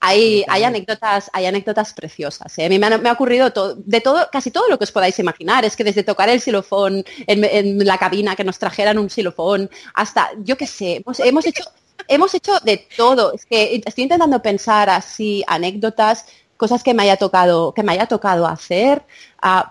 hay, 0.00 0.44
hay, 0.48 0.64
anécdotas, 0.64 1.30
hay 1.32 1.46
anécdotas 1.46 1.92
preciosas. 1.92 2.56
¿eh? 2.58 2.66
A 2.66 2.68
mí 2.68 2.78
me 2.78 2.86
ha, 2.86 3.12
ocurrido 3.12 3.52
de 3.76 4.00
todo, 4.00 4.28
casi 4.30 4.50
todo 4.50 4.68
lo 4.68 4.78
que 4.78 4.84
os 4.84 4.92
podáis 4.92 5.18
imaginar. 5.18 5.64
Es 5.64 5.76
que 5.76 5.84
desde 5.84 6.02
tocar 6.02 6.28
el 6.28 6.40
xilofón 6.40 7.04
en, 7.26 7.84
la 7.84 7.98
cabina, 7.98 8.36
que 8.36 8.44
nos 8.44 8.58
trajeran 8.58 8.98
un 8.98 9.10
xilofón, 9.10 9.70
hasta, 9.94 10.30
yo 10.38 10.56
qué 10.56 10.66
sé, 10.66 11.02
hemos, 11.18 11.46
hecho, 11.46 11.64
hemos 12.08 12.34
hecho 12.34 12.58
de 12.60 12.86
todo. 12.96 13.32
Es 13.32 13.46
que 13.46 13.82
estoy 13.84 14.04
intentando 14.04 14.40
pensar 14.40 14.88
así 14.90 15.42
anécdotas 15.46 16.26
cosas 16.56 16.82
que 16.82 16.94
me 16.94 17.02
haya 17.02 17.16
tocado, 17.16 17.72
que 17.72 17.82
me 17.82 17.92
haya 17.92 18.06
tocado 18.06 18.46
hacer. 18.46 19.02
Ah, 19.40 19.70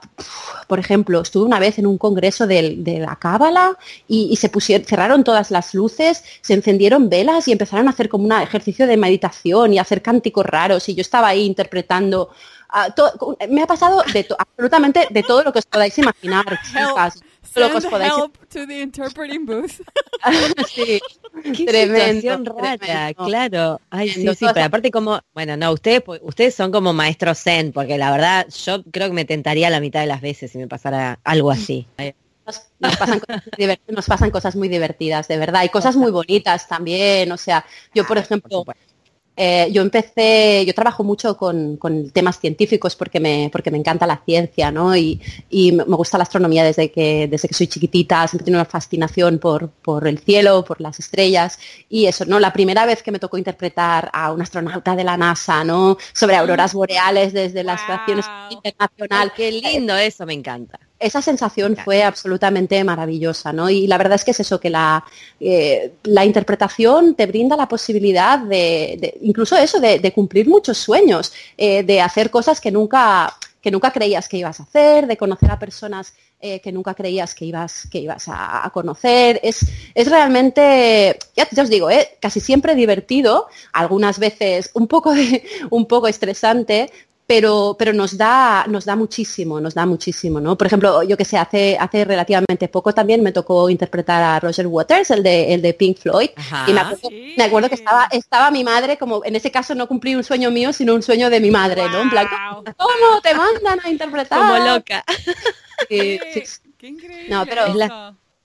por 0.67 0.79
ejemplo, 0.79 1.21
estuve 1.21 1.45
una 1.45 1.59
vez 1.59 1.79
en 1.79 1.88
un 1.88 1.97
congreso 1.97 2.47
de, 2.47 2.97
la 2.99 3.15
cábala 3.17 3.77
y, 4.07 4.36
se 4.36 4.49
pusieron, 4.49 4.86
cerraron 4.86 5.23
todas 5.23 5.51
las 5.51 5.73
luces, 5.73 6.23
se 6.41 6.53
encendieron 6.53 7.09
velas 7.09 7.47
y 7.47 7.51
empezaron 7.51 7.88
a 7.88 7.91
hacer 7.91 8.09
como 8.09 8.25
un 8.25 8.31
ejercicio 8.31 8.88
de 8.88 8.97
meditación 8.97 9.73
y 9.73 9.79
hacer 9.79 10.01
cánticos 10.01 10.45
raros. 10.45 10.88
Y 10.89 10.95
yo 10.95 11.01
estaba 11.01 11.29
ahí 11.29 11.45
interpretando. 11.45 12.29
Ah, 12.69 12.93
me 13.49 13.61
ha 13.61 13.67
pasado 13.67 14.03
de 14.13 14.27
absolutamente 14.38 15.07
de 15.09 15.23
todo 15.23 15.43
lo 15.43 15.53
que 15.53 15.59
os 15.59 15.65
podáis 15.65 15.97
imaginar, 15.97 16.45
chicas. 16.63 17.21
Send 17.46 17.74
lo 17.74 17.89
que 17.89 18.06
help 18.06 18.38
to 18.50 18.66
the 18.68 18.82
interpreting 18.82 19.46
booth. 19.46 19.82
sí, 20.68 21.00
Qué 21.43 21.66
tremendo, 21.66 22.56
rara, 22.58 23.14
claro. 23.14 23.82
Ay, 23.89 24.10
sí, 24.10 24.28
sí, 24.36 24.46
pero 24.54 24.66
aparte 24.66 24.91
como, 24.91 25.20
bueno, 25.34 25.58
no, 25.58 25.72
ustedes 25.72 26.04
ustedes 26.22 26.56
son 26.56 26.72
como 26.72 26.93
maestros 26.93 27.39
zen, 27.39 27.72
porque 27.72 27.98
la 27.98 28.12
verdad 28.12 28.48
yo 28.66 28.84
creo 28.84 29.08
que 29.08 29.14
me 29.14 29.26
tentaría 29.26 29.70
la 29.70 29.80
mitad 29.80 30.02
de 30.02 30.08
las 30.08 30.22
veces 30.22 30.52
si 30.52 30.58
me 30.58 30.68
pasara 30.68 31.20
algo 31.24 31.52
así. 31.52 31.88
Nos, 32.46 32.60
pasan 32.80 33.20
cosas 33.20 33.43
nos, 33.88 34.06
pasan 34.06 34.32
cosas 34.32 34.56
muy 34.56 34.70
divertidas, 34.70 35.28
de 35.28 35.38
verdad, 35.38 35.64
y 35.64 35.70
cosas 35.70 35.96
muy 35.96 36.12
bonitas 36.12 36.68
también. 36.68 37.32
O 37.32 37.38
sea, 37.38 37.66
yo 37.93 38.06
por 38.06 38.18
ejemplo, 38.18 38.64
eh, 39.38 39.69
yo 39.71 39.81
empecé, 39.81 40.63
yo 40.65 40.73
trabajo 40.73 41.03
mucho 41.03 41.36
con, 41.38 41.77
temas 42.13 42.39
científicos 42.39 42.95
porque 42.95 43.19
me, 43.19 43.49
porque 43.51 43.71
me 43.71 43.77
encanta 43.77 44.07
la 44.07 44.21
ciencia, 44.25 44.71
¿no? 44.71 44.95
Y, 44.95 45.21
me 45.51 45.83
gusta 45.95 46.17
la 46.17 46.23
astronomía 46.23 46.63
desde 46.63 46.91
que, 46.91 47.27
desde 47.27 47.47
que 47.47 47.53
soy 47.53 47.67
chiquitita, 47.67 48.27
siempre 48.27 48.45
tengo 48.45 48.57
una 48.57 48.65
fascinación 48.65 49.39
por, 49.39 49.69
por, 49.69 50.07
el 50.07 50.19
cielo, 50.19 50.63
por 50.63 50.79
las 50.81 50.99
estrellas. 50.99 51.59
Y 51.89 52.05
eso, 52.05 52.25
¿no? 52.25 52.39
La 52.39 52.53
primera 52.53 52.86
vez 52.86 53.03
que 53.03 53.11
me 53.11 53.19
tocó 53.19 53.38
interpretar 53.38 54.09
a 54.13 54.31
un 54.31 54.41
astronauta 54.41 54.95
de 54.95 55.03
la 55.03 55.17
NASA, 55.17 55.63
¿no? 55.63 55.97
Sobre 56.13 56.36
auroras 56.36 56.73
boreales 56.73 57.33
desde 57.33 57.63
la 57.63 57.75
Estación 57.75 58.21
Internacional. 58.51 59.33
qué 59.36 59.51
lindo 59.51 59.95
eso, 59.95 60.25
me 60.25 60.33
encanta 60.33 60.79
esa 61.00 61.22
sensación 61.22 61.76
fue 61.76 62.04
absolutamente 62.04 62.82
maravillosa, 62.84 63.52
¿no? 63.52 63.70
Y 63.70 63.86
la 63.88 63.98
verdad 63.98 64.16
es 64.16 64.24
que 64.24 64.32
es 64.32 64.39
eso, 64.39 64.60
que 64.60 64.70
la, 64.70 65.04
eh, 65.39 65.93
la 66.04 66.24
interpretación 66.24 67.16
te 67.16 67.26
brinda 67.26 67.58
la 67.58 67.68
posibilidad 67.68 68.39
de, 68.39 69.18
incluso 69.22 69.58
eso, 69.58 69.80
de, 69.80 70.14
cumplir 70.14 70.48
muchos 70.48 70.78
sueños, 70.78 71.34
eh, 71.58 71.84
de 71.84 72.00
hacer 72.00 72.30
cosas 72.30 72.62
que 72.62 72.72
nunca, 72.72 73.36
que 73.62 73.72
nunca 73.72 73.91
creías 73.91 74.30
que 74.30 74.38
ibas 74.38 74.60
a 74.60 74.64
hacer, 74.64 75.08
de 75.08 75.18
conocer 75.18 75.52
a 75.52 75.60
personas 75.60 76.14
eh, 76.39 76.62
que 76.62 76.72
nunca 76.72 76.93
creías 76.93 77.34
que 77.36 77.43
ibas, 77.43 77.88
que 77.91 78.00
ibas 78.00 78.26
a, 78.28 78.70
conocer. 78.74 79.39
Es, 79.43 79.66
es 79.93 80.10
realmente, 80.10 81.18
ya, 81.36 81.48
os 81.62 81.70
digo, 81.70 81.89
casi 82.22 82.39
siempre 82.39 82.76
divertido, 82.76 83.48
algunas 83.74 84.18
veces 84.20 84.72
un 84.76 84.88
poco, 84.88 85.14
un 85.72 85.88
poco 85.88 86.08
estresante, 86.08 86.89
pero, 87.28 87.76
pero 87.78 87.93
nos, 87.93 88.17
da, 88.17 88.65
nos 88.67 88.86
da 88.86 88.95
muchísimo, 88.95 89.59
nos 89.59 89.73
da 89.73 89.86
muchísimo, 89.86 90.39
¿no? 90.39 90.57
Por 90.57 90.67
ejemplo, 90.67 91.03
yo 91.03 91.17
que 91.17 91.26
sé, 91.26 91.38
hace, 91.38 91.78
hace 91.80 92.05
relativamente 92.05 92.67
poco 92.67 92.93
también 92.93 93.23
me 93.23 93.32
tocó 93.32 93.69
interpretar 93.69 94.21
a 94.21 94.39
Roger 94.39 94.67
Waters, 94.67 95.09
el 95.11 95.23
de, 95.23 95.53
el 95.53 95.61
de 95.61 95.73
Pink 95.73 95.97
Floyd, 95.97 96.30
y 96.67 96.73
me 96.73 97.43
acuerdo, 97.43 97.69
que 97.69 97.76
estaba, 97.76 98.07
estaba 98.11 98.51
mi 98.51 98.63
madre, 98.63 98.97
como 98.97 99.23
en 99.26 99.36
ese 99.36 99.51
caso 99.51 99.73
no 99.73 99.88
cumplí 99.88 100.15
un 100.15 100.23
sueño 100.23 100.51
mío, 100.51 100.71
sino 100.71 100.93
un 100.93 101.01
sueño 101.01 101.30
de 101.30 101.39
mi 101.39 101.51
madre, 101.51 101.89
¿no? 101.89 102.01
En 102.01 102.09
plan, 102.09 102.28
¿cómo 102.78 103.21
te 103.21 103.34
mandan 103.34 103.80
a 103.84 103.89
interpretar? 103.89 104.39
Como 104.39 104.57
loca. 104.57 105.03
Sí, 105.89 106.19
Qué 106.78 106.88
increíble. 106.88 107.30
No, 107.30 107.45
pero 107.45 107.73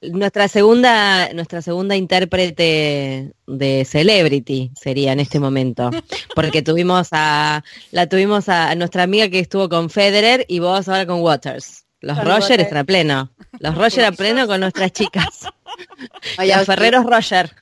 nuestra 0.03 0.49
segunda, 0.49 1.33
nuestra 1.35 1.63
segunda 1.63 1.97
intérprete 1.97 3.33
de 3.47 3.85
Celebrity 3.85 4.73
sería 4.75 5.13
en 5.13 5.21
este 5.21 5.41
momento. 5.41 5.91
Porque 6.35 6.63
tuvimos 6.63 7.09
a, 7.13 7.63
la 7.91 8.09
tuvimos 8.09 8.49
a, 8.49 8.75
nuestra 8.75 9.03
amiga 9.03 9.29
que 9.29 9.41
estuvo 9.41 9.69
con 9.69 9.91
Federer 9.91 10.45
y 10.49 10.59
vos 10.61 10.89
ahora 10.89 11.07
con 11.07 11.21
Waters. 11.21 11.85
Los 12.01 12.25
Roger 12.25 12.61
están 12.61 12.79
a 12.79 12.85
pleno. 12.85 13.31
Los 13.59 13.75
Roger 13.77 14.05
a 14.07 14.13
pleno 14.13 14.47
con 14.47 14.61
nuestras 14.61 14.93
chicas. 14.93 15.47
Los 16.39 16.67
Ferreros 16.67 17.05
Roger. 17.05 17.55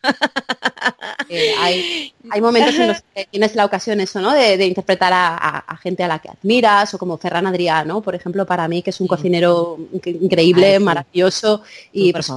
hay, 1.61 2.12
momentos 2.41 2.74
en 2.76 2.89
los 2.89 3.03
que 3.14 3.26
tienes 3.30 3.55
la 3.55 3.64
ocasión 3.64 4.01
eso, 4.01 4.20
¿no? 4.20 4.32
De, 4.32 4.64
interpretar 4.64 5.12
a, 5.14 5.78
gente 5.82 6.03
a 6.03 6.09
la 6.09 6.18
que 6.18 6.30
admiras, 6.30 6.95
o 6.95 6.99
como 6.99 7.18
Ferran 7.18 7.47
Adrià, 7.47 7.84
¿no? 7.84 8.01
Por 8.01 8.14
ejemplo, 8.14 8.47
para 8.47 8.66
mí, 8.66 8.82
que 8.82 8.91
es 8.91 9.01
un 9.01 9.07
cocinero 9.07 9.78
increíble, 10.03 10.80
maravilloso 10.80 11.62
y 11.93 12.12
pues, 12.12 12.32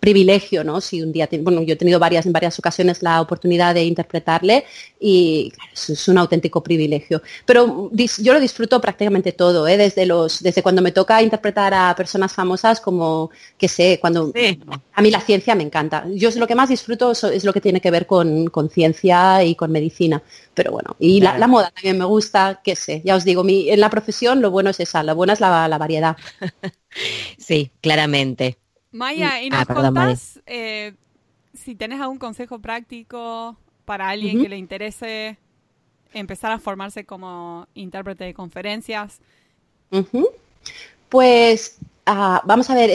privilegio, 0.00 0.64
¿no? 0.64 0.80
Si 0.80 1.02
un 1.02 1.12
día, 1.12 1.28
bueno, 1.40 1.62
yo 1.62 1.74
he 1.74 1.76
tenido 1.76 1.98
varias, 1.98 2.24
en 2.26 2.32
varias 2.32 2.58
ocasiones 2.58 3.02
la 3.02 3.20
oportunidad 3.20 3.74
de 3.74 3.84
interpretarle 3.84 4.64
y 4.98 5.52
es, 5.72 6.08
un 6.08 6.18
auténtico 6.18 6.62
privilegio. 6.62 7.22
Pero 7.44 7.90
yo 7.92 8.32
lo 8.32 8.40
disfruto 8.40 8.80
prácticamente 8.80 9.32
todo, 9.32 9.68
¿eh? 9.68 9.76
desde 9.76 10.06
los, 10.06 10.42
desde 10.42 10.62
cuando 10.62 10.80
me 10.80 10.92
toca 10.92 11.22
interpretar 11.22 11.74
a 11.74 11.94
personas 11.94 12.32
famosas 12.32 12.80
como, 12.80 13.30
que 13.58 13.68
sé, 13.68 13.98
cuando 14.00 14.32
a 14.94 15.02
mí 15.02 15.10
la 15.10 15.20
ciencia 15.20 15.54
me 15.54 15.62
encanta. 15.62 16.06
Yo 16.14 16.30
lo 16.36 16.46
que 16.46 16.54
más 16.54 16.70
disfruto 16.70 17.12
es 17.12 17.44
lo 17.44 17.52
que 17.52 17.60
tiene 17.60 17.80
que 17.80 17.90
ver 17.90 18.06
con, 18.06 18.50
ciencia 18.70 19.44
y 19.44 19.54
con 19.54 19.70
medicina. 19.70 20.22
Pero 20.54 20.72
bueno, 20.72 20.96
y 20.98 21.20
la, 21.20 21.46
moda 21.46 21.70
también 21.74 21.98
me 21.98 22.04
gusta, 22.06 22.60
qué 22.64 22.74
sé, 22.74 23.02
ya 23.04 23.16
os 23.16 23.24
digo, 23.24 23.44
mi, 23.44 23.70
en 23.70 23.80
la 23.80 23.90
profesión 23.90 24.40
lo 24.40 24.50
bueno 24.50 24.70
es 24.70 24.80
esa, 24.80 25.02
lo 25.02 25.14
bueno 25.14 25.32
es 25.34 25.40
la, 25.40 25.68
la 25.68 25.78
variedad. 25.78 26.16
sí, 27.38 27.70
claramente. 27.80 28.58
Maya, 28.92 29.42
y 29.42 29.50
nos 29.50 29.60
ah, 29.68 29.74
contás 29.74 30.40
eh, 30.46 30.94
si 31.54 31.74
tenés 31.74 32.00
algún 32.00 32.18
consejo 32.18 32.58
práctico 32.58 33.56
para 33.84 34.08
alguien 34.08 34.40
que 34.42 34.48
le 34.48 34.56
interese 34.56 35.38
empezar 36.12 36.52
a 36.52 36.58
formarse 36.58 37.04
como 37.04 37.66
intérprete 37.74 38.24
de 38.24 38.34
conferencias. 38.34 39.20
Pues 41.08 41.78
Ah, 42.06 42.42
vamos 42.44 42.68
a 42.70 42.74
ver, 42.74 42.90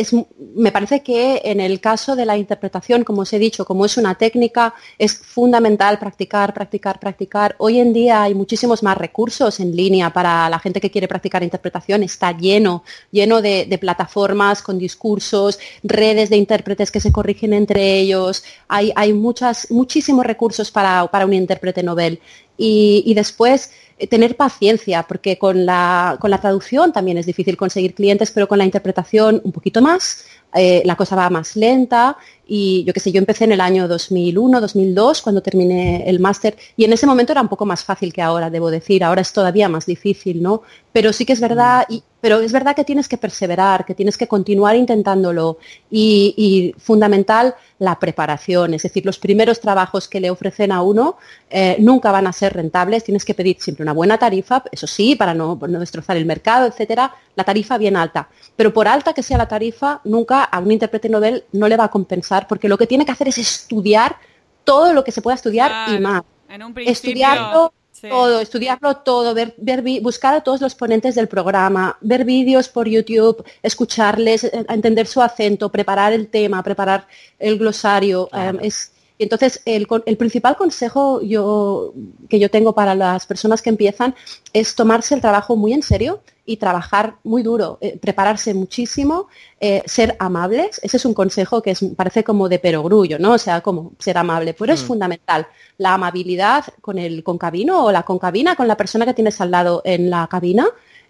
me 0.56 0.72
parece 0.72 1.03
que 1.03 1.41
en 1.45 1.60
el 1.60 1.80
caso 1.80 2.16
de 2.16 2.26
la 2.26 2.38
interpretación, 2.38 3.03
como 3.03 3.22
os 3.22 3.32
he 3.34 3.39
dicho, 3.39 3.64
como 3.64 3.86
es 3.86 3.97
una 3.97 4.16
técnica, 4.16 4.74
es 4.97 5.16
fundamental 5.18 5.99
practicar, 5.99 6.53
practicar, 6.53 6.99
practicar. 6.99 7.56
Hoy 7.60 7.80
en 7.80 7.93
día 7.93 8.24
hay 8.24 8.34
muchísimos 8.34 8.82
más 8.84 8.97
recursos 8.97 9.60
en 9.60 9.76
línea 9.76 10.12
para 10.12 10.49
la 10.49 10.60
gente 10.60 10.82
que 10.82 10.89
quiere 10.91 11.08
practicar 11.08 11.43
interpretación. 11.43 12.03
Está 12.03 12.32
lleno, 12.36 12.84
lleno 13.12 13.41
de, 13.41 13.78
plataformas 13.80 14.62
con 14.62 14.80
discursos, 14.80 15.60
redes 15.84 16.30
de 16.30 16.38
intérpretes 16.38 16.89
que 16.91 16.99
se 16.99 17.12
corrigen 17.12 17.53
entre 17.53 17.99
ellos. 17.99 18.43
Hay, 18.68 19.14
muchas, 19.14 19.70
muchísimos 19.70 20.26
recursos 20.26 20.72
para, 20.72 21.10
un 21.26 21.34
intérprete 21.34 21.84
novel. 21.84 22.20
y 22.58 23.14
después, 23.14 23.72
tener 24.10 24.36
paciencia, 24.36 25.04
porque 25.04 25.38
con 25.38 25.66
la, 25.66 26.18
con 26.20 26.30
la 26.30 26.41
traducción 26.41 26.91
también 26.91 27.18
es 27.18 27.26
difícil 27.26 27.56
conseguir 27.56 27.93
clientes, 27.93 28.32
pero 28.32 28.48
con 28.48 28.58
la 28.58 28.66
interpretación 28.66 29.41
un 29.43 29.54
poquito 29.54 29.82
más, 29.82 30.26
eh, 30.54 30.82
la 30.86 30.96
cosa 30.96 31.16
va 31.16 31.30
más 31.30 31.56
lenta 31.56 32.18
y 32.48 32.84
yo 32.86 32.93
qué 32.93 33.00
sé, 33.00 33.12
yo 33.12 33.20
empecé 33.20 33.46
en 33.46 33.54
el 33.54 33.62
año 33.62 33.88
2001, 33.88 34.62
2002, 34.62 35.22
cuando 35.22 35.41
terminé 35.41 36.10
el 36.10 36.20
máster, 36.20 36.58
y 36.76 36.84
en 36.84 36.93
ese 36.93 37.08
momento 37.08 37.32
era 37.32 37.41
un 37.41 37.48
poco 37.48 37.66
más 37.66 37.84
fácil 37.84 38.12
que 38.14 38.22
ahora, 38.22 38.50
debo 38.50 38.70
decir, 38.70 39.04
ahora 39.04 39.22
es 39.22 39.32
todavía 39.32 39.70
más 39.70 39.86
difícil, 39.86 40.41
¿no? 40.41 40.62
Pero 40.91 41.12
sí 41.14 41.26
que 41.26 41.34
es 41.34 41.39
verdad, 41.39 41.86
pero 42.26 42.40
es 42.40 42.52
verdad 42.52 42.76
que 42.76 42.84
tienes 42.84 43.08
que 43.08 43.20
perseverar, 43.20 43.86
que 43.86 43.94
tienes 43.94 44.18
que 44.18 44.28
continuar 44.28 44.76
intentándolo, 44.76 45.60
y, 45.92 46.74
fundamental 46.80 47.54
la 47.78 48.00
preparación, 48.00 48.74
es 48.74 48.82
decir, 48.82 49.06
los 49.06 49.20
primeros 49.20 49.60
trabajos 49.60 50.08
que 50.08 50.20
le 50.20 50.32
ofrecen 50.32 50.72
a 50.72 50.82
uno 50.82 51.18
eh, 51.52 51.76
nunca 51.78 52.12
van 52.12 52.26
a 52.26 52.34
ser 52.34 52.54
rentables, 52.54 53.04
tienes 53.04 53.24
que 53.26 53.36
pedir 53.36 53.58
siempre 53.60 53.84
una 53.84 53.94
buena 53.94 54.18
tarifa, 54.18 54.64
eso 54.72 54.88
sí, 54.88 55.16
para 55.16 55.36
no, 55.36 55.60
no 55.68 55.80
destrozar 55.80 56.18
el 56.18 56.26
mercado, 56.26 56.66
etcétera, 56.66 57.14
la 57.36 57.44
tarifa 57.44 57.78
bien 57.78 57.96
alta, 57.96 58.28
pero 58.56 58.74
por 58.74 58.88
alta 58.88 59.14
que 59.14 59.22
sea 59.22 59.38
la 59.38 59.48
tarifa, 59.48 60.02
nunca 60.04 60.46
a 60.46 60.58
un 60.58 60.72
intérprete 60.72 61.10
novel 61.10 61.44
no 61.52 61.68
le 61.68 61.78
va 61.78 61.84
a 61.84 61.90
compensar 61.92 62.48
porque 62.48 62.68
lo 62.68 62.80
que 62.80 62.88
tiene 62.88 63.06
que 63.06 63.12
hacer 63.12 63.28
es 63.28 63.38
estudiar 63.38 64.16
todo 64.64 64.94
lo 64.94 65.04
que 65.04 65.12
se 65.12 65.22
pueda 65.22 65.36
estudiar 65.36 65.94
y 65.94 66.00
más. 66.00 66.24
En 66.50 66.64
un 66.64 66.74
principio, 66.74 67.72
Todo, 68.02 68.41
estudiarlo 68.41 68.98
todo, 68.98 69.34
ver, 69.34 69.54
ver, 69.58 69.82
buscar 70.02 70.34
a 70.34 70.41
todos 70.41 70.60
los 70.60 70.76
ponentes 70.76 71.16
del 71.16 71.28
programa, 71.28 71.98
ver 72.02 72.26
vídeos 72.26 72.68
por 72.68 72.88
YouTube, 72.88 73.43
escucharles, 73.64 74.43
eh, 74.43 74.66
entender 74.70 75.08
su 75.08 75.22
acento, 75.22 75.72
preparar 75.72 76.12
el 76.12 76.28
tema, 76.28 76.62
preparar 76.62 77.08
el 77.39 77.58
glosario. 77.58 78.30
Em, 78.34 78.60
es, 78.62 78.91
entonces, 79.18 79.61
el, 79.66 79.88
principal 80.18 80.57
consejo 80.57 81.20
que 81.22 82.39
yo 82.39 82.49
tengo 82.51 82.74
para 82.74 82.95
las 82.95 83.26
personas 83.26 83.61
que 83.61 83.70
empiezan 83.70 84.13
es 84.51 84.76
tomarse 84.76 85.16
el 85.16 85.22
trabajo 85.22 85.55
muy 85.55 85.74
en 85.74 85.84
serio 85.84 86.22
y 86.45 86.57
trabajar 86.57 87.16
muy 87.24 87.41
duro, 87.41 87.78
eh, 87.82 87.97
prepararse 87.97 88.53
muchísimo, 88.53 89.28
eh, 89.59 89.82
ser 89.86 90.16
amables. 90.20 90.80
Ese 90.84 90.97
es 90.97 91.05
un 91.05 91.13
consejo 91.13 91.61
que 91.61 91.76
parece 91.95 92.24
como 92.24 92.49
de 92.49 92.59
perogrullo, 92.59 93.18
¿no? 93.18 93.34
O 93.34 93.38
sea, 93.38 93.61
como 93.61 93.93
ser 93.99 94.18
amable, 94.18 94.53
pero 94.53 94.74
es 94.74 94.84
mm. 94.84 94.88
fundamental. 94.88 95.47
La 95.78 95.93
amabilidad 95.93 96.66
con 96.82 96.99
el 96.99 97.24
concabino 97.24 97.86
o 97.86 97.91
la 97.91 98.03
concabina 98.03 98.55
con 98.55 98.68
la 98.68 98.78
persona 98.78 99.05
que 99.05 99.13
tienes 99.13 99.41
al 99.41 99.51
lado 99.51 99.82
en 99.86 100.09
la 100.09 100.28
cabina 100.28 100.68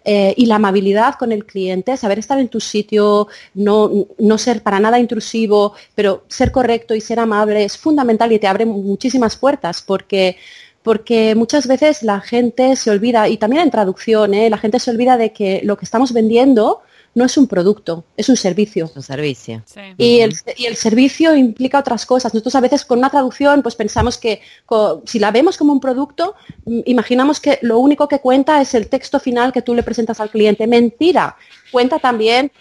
eh, 0.08 0.34
y 0.36 0.46
la 0.46 0.54
amabilidad 0.54 1.16
con 1.16 1.32
el 1.32 1.44
cliente, 1.44 1.96
saber 1.96 2.20
estar 2.20 2.38
en 2.38 2.48
tu 2.48 2.60
sitio, 2.60 3.26
no, 3.54 3.90
no, 4.18 4.38
ser 4.38 4.62
para 4.62 4.78
nada 4.78 5.00
intrusivo, 5.00 5.74
pero 5.96 6.22
ser 6.28 6.52
correcto 6.52 6.94
y 6.94 7.00
ser 7.00 7.18
amable 7.18 7.64
es 7.64 7.76
fundamental 7.76 8.30
y 8.30 8.38
te 8.38 8.46
abre 8.46 8.66
muchísimas 8.66 9.36
puertas 9.36 9.82
porque 9.82 10.36
porque 10.84 11.34
muchas 11.34 11.66
veces 11.66 12.04
la 12.04 12.20
gente 12.20 12.76
se 12.76 12.92
olvida, 12.92 13.28
y 13.28 13.38
también 13.38 13.64
en 13.64 13.72
traducción, 13.72 14.34
¿eh? 14.34 14.48
la 14.48 14.58
gente 14.58 14.78
se 14.78 14.92
olvida 14.92 15.16
de 15.16 15.32
que 15.32 15.60
lo 15.64 15.76
que 15.76 15.84
estamos 15.84 16.12
vendiendo 16.12 16.82
no 17.16 17.24
es 17.24 17.38
un 17.38 17.46
producto, 17.46 18.04
es 18.14 18.28
un 18.28 18.36
servicio. 18.36 18.90
Un 18.94 19.02
servicio. 19.02 19.62
Y, 19.96 20.20
el, 20.20 20.76
servicio 20.76 21.34
implica 21.34 21.78
otras 21.78 22.04
cosas. 22.04 22.34
Nosotros 22.34 22.54
a 22.54 22.60
veces 22.60 22.84
con 22.84 22.98
una 22.98 23.08
traducción 23.08 23.62
pues 23.62 23.74
pensamos 23.74 24.18
que 24.18 24.42
si 25.06 25.18
la 25.18 25.30
vemos 25.30 25.56
como 25.56 25.72
un 25.72 25.80
producto, 25.80 26.34
mm, 26.66 26.80
imaginamos 26.84 27.40
que 27.40 27.58
lo 27.62 27.78
único 27.78 28.06
que 28.06 28.20
cuenta 28.20 28.60
es 28.60 28.74
el 28.74 28.88
texto 28.88 29.18
final 29.18 29.50
que 29.50 29.62
tú 29.62 29.74
le 29.74 29.82
presentas 29.82 30.20
al 30.20 30.28
cliente. 30.28 30.66
Mentira. 30.66 31.36
Cuenta 31.72 31.98
también 31.98 32.52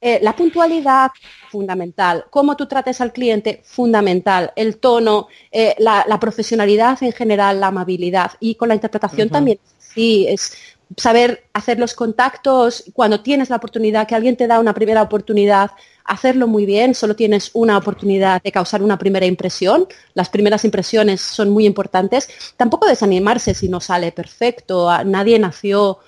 eh, 0.00 0.20
la 0.22 0.34
puntualidad, 0.34 1.10
fundamental. 1.50 2.24
Cómo 2.30 2.56
tú 2.56 2.64
trates 2.66 3.02
al 3.02 3.12
cliente, 3.12 3.60
fundamental. 3.66 4.52
El 4.56 4.78
tono, 4.78 5.28
eh, 5.52 5.74
la, 5.78 6.18
profesionalidad 6.18 6.96
en 7.02 7.12
general, 7.12 7.60
la 7.60 7.66
amabilidad. 7.66 8.32
Y 8.40 8.54
con 8.54 8.68
la 8.68 8.74
interpretación 8.74 9.28
también. 9.28 9.58
Sí, 9.78 10.26
es 10.28 10.54
saber 10.96 11.44
hacer 11.52 11.78
los 11.78 11.94
contactos 11.94 12.84
cuando 12.92 13.20
tienes 13.20 13.50
la 13.50 13.56
oportunidad, 13.56 14.06
que 14.06 14.14
alguien 14.14 14.36
te 14.36 14.46
da 14.46 14.58
una 14.58 14.74
primera 14.74 15.02
oportunidad, 15.02 15.70
hacerlo 16.04 16.46
muy 16.46 16.64
bien, 16.64 16.94
solo 16.94 17.14
tienes 17.14 17.50
una 17.52 17.76
oportunidad 17.76 18.42
de 18.42 18.50
causar 18.50 18.82
una 18.82 18.98
primera 18.98 19.26
impresión, 19.26 19.86
las 20.14 20.30
primeras 20.30 20.64
impresiones 20.64 21.20
son 21.20 21.50
muy 21.50 21.66
importantes, 21.66 22.28
tampoco 22.56 22.86
desanimarse 22.86 23.52
si 23.54 23.68
no 23.68 23.80
sale 23.80 24.10
perfecto, 24.12 24.88
nadie 25.04 25.38
nació 25.38 25.98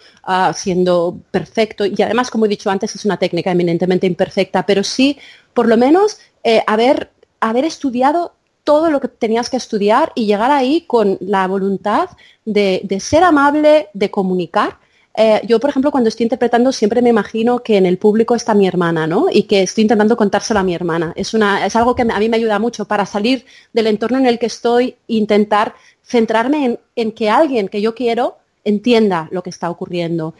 siendo 0.55 1.21
perfecto 1.31 1.85
y 1.85 2.01
además, 2.03 2.31
como 2.31 2.47
he 2.47 2.49
dicho 2.49 2.71
antes, 2.71 2.95
es 2.95 3.05
una 3.05 3.19
técnica 3.19 3.51
eminentemente 3.51 4.07
imperfecta, 4.07 4.65
pero 4.65 4.83
sí, 4.83 5.19
por 5.55 5.69
lo 5.69 5.77
menos, 5.77 6.19
eh, 6.45 6.63
haber, 6.67 7.11
haber 7.41 7.65
estudiado 7.65 8.35
todo 8.71 8.89
lo 8.89 9.01
que 9.01 9.09
tenías 9.09 9.51
que 9.51 9.57
estudiar 9.57 10.13
y 10.15 10.27
llegar 10.27 10.53
ahí 10.53 10.83
con 10.83 11.19
la 11.19 11.49
voluntad 11.49 12.09
de, 12.45 12.99
ser 13.01 13.25
amable, 13.25 13.89
de 13.95 14.13
comunicar. 14.13 14.79
Eh, 15.17 15.41
yo, 15.45 15.59
por 15.59 15.71
ejemplo, 15.71 15.91
cuando 15.91 16.07
estoy 16.07 16.23
interpretando 16.23 16.71
siempre 16.71 17.03
me 17.03 17.09
imagino 17.09 17.65
que 17.65 17.79
en 17.79 17.85
el 17.85 17.99
público 17.99 18.37
está 18.37 18.55
mi 18.55 18.69
hermana, 18.69 19.09
¿no? 19.09 19.27
Y 19.29 19.43
que 19.43 19.63
estoy 19.65 19.83
intentando 19.83 20.17
contárselo 20.17 20.61
a 20.61 20.63
mi 20.63 20.73
hermana. 20.73 21.13
Es, 21.17 21.35
una, 21.35 21.67
es 21.67 21.75
algo 21.75 21.97
que 21.97 22.03
a 22.03 22.19
mí 22.21 22.29
me 22.29 22.37
ayuda 22.37 22.61
mucho 22.61 22.85
para 22.85 23.07
salir 23.07 23.45
del 23.73 23.89
entorno 23.89 24.19
en 24.19 24.27
el 24.27 24.39
que 24.39 24.47
estoy 24.47 24.91
e 25.09 25.15
intentar 25.15 25.75
centrarme 26.05 26.65
en, 26.65 26.79
en 26.95 27.11
que 27.11 27.29
alguien 27.29 27.67
que 27.67 27.81
yo 27.81 27.97
quiero 27.97 28.37
entienda 28.63 29.27
lo 29.33 29.43
que 29.43 29.51
está 29.51 29.69
ocurriendo. 29.69 30.35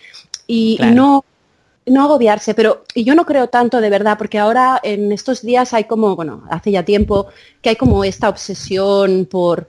Y 0.47 0.79
no 0.81 1.25
no 1.87 2.05
agobiarse, 2.05 2.55
pero 2.55 2.85
y 2.95 3.05
yo 3.05 3.15
no 3.15 3.27
creo 3.27 3.49
tanto 3.49 3.81
de 3.81 3.91
verdad, 3.91 4.19
porque 4.19 4.39
ahora 4.39 4.81
en 4.83 5.13
estos 5.13 5.43
días 5.43 5.75
hay 5.75 5.85
como, 5.85 6.17
bueno, 6.17 6.45
hace 6.51 6.71
ya 6.71 6.85
tiempo 6.85 7.29
que 7.63 7.71
hay 7.71 7.77
como 7.77 8.05
esta 8.05 8.29
obsesión 8.29 9.27
por, 9.31 9.69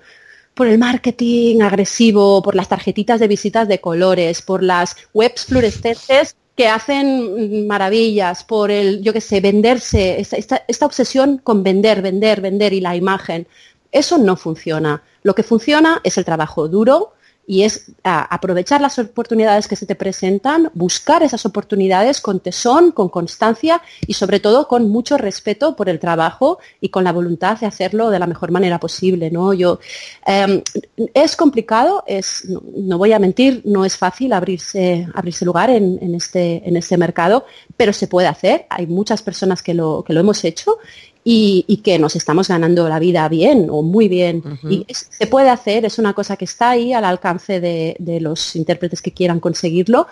por 0.54 0.68
el 0.68 0.78
marketing 0.78 1.62
agresivo, 1.62 2.42
por 2.42 2.56
las 2.56 2.70
tarjetitas 2.70 3.20
de 3.20 3.28
visitas 3.28 3.68
de 3.68 3.80
colores, 3.80 4.42
por 4.42 4.62
las 4.64 4.96
webs 5.14 5.46
fluorescentes 5.46 6.36
que 6.56 6.68
hacen 6.68 7.66
maravillas, 7.66 8.44
por 8.44 8.72
el, 8.72 9.02
yo 9.02 9.14
qué 9.14 9.22
sé, 9.22 9.40
venderse, 9.40 10.20
esta, 10.20 10.64
esta 10.68 10.86
obsesión 10.86 11.38
con 11.38 11.64
vender, 11.64 12.02
vender, 12.02 12.42
vender 12.42 12.74
y 12.74 12.82
la 12.82 12.96
imagen. 12.96 13.48
Eso 13.92 14.18
no 14.18 14.36
funciona. 14.36 15.02
Lo 15.24 15.34
que 15.34 15.44
funciona 15.44 16.02
es 16.04 16.18
el 16.18 16.26
trabajo 16.26 16.68
duro, 16.68 17.14
y 17.52 17.64
es 17.64 17.92
aprovechar 18.06 18.80
las 18.80 18.98
oportunidades 18.98 19.68
que 19.68 19.76
se 19.76 19.86
te 19.86 19.96
presentan, 19.96 20.72
buscar 20.74 21.22
esas 21.22 21.46
oportunidades 21.46 22.22
con 22.22 22.40
tesón, 22.40 22.94
con 22.94 23.10
constancia 23.10 23.82
y 24.08 24.14
sobre 24.14 24.40
todo 24.40 24.70
con 24.70 24.88
mucho 24.88 25.18
respeto 25.18 25.76
por 25.76 25.90
el 25.90 26.00
trabajo 26.00 26.60
y 26.80 26.88
con 26.88 27.04
la 27.04 27.12
voluntad 27.12 27.60
de 27.60 27.66
hacerlo 27.66 28.10
de 28.10 28.20
la 28.20 28.26
mejor 28.26 28.52
manera 28.52 28.80
posible. 28.80 29.30
¿no? 29.32 29.54
Yo, 29.54 29.82
em, 30.26 30.62
es 31.14 31.36
complicado, 31.36 32.06
es, 32.08 32.48
no, 32.48 32.98
voy 32.98 33.12
a 33.12 33.20
mentir, 33.20 33.64
no 33.66 33.84
es 33.84 33.98
fácil 33.98 34.32
abrirse, 34.32 35.06
abrirse 35.14 35.44
lugar 35.44 35.72
en, 35.72 36.16
este, 36.16 36.66
en 36.66 36.78
este 36.78 36.96
mercado, 36.96 37.46
pero 37.76 37.92
se 37.92 38.08
puede 38.08 38.30
hacer. 38.30 38.66
Hay 38.70 38.88
muchas 38.88 39.22
personas 39.22 39.62
que 39.62 39.74
lo, 39.74 40.06
que 40.08 40.14
lo 40.14 40.22
hemos 40.22 40.42
hecho 40.46 40.78
y, 41.24 41.82
que 41.84 42.00
nos 42.00 42.16
estamos 42.16 42.48
ganando 42.48 42.90
la 42.90 43.00
vida 43.00 43.28
bien 43.30 43.68
o 43.70 43.82
muy 43.82 44.08
bien. 44.08 44.44
Y 44.70 44.86
se 44.90 45.28
puede 45.28 45.50
hacer, 45.50 45.86
es 45.86 46.00
una 46.00 46.14
cosa 46.14 46.36
que 46.36 46.46
está 46.46 46.72
ahí 46.72 46.94
al 46.94 47.06
alcance 47.06 47.60
de, 47.60 48.20
los 48.22 48.56
intérpretes 48.56 49.02
que 49.02 49.12
quieran 49.12 49.40
conseguirlo. 49.40 50.08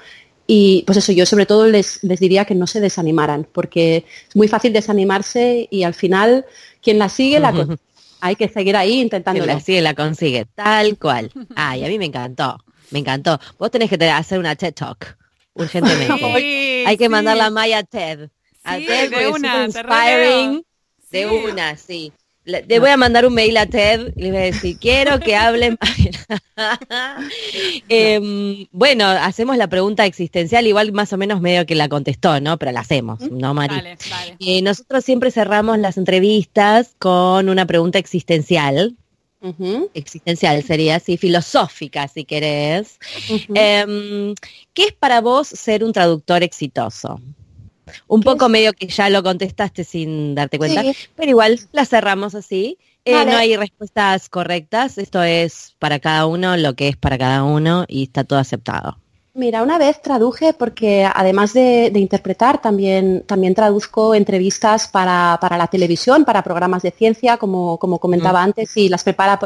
Y 0.45 0.84
pues 0.88 0.97
eso, 0.97 1.12
yo 1.12 1.28
sobre 1.28 1.45
todo 1.45 1.68
les, 1.68 2.03
les, 2.03 2.20
diría 2.20 2.45
que 2.45 2.55
no 2.55 2.66
se 2.66 2.80
desanimaran, 2.80 3.47
porque 3.51 4.05
es 4.28 4.36
muy 4.36 4.47
fácil 4.47 4.74
desanimarse 4.74 5.68
y 5.70 5.84
al 5.84 5.93
final 5.93 6.45
quien 6.82 6.97
la 6.97 7.07
sigue 7.07 7.39
la 7.39 7.53
hay 8.22 8.36
que 8.36 8.49
seguir 8.49 8.76
ahí 8.76 8.99
intentando. 8.99 9.43
Quien 9.43 9.55
la 9.55 9.62
sigue 9.62 9.82
la 9.82 9.93
consigue, 9.93 10.45
tal 10.55 10.97
cual. 10.97 11.32
Ay, 11.55 11.86
a 11.86 11.88
mí 11.88 11.99
me 11.99 12.05
encantó, 12.05 12.57
me 12.89 12.99
encantó. 12.99 13.39
Vos 13.60 13.70
tenés 13.70 13.91
que 13.91 14.03
hacer 14.10 14.39
una 14.39 14.55
TED 14.55 14.74
Talk 14.74 15.18
urgentemente. 15.53 16.84
hay 16.88 16.97
que 16.97 17.10
mandar 17.10 17.38
la 17.38 17.51
Maya 17.51 17.84
TED. 17.84 18.30
A 18.64 18.78
TED 18.78 19.12
de 19.12 19.28
una, 19.28 19.66
inspiring 19.66 20.64
de 21.12 21.28
una, 21.28 21.78
sí. 21.78 22.12
Le, 22.45 22.80
voy 22.80 22.89
a 22.89 22.97
mandar 22.97 23.28
un 23.28 23.34
mail 23.34 23.57
a 23.57 23.68
Ted 23.68 24.14
y 24.16 24.24
le 24.24 24.30
voy 24.32 24.38
a 24.38 24.43
decir, 24.45 24.78
quiero 24.80 25.20
que 25.20 25.36
hablen. 25.36 25.78
Em, 27.89 28.68
bueno, 28.72 29.05
hacemos 29.05 29.57
la 29.57 29.68
pregunta 29.68 30.05
existencial, 30.05 30.66
igual 30.66 30.91
más 30.91 31.14
o 31.14 31.18
menos 31.18 31.41
medio 31.41 31.66
que 31.66 31.76
la 31.76 31.89
contestó, 31.89 32.39
¿no? 32.39 32.57
Pero 32.57 32.72
la 32.72 32.82
hacemos, 32.82 33.20
¿no, 33.32 33.53
Mari? 33.53 33.76
Vale, 33.76 33.97
vale. 34.10 34.62
nosotros 34.62 35.05
siempre 35.05 35.32
cerramos 35.32 35.78
las 35.80 35.97
entrevistas 35.97 36.95
con 36.97 37.49
una 37.49 37.66
pregunta 37.66 37.99
existencial. 37.99 38.95
Existencial 39.93 40.64
sería 40.64 40.97
así, 40.97 41.16
filosófica, 41.16 42.07
si 42.10 42.26
querés. 42.26 42.99
Em, 43.53 44.36
¿Qué 44.74 44.88
es 44.88 44.93
para 44.93 45.22
vos 45.22 45.47
ser 45.47 45.84
un 45.84 45.93
traductor 45.93 46.43
exitoso? 46.43 47.22
Un 48.08 48.22
poco 48.22 48.50
medio 48.50 48.74
que 48.74 48.88
ya 48.88 49.10
lo 49.10 49.24
contestaste 49.24 49.84
sin 49.84 50.36
darte 50.36 50.58
cuenta, 50.58 50.84
pero 51.16 51.30
igual 51.30 51.60
la 51.72 51.86
cerramos 51.86 52.36
así. 52.36 52.78
Eh, 53.06 53.26
no 53.26 53.38
hay 53.38 53.56
respuestas 53.56 54.30
correctas, 54.30 54.98
esto 54.98 55.24
es 55.24 55.76
para 55.80 56.00
cada 56.00 56.26
uno 56.26 56.58
lo 56.58 56.76
que 56.76 56.90
es 56.90 56.98
para 56.98 57.18
cada 57.18 57.44
uno 57.44 57.86
y 57.88 58.04
está 58.04 58.24
todo 58.24 58.40
aceptado. 58.40 59.00
Mira, 59.40 59.64
una 59.64 59.78
vez 59.78 60.02
traduje 60.02 60.52
porque 60.52 61.10
además 61.10 61.54
de, 61.54 61.90
interpretar, 61.96 62.62
también, 62.62 63.24
también 63.26 63.56
traduzco 63.56 64.14
entrevistas 64.14 64.90
para, 64.90 65.40
la 65.42 65.68
televisión, 65.68 66.26
para 66.26 66.44
programas 66.44 66.84
de 66.84 66.92
ciencia, 66.92 67.38
como, 67.38 67.78
como 67.78 68.00
comentaba 68.00 68.42
mm. 68.42 68.44
antes, 68.44 68.76
y 68.76 68.90
las 68.90 69.06
prepara, 69.06 69.40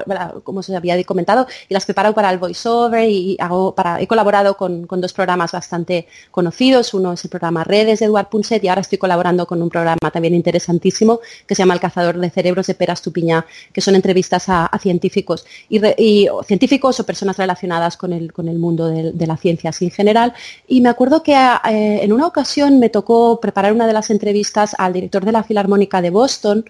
como 0.44 0.64
se 0.64 0.76
había 0.76 1.02
comentado, 1.04 1.46
y 1.70 1.76
las 1.76 1.86
preparo 1.86 2.12
para 2.16 2.32
el 2.32 2.40
voiceover 2.40 3.08
y 3.08 3.38
hago 3.40 3.76
para, 3.76 4.02
he 4.02 4.08
colaborado 4.08 4.58
con, 4.58 4.88
dos 4.88 5.14
programas 5.14 5.52
bastante 5.52 6.08
conocidos. 6.32 6.96
Uno 6.96 7.14
es 7.14 7.24
el 7.24 7.30
programa 7.30 7.64
Redes 7.64 8.00
de 8.00 8.06
Eduard 8.08 8.30
Punset 8.30 8.64
y 8.64 8.70
ahora 8.70 8.82
estoy 8.82 8.98
colaborando 8.98 9.46
con 9.46 9.62
un 9.62 9.70
programa 9.70 10.10
también 10.12 10.34
interesantísimo 10.34 11.20
que 11.46 11.54
se 11.54 11.62
llama 11.62 11.76
El 11.76 11.80
cazador 11.80 12.18
de 12.18 12.32
cerebros 12.32 12.66
de 12.66 12.74
Peras 12.74 13.04
Tupiñá, 13.04 13.46
que 13.72 13.82
son 13.82 13.94
entrevistas 13.94 14.46
a, 14.48 14.72
científicos 14.82 15.46
y, 15.70 16.28
científicos 16.48 17.00
o 17.00 17.06
personas 17.06 17.38
relacionadas 17.38 17.96
con 17.96 18.12
el, 18.12 18.34
con 18.34 18.48
el 18.48 18.58
mundo 18.58 18.88
de 18.88 19.28
la 19.28 19.38
ciencia 19.38 19.72
en 19.84 19.92
general. 19.92 20.34
Y 20.68 20.82
me 20.82 20.90
acuerdo 20.90 21.24
que 21.24 21.34
eh, 21.34 22.00
en 22.02 22.14
una 22.14 22.28
ocasión 22.28 22.80
me 22.80 22.90
tocó 22.90 23.40
preparar 23.40 23.74
una 23.74 23.88
de 23.88 23.94
las 23.94 24.10
entrevistas 24.10 24.76
al 24.78 24.94
director 24.94 25.26
de 25.26 25.32
la 25.32 25.44
Filarmónica 25.44 26.02
de 26.02 26.10
Boston 26.10 26.66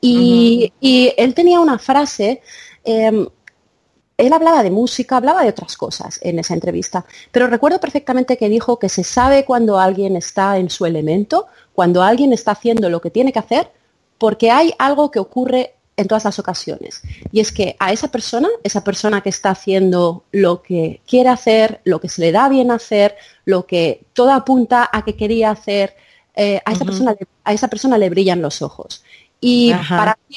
y, 0.00 0.72
él 1.16 1.34
tenía 1.34 1.60
una 1.60 1.78
frase. 1.78 2.42
Em, 2.84 3.26
él 4.16 4.32
hablaba 4.32 4.64
de 4.64 4.70
música, 4.70 5.16
hablaba 5.16 5.42
de 5.42 5.50
otras 5.50 5.76
cosas 5.76 6.18
en 6.22 6.40
esa 6.40 6.52
entrevista, 6.52 7.04
pero 7.30 7.46
recuerdo 7.46 7.78
perfectamente 7.78 8.36
que 8.36 8.48
dijo 8.48 8.78
que 8.78 8.88
se 8.88 9.04
sabe 9.04 9.44
cuando 9.44 9.78
alguien 9.78 10.16
está 10.16 10.58
en 10.58 10.70
su 10.70 10.86
elemento, 10.86 11.46
cuando 11.72 12.02
alguien 12.02 12.32
está 12.32 12.50
haciendo 12.50 12.90
lo 12.90 13.00
que 13.00 13.10
tiene 13.10 13.32
que 13.32 13.38
hacer, 13.38 13.70
porque 14.18 14.50
hay 14.50 14.74
algo 14.78 15.12
que 15.12 15.20
ocurre 15.20 15.74
en 15.98 16.06
todas 16.06 16.24
las 16.24 16.38
ocasiones. 16.38 17.02
Y 17.32 17.40
es 17.40 17.52
que 17.52 17.76
a 17.80 17.92
esa 17.92 18.08
persona, 18.08 18.48
esa 18.62 18.84
persona 18.84 19.20
que 19.20 19.28
está 19.28 19.50
haciendo 19.50 20.24
lo 20.30 20.62
que 20.62 21.00
quiere 21.06 21.28
hacer, 21.28 21.80
lo 21.84 22.00
que 22.00 22.08
se 22.08 22.22
le 22.22 22.32
da 22.32 22.48
bien 22.48 22.70
hacer, 22.70 23.16
lo 23.44 23.66
que 23.66 24.04
todo 24.12 24.32
apunta 24.32 24.88
a 24.90 25.04
que 25.04 25.16
quería 25.16 25.50
hacer, 25.50 25.96
eh, 26.36 26.62
a, 26.64 26.72
esa 26.72 26.84
persona, 26.84 27.16
a 27.42 27.52
esa 27.52 27.68
persona 27.68 27.98
le 27.98 28.10
brillan 28.10 28.40
los 28.40 28.62
ojos. 28.62 29.02
Y 29.40 29.72
para 29.88 30.16
mí, 30.28 30.36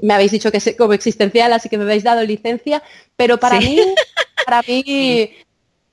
me 0.00 0.14
habéis 0.14 0.30
dicho 0.30 0.50
que 0.52 0.58
es 0.58 0.74
como 0.78 0.92
existencial, 0.92 1.52
así 1.52 1.68
que 1.68 1.76
me 1.76 1.84
habéis 1.84 2.04
dado 2.04 2.22
licencia, 2.22 2.82
pero 3.16 3.38
para 3.38 3.58
mí, 3.58 3.78
para 4.46 4.62
mí, 4.62 5.30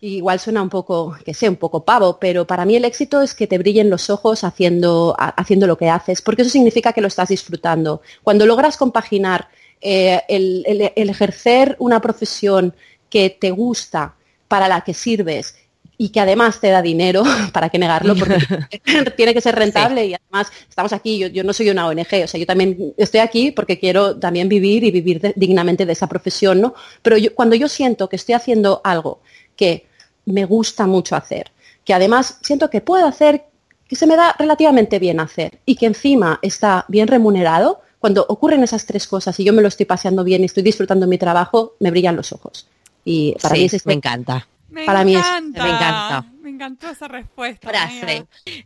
igual 0.02 0.40
suena 0.40 0.62
un 0.62 0.70
poco, 0.70 1.18
que 1.26 1.34
sé, 1.34 1.50
un 1.50 1.58
poco 1.58 1.84
pavo, 1.84 2.18
pero 2.20 2.48
para 2.48 2.66
mí 2.66 2.76
el 2.76 2.86
éxito 2.86 3.22
es 3.22 3.34
que 3.34 3.48
te 3.48 3.58
brillen 3.58 3.90
los 3.90 4.10
ojos 4.10 4.44
haciendo, 4.44 5.16
haciendo 5.18 5.68
lo 5.68 5.78
que 5.78 5.90
haces, 5.90 6.22
porque 6.22 6.44
eso 6.44 6.52
significa 6.52 6.94
que 6.94 7.02
lo 7.02 7.08
estás 7.08 7.30
disfrutando. 7.30 8.02
Cuando 8.24 8.46
logras 8.46 8.78
compaginar 8.78 9.50
eh, 9.82 10.22
el, 10.30 10.64
ejercer 10.96 11.76
una 11.80 12.00
profesión 12.02 12.74
que 13.10 13.30
te 13.30 13.52
gusta, 13.52 14.16
para 14.48 14.68
la 14.68 14.82
que 14.82 14.94
sirves 14.96 15.56
y 15.96 16.10
que 16.10 16.22
además 16.22 16.60
te 16.60 16.70
da 16.70 16.82
dinero, 16.82 17.24
para 17.54 17.70
qué 17.70 17.78
negarlo, 17.78 18.16
porque 18.16 18.38
tiene 19.18 19.34
que 19.34 19.42
ser 19.42 19.56
rentable 19.56 20.06
y 20.06 20.16
además 20.16 20.52
estamos 20.68 20.94
aquí, 20.94 21.30
yo, 21.30 21.44
no 21.44 21.52
soy 21.52 21.70
una 21.70 21.88
ONG, 21.88 22.24
o 22.24 22.28
sea, 22.28 22.40
yo 22.40 22.46
también 22.46 22.94
estoy 22.98 23.20
aquí 23.20 23.52
porque 23.52 23.78
quiero 23.78 24.18
también 24.18 24.48
vivir 24.48 24.86
y 24.86 24.92
vivir 24.92 25.34
dignamente 25.36 25.86
de 25.86 25.92
esa 25.92 26.08
profesión, 26.08 26.62
¿no? 26.62 26.74
Pero 27.02 27.18
cuando 27.36 27.56
yo 27.56 27.68
siento 27.68 28.08
que 28.08 28.16
estoy 28.16 28.34
haciendo 28.34 28.80
algo 28.84 29.22
que 29.58 29.89
me 30.30 30.46
gusta 30.46 30.88
mucho 30.88 31.16
hacer, 31.16 31.52
que 31.84 31.94
además 31.94 32.40
siento 32.42 32.70
que 32.70 32.82
puedo 32.82 33.06
hacer, 33.08 33.46
que 33.88 33.96
se 33.96 34.08
me 34.08 34.16
da 34.16 34.36
relativamente 34.38 35.00
bien 35.00 35.20
hacer 35.20 35.60
y 35.66 35.76
que 35.76 35.88
encima 35.88 36.40
está 36.42 36.86
bien 36.88 37.08
remunerado, 37.08 37.82
cuando 38.00 38.26
ocurren 38.30 38.64
esas 38.64 38.86
tres 38.86 39.08
cosas 39.08 39.40
y 39.40 39.44
yo 39.44 39.52
me 39.52 39.62
lo 39.62 39.68
estoy 39.68 39.86
paseando 39.86 40.24
bien 40.24 40.42
y 40.42 40.46
estoy 40.46 40.64
disfrutando 40.64 41.06
mi 41.08 41.18
trabajo, 41.18 41.74
me 41.80 41.92
brillan 41.92 42.16
los 42.16 42.32
ojos. 42.32 42.68
Y 43.04 43.36
para 43.42 43.56
mí 43.56 43.64
es 43.66 43.86
me 43.86 43.94
encanta. 43.94 44.48
Me 44.70 44.86
para 44.86 45.02
encanta. 45.02 45.42
mí 45.42 45.48
es, 45.48 45.64
me 45.64 45.70
encanta. 45.70 46.26
Me 46.42 46.50
encantó 46.50 46.90
esa 46.90 47.08
respuesta. 47.08 47.72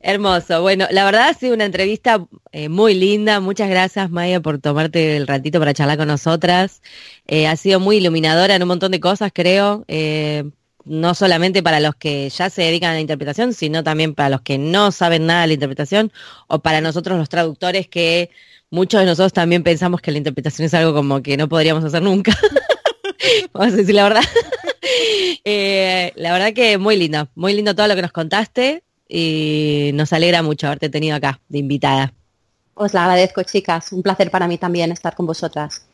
Hermoso. 0.01 0.61
Bueno, 0.61 0.85
la 0.91 1.05
verdad 1.05 1.29
ha 1.29 1.33
sido 1.33 1.53
una 1.53 1.65
entrevista 1.65 2.25
eh, 2.51 2.69
muy 2.69 2.93
linda. 2.93 3.39
Muchas 3.39 3.69
gracias, 3.69 4.09
Maya, 4.09 4.39
por 4.39 4.59
tomarte 4.59 5.17
el 5.17 5.27
ratito 5.27 5.59
para 5.59 5.73
charlar 5.73 5.97
con 5.97 6.07
nosotras. 6.07 6.81
Eh, 7.27 7.47
ha 7.47 7.55
sido 7.55 7.79
muy 7.79 7.97
iluminadora 7.97 8.55
en 8.55 8.61
un 8.61 8.67
montón 8.67 8.91
de 8.91 8.99
cosas, 8.99 9.31
creo. 9.33 9.85
Eh, 9.87 10.43
no 10.85 11.15
solamente 11.15 11.63
para 11.63 11.79
los 11.79 11.95
que 11.95 12.29
ya 12.29 12.49
se 12.49 12.63
dedican 12.63 12.91
a 12.91 12.93
la 12.93 12.99
interpretación, 12.99 13.53
sino 13.53 13.83
también 13.83 14.15
para 14.15 14.29
los 14.29 14.41
que 14.41 14.57
no 14.57 14.91
saben 14.91 15.25
nada 15.25 15.41
de 15.41 15.47
la 15.47 15.53
interpretación 15.53 16.11
o 16.47 16.59
para 16.59 16.81
nosotros 16.81 17.17
los 17.17 17.29
traductores 17.29 17.87
que 17.87 18.29
muchos 18.69 18.99
de 18.99 19.05
nosotros 19.05 19.33
también 19.33 19.63
pensamos 19.63 20.01
que 20.01 20.11
la 20.11 20.17
interpretación 20.17 20.65
es 20.65 20.73
algo 20.73 20.93
como 20.93 21.21
que 21.21 21.37
no 21.37 21.47
podríamos 21.47 21.83
hacer 21.83 22.01
nunca. 22.01 22.37
Vamos 23.53 23.73
a 23.73 23.77
decir 23.77 23.95
la 23.95 24.03
verdad. 24.03 24.23
Eh, 25.45 26.13
la 26.15 26.31
verdad 26.31 26.53
que 26.53 26.77
muy 26.77 26.95
lindo, 26.95 27.27
muy 27.35 27.53
lindo 27.53 27.75
todo 27.75 27.87
lo 27.87 27.95
que 27.95 28.01
nos 28.01 28.11
contaste 28.11 28.83
y 29.09 29.91
nos 29.93 30.13
alegra 30.13 30.41
mucho 30.41 30.67
haberte 30.67 30.89
tenido 30.89 31.15
acá 31.15 31.41
de 31.49 31.59
invitada. 31.59 32.13
Os 32.75 32.93
la 32.93 33.03
agradezco, 33.03 33.43
chicas. 33.43 33.91
Un 33.91 34.03
placer 34.03 34.31
para 34.31 34.47
mí 34.47 34.57
también 34.57 34.91
estar 34.91 35.15
con 35.15 35.25
vosotras. 35.25 35.85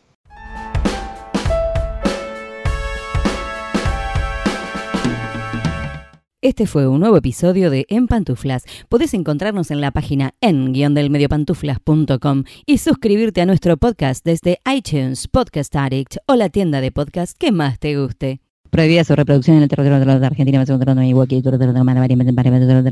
Este 6.42 6.68
fue 6.68 6.88
un 6.88 7.02
nuevo 7.02 7.18
episodio 7.18 7.70
de 7.70 7.86
En 7.90 8.08
Pantuflas. 8.08 8.64
Podés 8.88 9.14
encontrarnos 9.14 9.72
en 9.72 9.82
la 9.82 9.92
página 9.92 10.36
en-delmediopantuflas.com 10.40 12.46
y 12.66 12.78
suscribirte 12.78 13.42
a 13.42 13.46
nuestro 13.46 13.76
podcast 13.76 14.24
desde 14.24 14.62
iTunes, 14.74 15.28
Podcast 15.28 15.76
Addict 15.76 16.16
o 16.28 16.36
la 16.36 16.48
tienda 16.48 16.80
de 16.80 16.94
podcast 16.94 17.38
que 17.38 17.52
más 17.52 17.78
te 17.78 18.00
guste. 18.00 18.40
Prohibida 18.70 19.04
su 19.04 19.18
reproducción 19.18 19.58
en 19.58 19.64
el 19.64 19.70
territorio 19.70 20.18
de 20.18 20.26
Argentina, 20.26 20.64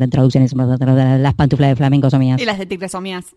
traducciones, 0.09 0.53
las 0.53 1.33
pantuflas 1.33 1.69
de 1.69 1.75
flamenco 1.77 2.09
son 2.09 2.19
mías. 2.19 2.41
Y 2.41 2.45
las 2.45 2.59
de 2.59 2.65
tigres 2.65 2.99
mías. 2.99 3.33